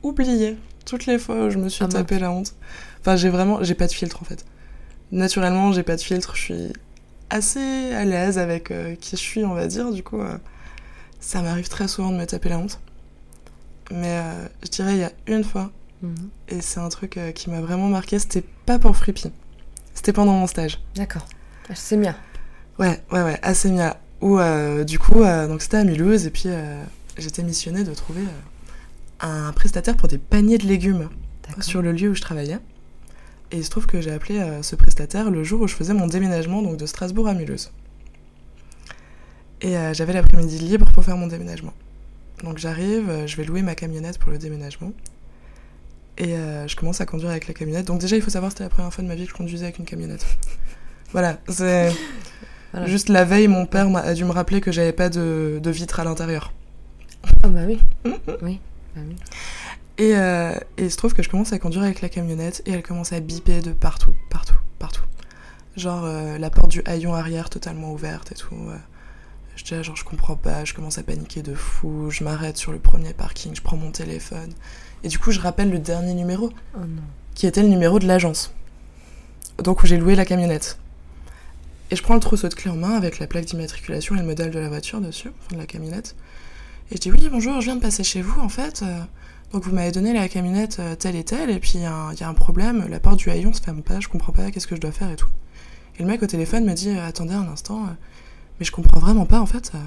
oublier 0.05 0.57
toutes 0.87 1.07
les 1.07 1.19
fois 1.19 1.47
où 1.47 1.51
je 1.51 1.59
me 1.59 1.69
suis 1.69 1.85
Ah, 1.85 1.89
tapé 1.89 2.21
la 2.21 2.31
honte. 2.31 2.55
Enfin, 3.01 3.17
j'ai 3.17 3.31
vraiment, 3.31 3.65
j'ai 3.65 3.75
pas 3.75 3.89
de 3.89 3.93
filtre 3.93 4.23
en 4.23 4.25
fait. 4.25 4.45
Naturellement, 5.11 5.73
j'ai 5.73 5.83
pas 5.83 5.97
de 5.97 6.01
filtre. 6.01 6.37
Je 6.37 6.41
suis 6.41 6.73
assez 7.31 7.93
à 7.95 8.05
l'aise 8.05 8.39
avec 8.39 8.71
euh, 8.71 8.95
qui 8.95 9.17
je 9.17 9.21
suis, 9.21 9.45
on 9.45 9.55
va 9.55 9.67
dire. 9.67 9.91
Du 9.91 10.05
coup, 10.05 10.21
euh, 10.21 10.39
ça 11.19 11.43
m'arrive 11.43 11.69
très 11.69 11.89
souvent 11.89 12.13
de 12.13 12.17
me 12.17 12.27
taper 12.27 12.49
la 12.51 12.59
honte. 12.59 12.79
Mais 13.90 14.18
euh, 14.20 14.46
je 14.62 14.68
dirais 14.68 14.92
il 14.94 14.98
y 15.00 15.05
a 15.05 15.12
une 15.26 15.44
fois, 15.44 15.70
Mhm. 16.03 16.31
et 16.48 16.61
c'est 16.62 16.81
un 16.81 16.88
truc 16.88 17.16
euh, 17.18 17.31
qui 17.33 17.50
m'a 17.50 17.61
vraiment 17.61 17.88
marqué. 17.88 18.18
C'était 18.18 18.44
pas 18.66 18.79
pour 18.79 18.96
Frippy. 18.96 19.31
C'était 19.94 20.12
pendant 20.12 20.33
mon 20.33 20.46
stage. 20.46 20.81
D'accord. 20.94 21.26
C'est 21.74 21.96
bien. 21.98 22.16
Ouais, 22.79 23.03
ouais, 23.12 23.22
ouais, 23.22 23.38
assez 23.42 23.70
bien. 23.70 23.94
Où, 24.22 24.38
euh, 24.38 24.85
du 24.85 24.98
coup, 24.98 25.22
donc 25.22 25.61
c'était 25.62 25.76
à 25.79 25.85
Mulhouse, 25.85 26.26
et 26.26 26.31
puis 26.31 26.48
j'étais 27.18 27.42
missionnée 27.42 27.85
de 27.85 27.92
trouver 27.94 28.22
un 29.20 29.53
prestataire 29.53 29.96
pour 29.96 30.09
des 30.09 30.18
paniers 30.18 30.59
de 30.59 30.66
légumes 30.66 31.09
sur 31.61 31.83
le 31.83 31.92
lieu 31.92 32.11
où 32.11 32.14
je 32.14 32.20
travaillais. 32.22 32.59
Et 33.51 33.59
il 33.59 33.64
se 33.64 33.70
trouve 33.70 33.86
que 33.86 34.01
j'ai 34.01 34.12
appelé 34.12 34.38
euh, 34.38 34.62
ce 34.62 34.76
prestataire 34.76 35.30
le 35.30 35.43
jour 35.45 35.61
où 35.62 35.66
je 35.68 35.74
faisais 35.74 35.93
mon 35.93 36.07
déménagement, 36.07 36.62
donc 36.62 36.76
de 36.76 36.86
Strasbourg 36.86 37.28
à 37.28 37.34
Mulhouse. 37.34 37.70
Et 39.61 39.76
euh, 39.76 39.93
j'avais 39.93 40.12
l'après-midi 40.12 40.59
libre 40.59 40.91
pour 40.93 41.05
faire 41.05 41.16
mon 41.16 41.26
déménagement. 41.26 41.72
Donc 42.45 42.59
j'arrive, 42.59 43.09
euh, 43.11 43.26
je 43.26 43.36
vais 43.36 43.45
louer 43.45 43.62
ma 43.62 43.74
camionnette 43.74 44.18
pour 44.18 44.30
le 44.30 44.38
déménagement. 44.38 44.93
Et 46.18 46.34
euh, 46.34 46.66
je 46.68 46.76
commence 46.76 47.01
à 47.01 47.07
conduire 47.07 47.30
avec 47.30 47.49
la 47.49 47.55
camionnette. 47.55 47.86
Donc 47.86 48.01
déjà, 48.01 48.16
il 48.16 48.22
faut 48.22 48.30
savoir, 48.30 48.53
c'était 48.53 48.64
la 48.64 48.70
première 48.70 48.93
fois 48.93 49.03
de 49.03 49.09
ma 49.09 49.14
vie 49.14 49.24
que 49.24 49.30
je 49.30 49.34
conduisais 49.34 49.64
avec 49.64 49.78
une 49.78 49.84
camionnette. 49.84 50.26
voilà, 51.12 51.38
c'est... 51.49 51.93
Voilà. 52.72 52.86
Juste 52.86 53.09
la 53.09 53.24
veille, 53.24 53.49
mon 53.49 53.66
père 53.66 53.88
a 53.97 54.14
dû 54.14 54.24
me 54.24 54.30
rappeler 54.30 54.61
que 54.61 54.70
j'avais 54.70 54.93
pas 54.93 55.09
de, 55.09 55.59
de 55.61 55.70
vitre 55.72 55.99
à 55.99 56.05
l'intérieur. 56.05 56.53
Ah 57.43 57.49
bah 57.49 57.62
oui. 57.66 57.80
oui. 58.05 58.61
Bah 58.95 59.03
oui. 59.05 59.16
Et, 59.99 60.16
euh, 60.16 60.53
et 60.76 60.84
il 60.84 60.91
se 60.93 60.97
trouve 60.97 61.12
que 61.12 61.24
je 61.24 61.28
commence 61.28 61.53
à 61.53 61.59
conduire 61.59 61.82
avec 61.82 62.01
la 62.01 62.09
camionnette 62.09 62.62
et 62.66 62.70
elle 62.70 62.84
commence 62.84 63.12
à 63.12 63.18
biper 63.18 63.61
de 63.61 63.72
partout, 63.72 64.14
partout, 64.30 64.55
partout. 64.78 65.03
Genre 65.76 66.05
euh, 66.05 66.38
la 66.38 66.49
porte 66.49 66.70
du 66.70 66.80
haillon 66.84 67.12
arrière 67.12 67.51
totalement 67.51 67.93
ouverte 67.93 68.30
et 68.30 68.36
tout. 68.36 68.55
euh. 68.55 68.76
Je 69.61 69.65
dis, 69.67 69.75
ah, 69.75 69.83
genre, 69.83 69.95
je 69.97 70.05
comprends 70.05 70.37
pas, 70.37 70.65
je 70.65 70.73
commence 70.73 70.97
à 70.97 71.03
paniquer 71.03 71.43
de 71.43 71.55
fou, 71.55 72.09
je 72.11 72.25
m'arrête 72.25 72.57
sur 72.57 72.73
le 72.73 72.79
premier 72.79 73.13
parking, 73.13 73.55
je 73.55 73.61
prends 73.61 73.77
mon 73.77 73.91
téléphone. 73.91 74.49
Et 75.05 75.09
du 75.09 75.19
coup, 75.19 75.33
je 75.33 75.41
rappelle 75.41 75.71
le 75.71 75.79
dernier 75.79 76.15
numéro, 76.15 76.49
Oh 76.75 76.79
non. 76.81 77.03
qui 77.35 77.47
était 77.47 77.61
le 77.63 77.69
numéro 77.69 77.99
de 77.99 78.07
l'agence. 78.07 78.55
Donc, 79.63 79.83
où 79.83 79.87
j'ai 79.87 79.99
loué 79.99 80.15
la 80.15 80.25
camionnette. 80.25 80.79
Et 81.91 81.97
je 81.97 82.03
prends 82.03 82.15
le 82.15 82.21
trousseau 82.21 82.49
de 82.49 82.55
clés 82.55 82.71
en 82.71 82.77
main 82.77 82.97
avec 82.97 83.19
la 83.19 83.27
plaque 83.27 83.45
d'immatriculation 83.45 84.15
et 84.17 84.21
le 84.21 84.25
modèle 84.25 84.51
de 84.51 84.59
la 84.59 84.69
voiture 84.71 85.03
dessus, 85.03 85.29
enfin 85.41 85.57
de 85.57 85.61
la 85.61 85.67
camionnette. 85.67 86.17
Et 86.91 86.97
je 86.97 87.01
dis, 87.03 87.11
oui, 87.13 87.29
bonjour, 87.31 87.61
je 87.61 87.67
viens 87.67 87.77
de 87.77 87.83
passer 87.83 88.03
chez 88.03 88.23
vous, 88.23 88.41
en 88.41 88.49
fait. 88.49 88.83
euh, 88.83 88.99
donc, 89.53 89.65
vous 89.65 89.75
m'avez 89.75 89.93
donné 89.93 90.15
la 90.15 90.27
camionnette 90.31 90.79
euh, 90.81 90.95
telle 90.95 91.17
et 91.17 91.25
telle, 91.25 91.51
et 91.51 91.59
puis 91.59 91.73
il 91.75 91.81
y, 91.83 91.85
a 91.85 91.93
un- 91.93 92.13
il 92.15 92.21
y 92.21 92.23
a 92.23 92.29
un 92.29 92.35
problème, 92.35 92.87
la 92.89 92.99
porte 93.01 93.19
du 93.19 93.29
haillon 93.29 93.53
se 93.53 93.61
ferme 93.61 93.83
pas, 93.83 94.01
je 94.01 94.09
comprends 94.09 94.33
pas, 94.33 94.51
qu'est-ce 94.51 94.67
que 94.67 94.75
je 94.77 94.81
dois 94.81 94.93
faire 94.93 95.11
et 95.11 95.17
tout. 95.17 95.29
Et 95.99 96.03
le 96.03 96.09
mec 96.09 96.23
au 96.23 96.27
téléphone 96.27 96.65
me 96.65 96.73
dit, 96.73 96.89
euh, 96.91 97.05
attendez 97.07 97.35
un 97.35 97.47
instant, 97.49 97.83
euh, 97.85 97.89
mais 98.61 98.67
je 98.67 98.73
comprends 98.73 99.01
vraiment 99.01 99.25
pas, 99.25 99.41
en 99.41 99.47
fait, 99.47 99.73
euh, 99.75 99.79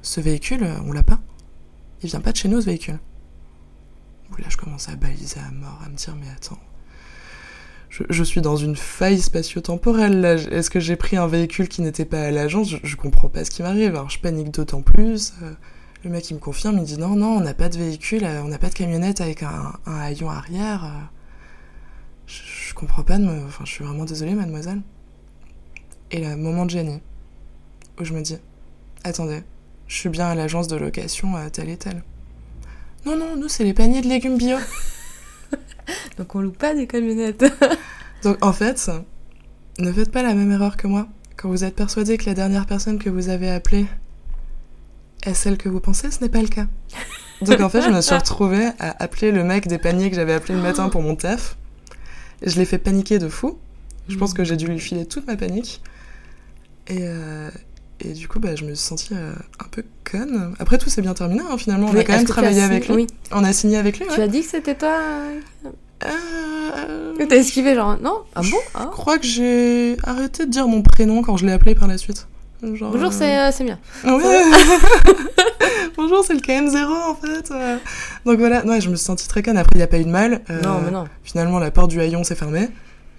ce 0.00 0.20
véhicule, 0.20 0.62
euh, 0.62 0.76
on 0.86 0.92
l'a 0.92 1.02
pas. 1.02 1.18
Il 2.02 2.08
vient 2.08 2.20
pas 2.20 2.30
de 2.30 2.36
chez 2.36 2.48
nous, 2.48 2.60
ce 2.60 2.66
véhicule. 2.66 3.00
Là, 4.38 4.46
je 4.48 4.56
commence 4.56 4.88
à 4.88 4.96
baliser 4.96 5.40
à 5.40 5.50
mort, 5.50 5.80
à 5.84 5.88
me 5.88 5.96
dire, 5.96 6.14
mais 6.18 6.28
attends. 6.30 6.58
Je, 7.88 8.22
suis 8.22 8.42
dans 8.42 8.56
une 8.56 8.76
faille 8.76 9.20
spatio-temporelle, 9.20 10.20
là. 10.20 10.34
Est-ce 10.34 10.68
que 10.68 10.80
j'ai 10.80 10.96
pris 10.96 11.16
un 11.16 11.26
véhicule 11.26 11.66
qui 11.68 11.80
n'était 11.80 12.04
pas 12.04 12.20
à 12.20 12.30
l'agence? 12.30 12.68
Je, 12.82 12.96
comprends 12.96 13.30
pas 13.30 13.44
ce 13.44 13.50
qui 13.50 13.62
m'arrive. 13.62 13.88
Alors, 13.88 14.10
je 14.10 14.18
panique 14.18 14.50
d'autant 14.50 14.82
plus. 14.82 15.32
euh, 15.42 15.52
le 16.04 16.10
mec, 16.10 16.28
il 16.30 16.34
me 16.34 16.38
confirme, 16.38 16.76
il 16.78 16.84
dit, 16.84 16.98
non, 16.98 17.16
non, 17.16 17.38
on 17.38 17.40
n'a 17.40 17.54
pas 17.54 17.70
de 17.70 17.78
véhicule, 17.78 18.24
on 18.44 18.48
n'a 18.48 18.58
pas 18.58 18.68
de 18.68 18.74
camionnette 18.74 19.22
avec 19.22 19.42
un, 19.42 19.72
haillon 19.86 20.28
arrière. 20.28 21.10
Je, 22.26 22.74
comprends 22.74 23.02
pas. 23.02 23.16
Enfin, 23.16 23.64
je 23.64 23.70
suis 23.70 23.84
vraiment 23.84 24.04
désolée, 24.04 24.34
mademoiselle. 24.34 24.82
Et 26.10 26.20
là, 26.20 26.36
moment 26.36 26.66
de 26.66 26.70
génie, 26.70 27.00
où 28.00 28.04
je 28.04 28.12
me 28.12 28.22
dis, 28.22 28.36
attendez, 29.04 29.42
je 29.88 29.96
suis 29.96 30.08
bien 30.08 30.26
à 30.26 30.34
l'agence 30.34 30.68
de 30.68 30.76
location 30.76 31.36
euh, 31.36 31.48
telle 31.48 31.68
et 31.68 31.76
telle. 31.76 32.02
Non, 33.04 33.16
non, 33.16 33.36
nous, 33.36 33.48
c'est 33.48 33.64
les 33.64 33.74
paniers 33.74 34.00
de 34.00 34.08
légumes 34.08 34.36
bio. 34.36 34.56
Donc 36.18 36.34
on 36.34 36.40
loue 36.40 36.50
pas 36.50 36.74
des 36.74 36.86
camionnettes. 36.86 37.44
Donc 38.22 38.44
en 38.44 38.52
fait, 38.52 38.90
ne 39.78 39.92
faites 39.92 40.10
pas 40.10 40.22
la 40.22 40.34
même 40.34 40.50
erreur 40.50 40.76
que 40.76 40.86
moi. 40.86 41.06
Quand 41.36 41.48
vous 41.48 41.64
êtes 41.64 41.76
persuadé 41.76 42.16
que 42.16 42.26
la 42.26 42.34
dernière 42.34 42.66
personne 42.66 42.98
que 42.98 43.10
vous 43.10 43.28
avez 43.28 43.50
appelée 43.50 43.86
est 45.22 45.34
celle 45.34 45.58
que 45.58 45.68
vous 45.68 45.80
pensez, 45.80 46.10
ce 46.10 46.22
n'est 46.22 46.30
pas 46.30 46.40
le 46.40 46.48
cas. 46.48 46.66
Donc 47.42 47.60
en 47.60 47.68
fait, 47.68 47.82
je 47.82 47.90
me 47.90 48.00
suis 48.00 48.14
retrouvée 48.14 48.70
à 48.78 49.02
appeler 49.02 49.30
le 49.30 49.44
mec 49.44 49.68
des 49.68 49.78
paniers 49.78 50.10
que 50.10 50.16
j'avais 50.16 50.32
appelé 50.32 50.54
le 50.54 50.62
matin 50.62 50.88
pour 50.88 51.02
mon 51.02 51.14
taf. 51.14 51.56
Je 52.42 52.56
l'ai 52.56 52.64
fait 52.64 52.78
paniquer 52.78 53.18
de 53.18 53.28
fou. 53.28 53.58
Je 54.08 54.16
pense 54.16 54.32
que 54.34 54.44
j'ai 54.44 54.56
dû 54.56 54.66
lui 54.66 54.80
filer 54.80 55.06
toute 55.06 55.26
ma 55.26 55.36
panique. 55.36 55.82
Et, 56.88 57.00
euh, 57.00 57.50
et 58.00 58.12
du 58.12 58.28
coup, 58.28 58.38
bah, 58.40 58.54
je 58.56 58.64
me 58.64 58.74
suis 58.74 58.84
sentie 58.86 59.14
euh, 59.14 59.32
un 59.58 59.68
peu 59.70 59.82
conne. 60.10 60.54
Après, 60.58 60.78
tout 60.78 60.88
s'est 60.90 61.02
bien 61.02 61.14
terminé, 61.14 61.42
hein, 61.50 61.56
finalement. 61.58 61.88
On 61.88 61.92
Oui, 61.92 62.00
a 62.00 62.04
quand 62.04 62.14
même 62.16 62.24
travaillé 62.26 62.62
avec 62.62 62.88
lui. 62.88 62.94
Oui. 62.94 63.06
On 63.32 63.42
a 63.44 63.52
signé 63.52 63.76
avec 63.78 63.98
lui, 63.98 64.06
Tu 64.06 64.18
ouais. 64.18 64.22
as 64.24 64.28
dit 64.28 64.42
que 64.42 64.48
c'était 64.48 64.74
toi 64.74 64.98
euh, 65.00 65.40
Euh, 66.06 67.26
t'as 67.28 67.36
esquivé, 67.36 67.74
genre 67.74 67.96
non 68.02 68.22
Ah 68.34 68.42
bon 68.42 68.46
Je 68.48 68.54
Ah. 68.74 68.88
crois 68.92 69.18
que 69.18 69.26
j'ai 69.26 69.96
arrêté 70.04 70.44
de 70.46 70.50
dire 70.50 70.68
mon 70.68 70.82
prénom 70.82 71.22
quand 71.22 71.36
je 71.36 71.46
l'ai 71.46 71.52
appelé 71.52 71.74
par 71.74 71.88
la 71.88 71.96
suite. 71.98 72.26
Genre, 72.62 72.90
Bonjour, 72.92 73.08
euh, 73.08 73.50
c'est 73.50 73.62
euh, 73.62 73.64
bien. 73.64 73.78
Ouais. 74.04 74.42
Bonjour, 75.96 76.24
c'est 76.24 76.34
le 76.34 76.40
KM0 76.40 76.86
en 77.10 77.14
fait. 77.14 77.50
euh. 77.50 77.76
Donc 78.24 78.38
voilà, 78.38 78.64
ouais, 78.66 78.80
je 78.80 78.90
me 78.90 78.96
suis 78.96 79.04
sentie 79.04 79.28
très 79.28 79.42
conne. 79.42 79.56
Après, 79.56 79.72
il 79.74 79.78
n'y 79.78 79.82
a 79.84 79.86
pas 79.86 79.98
eu 79.98 80.04
de 80.04 80.10
mal. 80.10 80.42
Euh, 80.50 80.60
Non, 80.62 80.80
mais 80.84 80.90
non. 80.90 81.04
Finalement, 81.24 81.58
la 81.58 81.70
porte 81.70 81.90
du 81.90 82.00
haillon 82.00 82.24
s'est 82.24 82.34
fermée. 82.34 82.68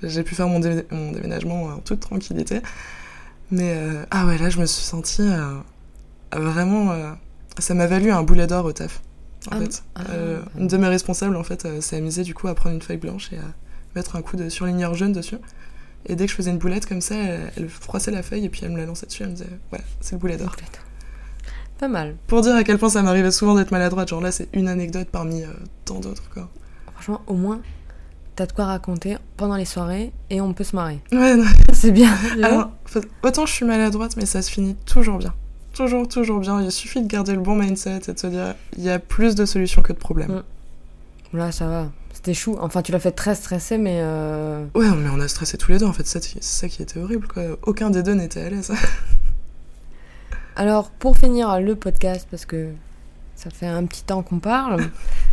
J'ai 0.04 0.22
pu 0.24 0.36
faire 0.36 0.48
mon, 0.48 0.60
dé- 0.60 0.86
mon 0.92 1.12
déménagement 1.12 1.64
en 1.66 1.78
toute 1.80 2.00
tranquillité. 2.00 2.62
Mais 3.52 3.74
euh, 3.76 4.04
ah 4.12 4.26
ouais, 4.26 4.38
là, 4.38 4.50
je 4.50 4.60
me 4.60 4.66
suis 4.66 4.84
sentie 4.84 5.22
euh, 5.22 5.56
vraiment. 6.34 6.92
euh, 6.92 7.12
ça 7.60 7.74
m'a 7.74 7.88
valu 7.88 8.12
un 8.12 8.24
boulet 8.24 8.46
d'or 8.48 8.66
au 8.66 8.72
taf. 8.74 9.02
En 9.52 9.56
Ah, 9.56 9.60
fait, 9.60 9.84
ah. 9.96 10.02
Euh, 10.12 10.42
une 10.58 10.68
de 10.68 10.78
mes 10.78 10.88
responsables 10.88 11.36
en 11.38 11.44
fait 11.44 11.82
s'est 11.82 11.96
amusée 11.98 12.24
du 12.24 12.34
coup 12.34 12.48
à 12.48 12.56
prendre 12.56 12.76
une 12.76 12.82
feuille 12.82 12.98
blanche 12.98 13.32
et 13.32 13.38
à 13.38 13.44
mettre 13.96 14.16
un 14.16 14.22
coup 14.22 14.36
de 14.36 14.50
surligneur 14.50 14.94
jaune 14.94 15.14
dessus. 15.14 15.38
Et 16.06 16.16
dès 16.16 16.26
que 16.26 16.32
je 16.32 16.36
faisais 16.36 16.52
une 16.52 16.58
boulette 16.58 16.86
comme 16.86 17.02
ça, 17.02 17.16
elle, 17.16 17.52
elle 17.58 17.70
froissait 17.70 18.12
la 18.12 18.22
feuille 18.24 18.46
et 18.46 18.50
puis 18.50 18.62
elle 18.64 18.72
me 18.72 18.78
la 18.78 18.86
lançait 18.86 19.06
dessus. 19.06 19.24
Elle 19.24 19.30
me 19.30 19.36
disait 19.36 19.50
voilà, 19.70 19.84
c'est 20.02 20.14
le 20.14 20.20
boulet 20.20 20.38
d'or. 20.38 20.56
Pas 21.80 21.88
mal. 21.88 22.16
Pour 22.28 22.42
dire 22.42 22.56
à 22.56 22.64
quel 22.64 22.78
point 22.78 22.90
ça 22.90 23.02
m'arrivait 23.04 23.32
souvent 23.32 23.56
d'être 23.56 23.72
maladroite, 23.72 24.10
genre 24.10 24.22
là 24.22 24.32
c'est 24.32 24.50
une 24.54 24.68
anecdote 24.68 25.08
parmi 25.12 25.44
tant 25.86 26.00
d'autres 26.00 26.30
quoi. 26.34 26.50
Franchement, 26.94 27.22
au 27.28 27.36
moins, 27.36 27.62
t'as 28.38 28.46
de 28.46 28.52
quoi 28.52 28.66
raconter 28.66 29.18
pendant 29.36 29.56
les 29.56 29.66
soirées 29.66 30.14
et 30.30 30.40
on 30.42 30.54
peut 30.54 30.64
se 30.64 30.76
marrer. 30.76 31.02
Ouais. 31.12 31.36
C'est 31.74 31.92
bien. 31.92 32.16
Alors, 32.44 32.70
autant 33.24 33.46
je 33.46 33.52
suis 33.52 33.66
maladroite, 33.66 34.16
mais 34.16 34.28
ça 34.28 34.42
se 34.42 34.52
finit 34.52 34.76
toujours 34.86 35.18
bien. 35.18 35.34
Toujours, 35.74 36.08
toujours 36.08 36.40
bien. 36.40 36.62
Il 36.62 36.72
suffit 36.72 37.02
de 37.02 37.08
garder 37.08 37.34
le 37.34 37.42
bon 37.42 37.56
mindset 37.56 38.02
et 38.08 38.14
de 38.14 38.20
se 38.20 38.28
dire 38.28 38.56
il 38.78 38.84
y 38.84 38.90
a 38.90 39.00
plus 39.00 39.36
de 39.36 39.46
solutions 39.46 39.82
que 39.82 39.92
de 39.92 39.98
problèmes. 39.98 40.44
Mm. 41.34 41.38
Là, 41.38 41.52
ça 41.52 41.68
va. 41.68 41.92
C'était 42.14 42.36
chou. 42.36 42.58
Enfin, 42.62 42.84
tu 42.84 42.92
l'as 42.92 43.00
fait 43.00 43.12
très 43.12 43.34
stressé, 43.34 43.78
mais 43.80 44.00
euh, 44.02 44.66
Ouais, 44.76 44.88
mais 44.90 45.10
on 45.10 45.20
a 45.20 45.28
stressé 45.28 45.58
tous 45.58 45.72
les 45.72 45.80
deux 45.80 45.86
en 45.86 45.94
fait, 45.94 46.06
c'est 46.06 46.24
c'est 46.24 46.42
ça 46.42 46.68
qui 46.70 46.82
était 46.84 47.00
horrible 47.00 47.28
quoi. 47.28 47.44
Aucun 47.64 47.90
des 47.90 48.04
deux 48.04 48.14
n'était 48.14 48.42
à 48.42 48.50
l'aise. 48.50 48.72
Alors, 50.56 50.92
pour 50.92 51.18
finir 51.18 51.60
le 51.60 51.76
podcast, 51.76 52.28
parce 52.30 52.46
que 52.46 52.70
ça 53.36 53.50
fait 53.50 53.68
un 53.68 53.86
petit 53.86 54.04
temps 54.04 54.22
qu'on 54.22 54.40
parle, 54.40 54.90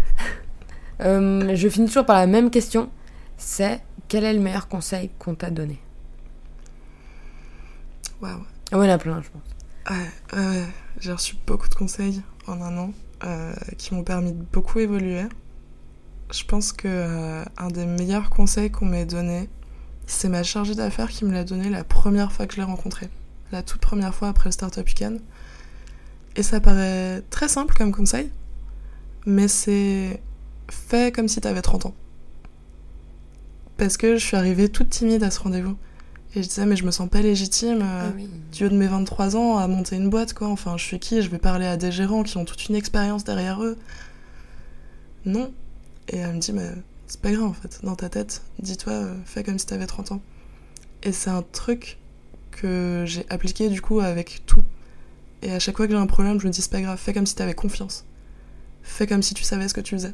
euh, 1.01 1.55
je 1.55 1.68
finis 1.68 1.86
toujours 1.86 2.07
par 2.07 2.16
la 2.16 2.26
même 2.26 2.51
question. 2.51 2.90
C'est 3.36 3.80
quel 4.09 4.24
est 4.24 4.32
le 4.32 4.40
meilleur 4.40 4.68
conseil 4.68 5.11
qu'on 5.18 5.34
t'a 5.34 5.51
donné? 5.51 5.80
Waouh. 8.20 8.45
Ah 8.72 8.78
ouais, 8.78 8.86
il 8.86 8.88
y 8.88 8.92
en 8.92 8.95
a 8.95 8.99
plein, 8.99 9.22
je 9.22 9.28
pense. 9.30 9.42
Ouais, 9.90 10.38
ouais, 10.38 10.64
j'ai 11.01 11.12
reçu 11.12 11.36
beaucoup 11.47 11.68
de 11.68 11.74
conseils 11.74 12.22
en 12.47 12.61
un 12.62 12.78
an 12.78 12.92
euh, 13.24 13.53
qui 13.76 13.95
m'ont 13.95 14.05
permis 14.05 14.32
de 14.32 14.42
beaucoup 14.53 14.78
évoluer. 14.78 15.24
Je 16.32 16.45
pense 16.45 16.72
que 16.72 16.88
euh, 16.88 17.45
un 17.59 17.68
des 17.68 17.84
meilleurs 17.84 18.30
conseils 18.30 18.70
qu'on 18.70 18.86
m'ait 18.86 19.05
donné, 19.05 19.49
c'est 20.07 20.28
ma 20.28 20.42
chargée 20.42 20.74
d'affaires 20.74 21.09
qui 21.09 21.24
me 21.24 21.32
l'a 21.32 21.45
donné 21.45 21.68
la 21.68 21.84
première 21.84 22.32
fois 22.32 22.47
que 22.47 22.55
je 22.55 22.61
l'ai 22.61 22.64
rencontrée. 22.64 23.11
La 23.53 23.62
toute 23.62 23.80
première 23.80 24.14
fois 24.14 24.28
après 24.28 24.49
le 24.49 24.53
Startup 24.53 24.86
Weekend. 24.86 25.20
Et 26.36 26.42
ça 26.42 26.61
paraît 26.61 27.22
très 27.30 27.49
simple 27.49 27.74
comme 27.74 27.92
conseil, 27.92 28.30
mais 29.26 29.47
c'est 29.47 30.20
fait 30.71 31.15
comme 31.15 31.29
si 31.29 31.41
t'avais 31.41 31.62
30 31.62 31.87
ans. 31.87 31.95
Parce 33.77 33.97
que 33.97 34.17
je 34.17 34.25
suis 34.25 34.37
arrivée 34.37 34.69
toute 34.69 34.91
timide 34.91 35.23
à 35.23 35.31
ce 35.31 35.41
rendez-vous. 35.41 35.77
Et 36.37 36.43
je 36.43 36.49
disais, 36.49 36.67
mais 36.67 36.77
je 36.77 36.85
me 36.85 36.91
sens 36.91 37.09
pas 37.09 37.21
légitime. 37.21 37.81
euh, 37.83 38.11
oui. 38.17 38.29
du 38.53 38.65
haut 38.67 38.69
de 38.69 38.77
mes 38.77 38.89
23 38.89 39.37
ans 39.37 39.57
à 39.59 39.69
monter 39.69 39.97
une 39.97 40.11
boîte, 40.11 40.35
quoi. 40.35 40.49
Enfin, 40.49 40.77
je 40.77 40.85
suis 40.85 40.99
qui? 40.99 41.23
Je 41.23 41.29
vais 41.31 41.39
parler 41.39 41.67
à 41.67 41.77
des 41.77 41.93
gérants 41.93 42.23
qui 42.25 42.37
ont 42.37 42.45
toute 42.45 42.69
une 42.69 42.75
expérience 42.75 43.25
derrière 43.25 43.62
eux. 43.62 43.77
Non. 45.25 45.53
Et 46.09 46.17
elle 46.19 46.35
me 46.35 46.41
dit, 46.41 46.53
mais 46.53 46.71
c'est 47.07 47.21
pas 47.21 47.31
grave 47.33 47.45
en 47.47 47.53
fait, 47.53 47.81
dans 47.83 47.95
ta 47.97 48.09
tête, 48.09 48.43
dis-toi, 48.59 48.93
euh, 48.93 49.15
fais 49.25 49.43
comme 49.45 49.59
si 49.59 49.67
t'avais 49.67 49.87
30 49.87 50.12
ans. 50.12 50.21
Et 51.03 51.12
c'est 51.12 51.31
un 51.31 51.43
truc 51.43 51.99
que 52.51 53.05
j'ai 53.07 53.27
appliqué 53.31 53.69
du 53.69 53.81
coup 53.81 54.01
avec 54.01 54.43
tout. 54.47 54.62
Et 55.43 55.53
à 55.53 55.59
chaque 55.59 55.77
fois 55.77 55.87
que 55.87 55.93
j'ai 55.93 55.99
un 55.99 56.07
problème, 56.07 56.41
je 56.41 56.47
me 56.47 56.53
dis, 56.53 56.62
c'est 56.62 56.71
pas 56.71 56.81
grave, 56.81 56.99
fais 56.99 57.12
comme 57.12 57.27
si 57.27 57.35
t'avais 57.35 57.55
confiance. 57.55 58.05
Fais 58.83 59.07
comme 59.07 59.23
si 59.23 59.35
tu 59.35 59.45
savais 59.45 59.69
ce 59.69 59.75
que 59.75 59.81
tu 59.81 59.95
faisais. 59.95 60.12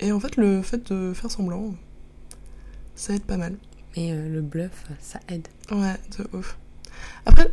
Et 0.00 0.12
en 0.12 0.20
fait, 0.20 0.36
le 0.36 0.62
fait 0.62 0.92
de 0.92 1.12
faire 1.12 1.30
semblant, 1.30 1.74
ça 2.94 3.14
aide 3.14 3.22
pas 3.22 3.36
mal. 3.36 3.56
Mais 3.96 4.12
euh, 4.12 4.28
le 4.28 4.40
bluff, 4.42 4.84
ça 5.00 5.18
aide. 5.28 5.48
Ouais, 5.72 5.94
de 6.18 6.36
ouf. 6.36 6.56
Après, 7.26 7.52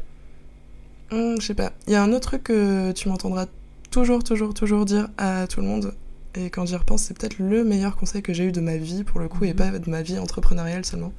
hum, 1.11 1.35
je 1.39 1.45
sais 1.45 1.53
pas, 1.55 1.71
il 1.87 1.93
y 1.93 1.95
a 1.95 2.03
un 2.03 2.11
autre 2.11 2.27
truc 2.29 2.43
que 2.43 2.91
tu 2.91 3.09
m'entendras 3.09 3.47
toujours, 3.91 4.23
toujours, 4.23 4.53
toujours 4.53 4.85
dire 4.85 5.09
à 5.17 5.47
tout 5.47 5.61
le 5.61 5.67
monde. 5.67 5.93
Et 6.35 6.49
quand 6.49 6.65
j'y 6.65 6.75
repense, 6.75 7.03
c'est 7.03 7.17
peut-être 7.17 7.39
le 7.39 7.63
meilleur 7.63 7.95
conseil 7.95 8.21
que 8.21 8.33
j'ai 8.33 8.43
eu 8.45 8.51
de 8.51 8.59
ma 8.61 8.75
vie, 8.77 9.03
pour 9.03 9.19
le 9.19 9.27
coup, 9.29 9.45
et 9.45 9.51
Mhm. 9.51 9.55
pas 9.55 9.79
de 9.79 9.89
ma 9.89 10.01
vie 10.01 10.19
entrepreneuriale 10.19 10.85
seulement. 10.85 11.13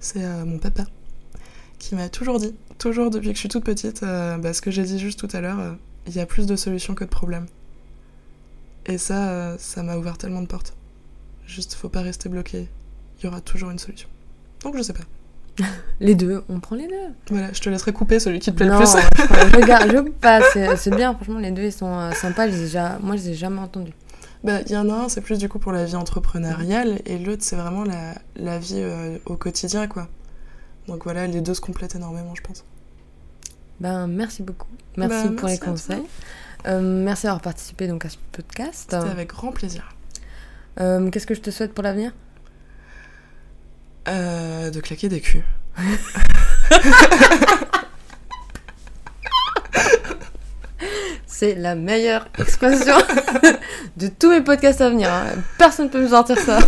C'est 0.00 0.24
euh, 0.24 0.44
mon 0.44 0.58
papa 0.58 0.84
qui 1.78 1.94
m'a 1.94 2.08
toujours 2.08 2.38
dit, 2.40 2.54
toujours 2.78 3.10
depuis 3.10 3.28
que 3.28 3.34
je 3.34 3.40
suis 3.40 3.48
toute 3.48 3.64
petite, 3.64 4.02
euh, 4.02 4.38
bah, 4.38 4.52
ce 4.52 4.60
que 4.60 4.70
j'ai 4.70 4.82
dit 4.84 4.98
juste 4.98 5.18
tout 5.20 5.28
à 5.34 5.40
l'heure, 5.40 5.76
il 6.06 6.12
y 6.14 6.20
a 6.20 6.26
plus 6.26 6.46
de 6.46 6.56
solutions 6.56 6.94
que 6.94 7.04
de 7.04 7.08
problèmes. 7.08 7.46
Et 8.86 8.98
ça, 8.98 9.30
euh, 9.30 9.56
ça 9.58 9.82
m'a 9.82 9.96
ouvert 9.96 10.18
tellement 10.18 10.42
de 10.42 10.46
portes. 10.46 10.74
Juste, 11.46 11.74
faut 11.74 11.88
pas 11.88 12.02
rester 12.02 12.28
bloqué. 12.28 12.68
Il 13.20 13.24
y 13.24 13.28
aura 13.28 13.40
toujours 13.40 13.70
une 13.70 13.78
solution. 13.78 14.08
Donc 14.62 14.76
je 14.76 14.82
sais 14.82 14.92
pas. 14.92 15.04
Les 16.00 16.14
deux, 16.14 16.42
on 16.48 16.60
prend 16.60 16.76
les 16.76 16.86
deux. 16.88 16.94
Voilà, 17.30 17.52
je 17.52 17.60
te 17.60 17.68
laisserai 17.68 17.92
couper 17.92 18.18
celui 18.18 18.38
qui 18.38 18.50
te 18.50 18.56
plaît 18.56 18.66
non, 18.66 18.78
le 18.80 18.84
plus. 18.86 19.56
regarde, 19.62 19.90
je 19.92 20.10
passe. 20.10 20.44
C'est 20.54 20.76
c'est 20.76 20.90
bien, 20.94 21.14
franchement, 21.14 21.38
les 21.38 21.50
deux, 21.50 21.64
ils 21.64 21.72
sont 21.72 21.92
euh, 21.94 22.10
sympas. 22.12 22.48
Je 22.48 22.52
les 22.54 22.62
ai 22.64 22.68
ja- 22.68 22.98
Moi, 23.02 23.16
je 23.16 23.22
les 23.22 23.30
ai 23.30 23.34
jamais 23.34 23.60
entendus. 23.60 23.92
Bah, 24.42 24.60
il 24.66 24.72
y 24.72 24.76
en 24.76 24.88
a 24.88 24.94
un, 24.94 25.08
c'est 25.08 25.20
plus 25.20 25.38
du 25.38 25.48
coup 25.48 25.58
pour 25.60 25.70
la 25.72 25.84
vie 25.84 25.94
entrepreneuriale, 25.94 27.00
et 27.06 27.18
l'autre, 27.18 27.42
c'est 27.44 27.54
vraiment 27.54 27.84
la, 27.84 28.14
la 28.34 28.58
vie 28.58 28.80
euh, 28.80 29.18
au 29.26 29.36
quotidien, 29.36 29.86
quoi. 29.86 30.08
Donc 30.88 31.04
voilà, 31.04 31.26
les 31.28 31.40
deux 31.42 31.54
se 31.54 31.60
complètent 31.60 31.94
énormément, 31.94 32.34
je 32.34 32.42
pense. 32.42 32.64
Ben, 33.78 34.06
merci 34.08 34.42
beaucoup. 34.42 34.66
Merci 34.96 35.28
Bah, 35.28 35.32
pour 35.36 35.48
les 35.48 35.52
merci 35.52 35.54
à 35.54 35.58
toi. 35.58 35.72
conseils. 35.72 36.02
Euh, 36.66 36.80
merci 36.80 37.24
d'avoir 37.24 37.40
participé 37.42 37.88
donc 37.88 38.04
à 38.04 38.08
ce 38.08 38.16
podcast. 38.30 38.88
C'était 38.90 38.96
avec 39.10 39.30
grand 39.30 39.52
plaisir. 39.52 39.88
Euh, 40.80 41.10
Qu'est-ce 41.10 41.26
que 41.26 41.34
je 41.34 41.40
te 41.40 41.50
souhaite 41.50 41.74
pour 41.74 41.82
l'avenir? 41.84 42.12
Euh, 44.08 44.70
de 44.70 44.80
claquer 44.80 45.08
des 45.08 45.20
culs. 45.20 45.44
C'est 51.26 51.54
la 51.54 51.74
meilleure 51.74 52.28
expression 52.38 52.94
de 53.96 54.06
tous 54.08 54.30
mes 54.30 54.42
podcasts 54.42 54.80
à 54.80 54.90
venir. 54.90 55.12
hein. 55.12 55.26
Personne 55.58 55.86
ne 55.86 55.90
peut 55.90 56.00
me 56.02 56.08
sortir 56.08 56.38
ça. 56.38 56.58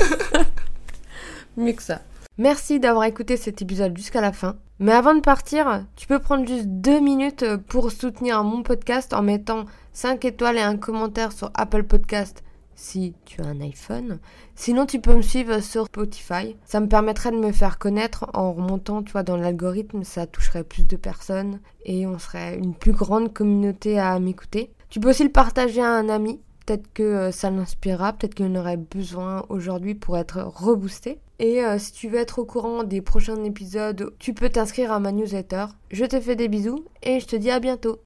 Mieux 1.57 1.73
que 1.73 1.83
ça. 1.83 2.01
Merci 2.39 2.81
d'avoir 2.81 3.05
écouté 3.05 3.37
cet 3.37 3.63
épisode 3.63 3.97
jusqu'à 3.97 4.21
la 4.21 4.33
fin. 4.33 4.57
Mais 4.81 4.93
avant 4.93 5.15
de 5.15 5.21
partir, 5.21 5.85
tu 5.95 6.09
peux 6.09 6.19
prendre 6.19 6.47
juste 6.49 6.67
deux 6.67 6.99
minutes 6.99 7.45
pour 7.69 7.93
soutenir 7.93 8.43
mon 8.43 8.65
podcast 8.65 9.13
en 9.13 9.23
mettant 9.23 9.67
5 9.93 10.25
étoiles 10.25 10.57
et 10.57 10.63
un 10.63 10.77
commentaire 10.77 11.31
sur 11.31 11.53
Apple 11.55 11.85
Podcast 11.85 12.43
si 12.75 13.15
tu 13.25 13.41
as 13.41 13.47
un 13.47 13.61
iPhone. 13.61 14.19
Sinon, 14.57 14.85
tu 14.87 15.01
peux 15.01 15.15
me 15.15 15.23
suivre 15.23 15.61
sur 15.61 15.87
Spotify. 15.87 16.57
Ça 16.65 16.81
me 16.81 16.89
permettrait 16.89 17.31
de 17.31 17.37
me 17.37 17.53
faire 17.53 17.79
connaître 17.79 18.27
en 18.35 18.53
remontant, 18.53 19.05
tu 19.05 19.13
dans 19.23 19.37
l'algorithme. 19.37 20.03
Ça 20.03 20.27
toucherait 20.27 20.65
plus 20.65 20.85
de 20.85 20.97
personnes 20.97 21.61
et 21.85 22.07
on 22.07 22.19
serait 22.19 22.57
une 22.57 22.75
plus 22.75 22.93
grande 22.93 23.33
communauté 23.33 23.99
à 23.99 24.19
m'écouter. 24.19 24.73
Tu 24.91 24.99
peux 25.01 25.11
aussi 25.11 25.25
le 25.25 25.31
partager 25.31 25.83
à 25.83 25.91
un 25.91 26.09
ami. 26.09 26.41
Peut-être 26.67 26.93
que 26.95 27.03
euh, 27.03 27.31
ça 27.31 27.51
l'inspirera, 27.51 28.13
peut-être 28.13 28.35
qu'il 28.35 28.47
en 28.47 28.55
aurait 28.55 28.77
besoin 28.77 29.45
aujourd'hui 29.49 29.95
pour 29.95 30.17
être 30.17 30.41
reboosté. 30.41 31.19
Et 31.39 31.65
euh, 31.65 31.79
si 31.79 31.93
tu 31.93 32.09
veux 32.09 32.19
être 32.19 32.39
au 32.39 32.45
courant 32.45 32.85
des 32.85 33.03
prochains 33.03 33.43
épisodes, 33.45 34.13
tu 34.19 34.35
peux 34.35 34.49
t'inscrire 34.49 34.93
à 34.93 35.01
ma 35.01 35.13
newsletter. 35.13 35.67
Je 35.91 36.05
te 36.05 36.21
fais 36.21 36.37
des 36.37 36.49
bisous 36.49 36.85
et 37.03 37.21
je 37.21 37.27
te 37.27 37.37
dis 37.37 37.51
à 37.51 37.61
bientôt. 37.61 37.99